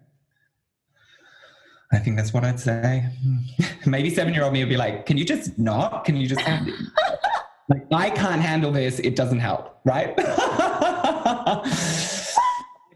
I 1.93 1.99
think 1.99 2.17
that's 2.17 2.33
what 2.33 2.45
I'd 2.45 2.59
say. 2.59 3.09
Maybe 3.87 4.11
seven 4.11 4.35
year 4.35 4.43
old 4.43 4.53
me 4.53 4.61
would 4.61 4.69
be 4.69 4.77
like, 4.77 5.07
Can 5.07 5.17
you 5.17 5.25
just 5.25 5.59
not? 5.59 6.05
Can 6.05 6.17
you 6.17 6.27
just 6.27 6.43
Like, 7.69 7.87
I 7.93 8.11
can't 8.11 8.43
handle 8.43 8.71
this. 8.73 8.99
It 8.99 9.17
doesn't 9.17 9.39
help, 9.39 9.81
right? 9.85 10.13
I 10.19 11.63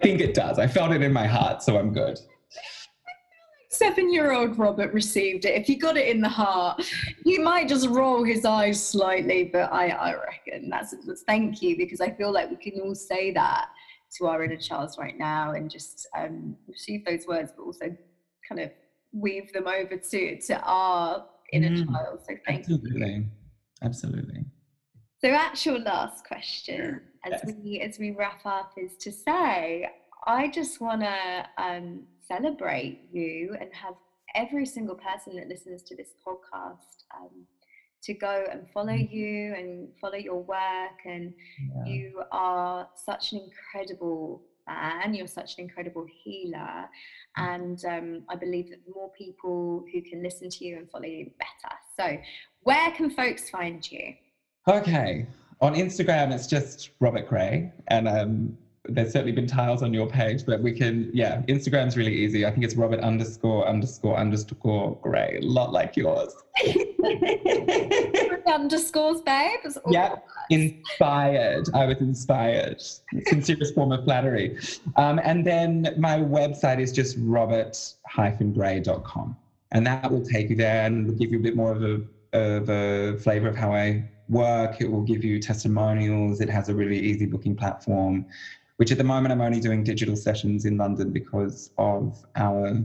think 0.02 0.20
it 0.20 0.34
does. 0.34 0.58
I 0.58 0.66
felt 0.66 0.92
it 0.92 1.00
in 1.02 1.10
my 1.12 1.26
heart, 1.26 1.62
so 1.62 1.78
I'm 1.78 1.92
good. 1.92 2.18
Seven 3.70 4.12
year 4.12 4.32
old 4.32 4.58
Robert 4.58 4.92
received 4.92 5.44
it. 5.46 5.54
If 5.54 5.66
he 5.66 5.76
got 5.76 5.96
it 5.96 6.08
in 6.08 6.20
the 6.20 6.28
heart, 6.28 6.82
he 7.24 7.38
might 7.38 7.68
just 7.68 7.88
roll 7.88 8.24
his 8.24 8.44
eyes 8.44 8.84
slightly, 8.84 9.44
but 9.44 9.72
I, 9.72 9.88
I 9.88 10.14
reckon 10.14 10.68
that's, 10.68 10.94
that's 11.06 11.22
thank 11.22 11.62
you 11.62 11.76
because 11.76 12.00
I 12.00 12.10
feel 12.10 12.32
like 12.32 12.50
we 12.50 12.56
can 12.56 12.80
all 12.80 12.94
say 12.94 13.30
that 13.32 13.68
to 14.16 14.26
our 14.26 14.42
inner 14.44 14.56
child 14.56 14.94
right 14.98 15.18
now 15.18 15.52
and 15.52 15.70
just 15.70 16.08
um, 16.16 16.56
receive 16.66 17.04
those 17.04 17.26
words, 17.26 17.52
but 17.56 17.62
also 17.64 17.96
kind 18.48 18.60
of 18.60 18.70
weave 19.12 19.52
them 19.52 19.66
over 19.66 19.96
to 19.96 20.40
to 20.40 20.60
our 20.62 21.26
inner 21.52 21.70
mm, 21.70 21.86
child. 21.86 22.20
So 22.26 22.34
thank 22.46 22.60
absolutely. 22.60 23.08
you. 23.08 23.24
Absolutely. 23.82 24.44
So 25.20 25.28
actual 25.30 25.80
last 25.80 26.24
question 26.24 27.00
as 27.24 27.40
yes. 27.44 27.54
we 27.62 27.80
as 27.80 27.98
we 27.98 28.12
wrap 28.12 28.40
up 28.44 28.72
is 28.76 28.96
to 28.98 29.12
say, 29.12 29.88
I 30.26 30.48
just 30.48 30.80
wanna 30.80 31.46
um, 31.58 32.04
celebrate 32.26 33.08
you 33.12 33.56
and 33.60 33.72
have 33.72 33.94
every 34.34 34.66
single 34.66 34.94
person 34.94 35.36
that 35.36 35.48
listens 35.48 35.82
to 35.82 35.96
this 35.96 36.10
podcast 36.26 37.04
um, 37.16 37.46
to 38.02 38.14
go 38.14 38.44
and 38.50 38.68
follow 38.72 38.92
mm. 38.92 39.12
you 39.12 39.54
and 39.54 39.88
follow 40.00 40.16
your 40.16 40.42
work 40.42 40.98
and 41.04 41.32
yeah. 41.76 41.92
you 41.92 42.22
are 42.32 42.88
such 42.94 43.32
an 43.32 43.40
incredible 43.40 44.42
fan 44.66 45.14
you're 45.14 45.26
such 45.26 45.58
an 45.58 45.64
incredible 45.64 46.06
healer 46.22 46.58
mm. 46.58 46.88
and 47.36 47.84
um, 47.84 48.22
i 48.28 48.36
believe 48.36 48.70
that 48.70 48.84
the 48.86 48.92
more 48.94 49.10
people 49.16 49.84
who 49.92 50.02
can 50.02 50.22
listen 50.22 50.48
to 50.48 50.64
you 50.64 50.76
and 50.78 50.90
follow 50.90 51.06
you 51.06 51.30
better 51.38 51.74
so 51.98 52.18
where 52.62 52.90
can 52.92 53.10
folks 53.10 53.50
find 53.50 53.90
you 53.90 54.14
okay 54.68 55.26
on 55.60 55.74
instagram 55.74 56.32
it's 56.32 56.46
just 56.46 56.90
robert 57.00 57.28
gray 57.28 57.72
and 57.88 58.06
um, 58.06 58.56
there's 58.88 59.12
certainly 59.12 59.32
been 59.32 59.46
tiles 59.46 59.82
on 59.82 59.92
your 59.92 60.08
page, 60.08 60.46
but 60.46 60.62
we 60.62 60.72
can, 60.72 61.10
yeah, 61.12 61.42
Instagram's 61.42 61.94
really 61.96 62.14
easy. 62.14 62.46
I 62.46 62.50
think 62.50 62.64
it's 62.64 62.74
Robert 62.74 63.00
underscore 63.00 63.68
underscore 63.68 64.16
underscore 64.16 64.98
gray, 65.02 65.38
a 65.40 65.44
lot 65.44 65.72
like 65.72 65.96
yours. 65.96 66.34
underscores, 68.46 69.20
babe. 69.20 69.58
Yeah, 69.90 70.14
inspired. 70.50 71.68
I 71.74 71.84
was 71.84 72.00
inspired. 72.00 72.80
Sincerest 73.26 73.74
form 73.74 73.92
of 73.92 74.04
flattery. 74.04 74.56
Um, 74.96 75.20
and 75.22 75.46
then 75.46 75.94
my 75.98 76.16
website 76.18 76.80
is 76.80 76.90
just 76.90 77.18
robert-gray.com. 77.20 79.36
And 79.70 79.86
that 79.86 80.10
will 80.10 80.24
take 80.24 80.48
you 80.48 80.56
there 80.56 80.86
and 80.86 81.06
will 81.06 81.14
give 81.14 81.30
you 81.30 81.38
a 81.38 81.42
bit 81.42 81.54
more 81.54 81.72
of 81.72 81.82
a, 81.82 82.00
of 82.32 82.70
a 82.70 83.18
flavor 83.18 83.48
of 83.48 83.56
how 83.56 83.74
I 83.74 84.08
work. 84.30 84.80
It 84.80 84.90
will 84.90 85.02
give 85.02 85.22
you 85.24 85.40
testimonials. 85.40 86.40
It 86.40 86.48
has 86.48 86.70
a 86.70 86.74
really 86.74 86.98
easy 86.98 87.26
booking 87.26 87.54
platform 87.54 88.24
which 88.78 88.92
at 88.92 88.98
the 88.98 89.04
moment 89.04 89.32
I'm 89.32 89.40
only 89.40 89.60
doing 89.60 89.84
digital 89.84 90.16
sessions 90.16 90.64
in 90.64 90.76
London 90.76 91.10
because 91.12 91.70
of 91.78 92.24
our 92.36 92.84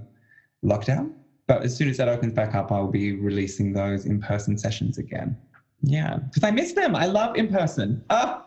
lockdown. 0.64 1.14
But 1.48 1.62
as 1.62 1.76
soon 1.76 1.88
as 1.88 1.98
that 1.98 2.10
opens 2.10 2.34
back 2.34 2.56
up, 2.56 2.72
I'll 2.72 2.88
be 2.88 3.14
releasing 3.14 3.74
those 3.74 4.06
in 4.06 4.20
person 4.20 4.58
sessions 4.58 4.98
again. 4.98 5.38
Yeah, 5.82 6.18
because 6.18 6.44
I 6.44 6.52
miss 6.52 6.74
them. 6.74 6.96
I 6.96 7.06
love 7.06 7.36
in 7.36 7.48
person. 7.48 8.04
Ah, 8.10 8.46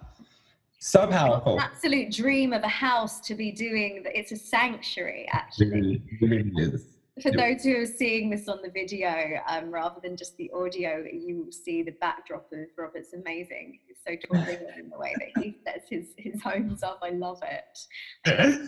so 0.79 1.07
powerful. 1.07 1.61
absolute 1.61 2.11
dream 2.11 2.53
of 2.53 2.63
a 2.63 2.69
house 2.69 3.21
to 3.21 3.35
be 3.35 3.53
doing. 3.53 4.03
It's 4.07 4.33
a 4.33 4.37
sanctuary, 4.37 5.27
actually. 5.31 5.67
It 5.67 5.71
really, 5.71 6.03
it 6.21 6.31
really 6.31 6.53
is 6.57 6.96
for 7.23 7.31
those 7.31 7.63
who 7.63 7.77
are 7.77 7.87
seeing 7.87 8.29
this 8.29 8.47
on 8.47 8.61
the 8.63 8.71
video 8.71 9.41
um, 9.49 9.71
rather 9.71 10.01
than 10.03 10.17
just 10.17 10.37
the 10.37 10.51
audio, 10.55 11.03
you 11.11 11.45
will 11.45 11.53
see 11.53 11.83
the 11.83 11.93
backdrop 11.93 12.47
of 12.53 12.67
Robert's 12.77 13.15
amazing. 13.15 13.79
He's 13.87 13.97
so 14.07 14.17
charming 14.35 14.59
in 14.79 14.91
the 14.91 14.99
way 14.99 15.15
that 15.19 15.43
he 15.43 15.57
sets 15.65 15.89
his, 15.89 16.09
his 16.19 16.43
homes 16.43 16.83
up. 16.83 17.01
I 17.03 17.11
love 17.11 17.43
it. 17.43 18.59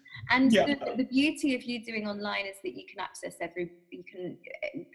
and 0.30 0.52
yeah. 0.52 0.66
the, 0.66 0.94
the, 0.96 1.04
beauty 1.04 1.56
of 1.56 1.64
you 1.64 1.84
doing 1.84 2.06
online 2.06 2.46
is 2.46 2.56
that 2.62 2.76
you 2.76 2.84
can 2.88 3.00
access 3.00 3.34
every, 3.40 3.72
you 3.90 4.04
can, 4.10 4.38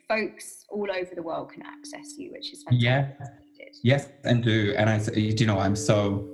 folks 0.07 0.65
all 0.69 0.87
over 0.89 1.13
the 1.13 1.23
world 1.23 1.51
can 1.51 1.63
access 1.65 2.15
you, 2.17 2.31
which 2.31 2.53
is 2.53 2.63
fantastic. 2.63 3.17
Yeah. 3.19 3.27
Yes, 3.83 4.09
and 4.23 4.43
do. 4.43 4.73
And 4.77 4.89
I, 4.89 4.99
you 5.13 5.45
know, 5.45 5.59
I'm 5.59 5.75
so 5.75 6.27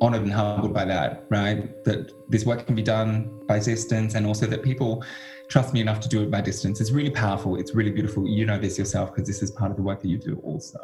honored 0.00 0.22
and 0.22 0.32
humbled 0.32 0.72
by 0.72 0.84
that, 0.84 1.26
right? 1.30 1.84
That 1.84 2.10
this 2.30 2.44
work 2.44 2.66
can 2.66 2.74
be 2.74 2.82
done 2.82 3.42
by 3.46 3.58
distance 3.58 4.14
and 4.14 4.26
also 4.26 4.46
that 4.46 4.62
people 4.62 5.04
trust 5.50 5.74
me 5.74 5.80
enough 5.80 6.00
to 6.00 6.08
do 6.08 6.22
it 6.22 6.30
by 6.30 6.40
distance. 6.40 6.80
It's 6.80 6.92
really 6.92 7.10
powerful. 7.10 7.56
It's 7.56 7.74
really 7.74 7.90
beautiful. 7.90 8.26
You 8.26 8.46
know 8.46 8.56
this 8.56 8.78
yourself 8.78 9.12
because 9.12 9.26
this 9.26 9.42
is 9.42 9.50
part 9.50 9.70
of 9.70 9.76
the 9.76 9.82
work 9.82 10.00
that 10.00 10.08
you 10.08 10.16
do 10.16 10.40
also. 10.44 10.78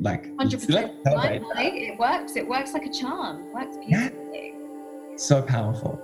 Like 0.00 0.28
100% 0.36 1.00
it 1.04 1.98
works. 1.98 2.36
It 2.36 2.46
works 2.46 2.72
like 2.72 2.86
a 2.86 2.92
charm. 2.92 3.48
It 3.48 3.54
works 3.54 3.76
beautifully. 3.76 4.54
Yeah. 4.54 5.16
So 5.16 5.42
powerful. 5.42 6.00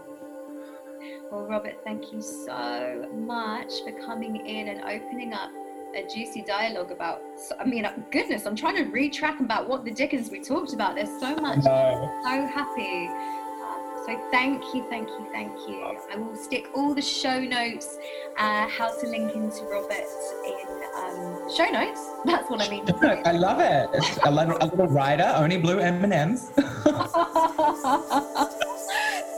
Well, 1.30 1.46
Robert, 1.46 1.78
thank 1.84 2.12
you 2.12 2.20
so 2.20 3.08
much 3.14 3.72
for 3.84 3.92
coming 4.04 4.44
in 4.44 4.68
and 4.68 4.80
opening 4.82 5.32
up 5.32 5.50
a 5.96 6.02
juicy 6.12 6.42
dialogue 6.42 6.90
about. 6.90 7.22
I 7.60 7.64
mean, 7.64 7.84
uh, 7.84 7.96
goodness, 8.10 8.44
I'm 8.44 8.56
trying 8.56 8.76
to 8.76 8.90
retrack 8.90 9.38
about 9.38 9.68
what 9.68 9.84
the 9.84 9.92
Dickens 9.92 10.30
we 10.30 10.40
talked 10.40 10.72
about. 10.72 10.96
There's 10.96 11.20
so 11.20 11.36
much. 11.36 11.58
No. 11.64 12.20
So 12.24 12.46
happy 12.46 13.08
so 14.06 14.20
thank 14.30 14.62
you, 14.74 14.84
thank 14.90 15.08
you, 15.08 15.26
thank 15.32 15.52
you. 15.66 15.82
I 16.12 16.16
will 16.16 16.36
stick 16.36 16.68
all 16.74 16.94
the 16.94 17.00
show 17.00 17.40
notes, 17.40 17.98
uh, 18.36 18.68
how 18.68 18.94
to 19.00 19.06
link 19.06 19.34
into 19.34 19.64
Robert 19.64 20.04
in 20.46 20.82
um, 20.94 21.50
show 21.54 21.64
notes. 21.70 22.06
That's 22.26 22.50
what 22.50 22.60
I 22.60 22.68
mean. 22.68 22.84
I 23.24 23.32
love 23.32 23.60
it. 23.60 23.88
a 24.24 24.30
little, 24.30 24.58
a 24.60 24.66
little 24.66 24.88
rider, 24.88 25.32
only 25.36 25.56
blue 25.56 25.78
M&Ms. 25.78 26.50
so 26.54 26.62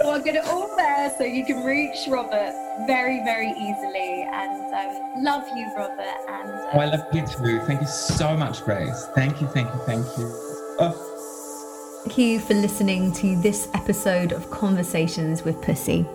I'll 0.04 0.20
get 0.20 0.34
it 0.34 0.44
all 0.46 0.74
there 0.76 1.14
so 1.16 1.22
you 1.22 1.44
can 1.44 1.64
reach 1.64 2.08
Robert 2.08 2.52
very, 2.88 3.22
very 3.24 3.50
easily. 3.50 4.26
And 4.32 4.74
um, 4.74 5.22
love 5.22 5.44
you, 5.54 5.70
Robert. 5.76 6.00
And 6.28 6.50
um, 6.50 6.66
oh, 6.72 6.80
I 6.80 6.86
love 6.86 7.06
you 7.12 7.24
too. 7.24 7.60
Thank 7.66 7.82
you 7.82 7.86
so 7.86 8.36
much, 8.36 8.64
Grace. 8.64 9.06
Thank 9.14 9.40
you, 9.40 9.46
thank 9.46 9.72
you, 9.72 9.80
thank 9.86 10.04
you. 10.18 10.26
Oh. 10.80 11.15
Thank 12.06 12.18
you 12.18 12.38
for 12.38 12.54
listening 12.54 13.10
to 13.14 13.34
this 13.34 13.68
episode 13.74 14.30
of 14.30 14.48
Conversations 14.48 15.42
with 15.42 15.60
Pussy. 15.60 16.06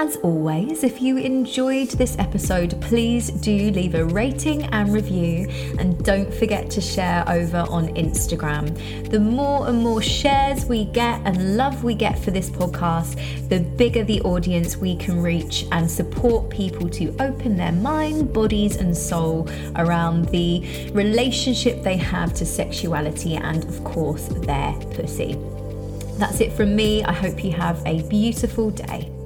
As 0.00 0.14
always, 0.18 0.84
if 0.84 1.02
you 1.02 1.16
enjoyed 1.16 1.88
this 1.88 2.16
episode, 2.20 2.80
please 2.80 3.30
do 3.30 3.72
leave 3.72 3.96
a 3.96 4.04
rating 4.04 4.62
and 4.66 4.92
review 4.92 5.48
and 5.80 6.04
don't 6.04 6.32
forget 6.32 6.70
to 6.70 6.80
share 6.80 7.28
over 7.28 7.66
on 7.68 7.88
Instagram. 7.96 9.10
The 9.10 9.18
more 9.18 9.66
and 9.66 9.82
more 9.82 10.00
shares 10.00 10.66
we 10.66 10.84
get 10.84 11.20
and 11.24 11.56
love 11.56 11.82
we 11.82 11.96
get 11.96 12.16
for 12.16 12.30
this 12.30 12.48
podcast, 12.48 13.18
the 13.48 13.58
bigger 13.58 14.04
the 14.04 14.20
audience 14.20 14.76
we 14.76 14.94
can 14.94 15.20
reach 15.20 15.66
and 15.72 15.90
support 15.90 16.48
people 16.48 16.88
to 16.90 17.08
open 17.18 17.56
their 17.56 17.72
mind, 17.72 18.32
bodies, 18.32 18.76
and 18.76 18.96
soul 18.96 19.48
around 19.74 20.26
the 20.26 20.90
relationship 20.92 21.82
they 21.82 21.96
have 21.96 22.32
to 22.34 22.46
sexuality 22.46 23.34
and, 23.34 23.64
of 23.64 23.82
course, 23.82 24.28
their 24.28 24.74
pussy. 24.94 25.36
That's 26.18 26.40
it 26.40 26.52
from 26.52 26.76
me. 26.76 27.02
I 27.02 27.12
hope 27.12 27.42
you 27.42 27.50
have 27.50 27.84
a 27.84 28.02
beautiful 28.08 28.70
day. 28.70 29.17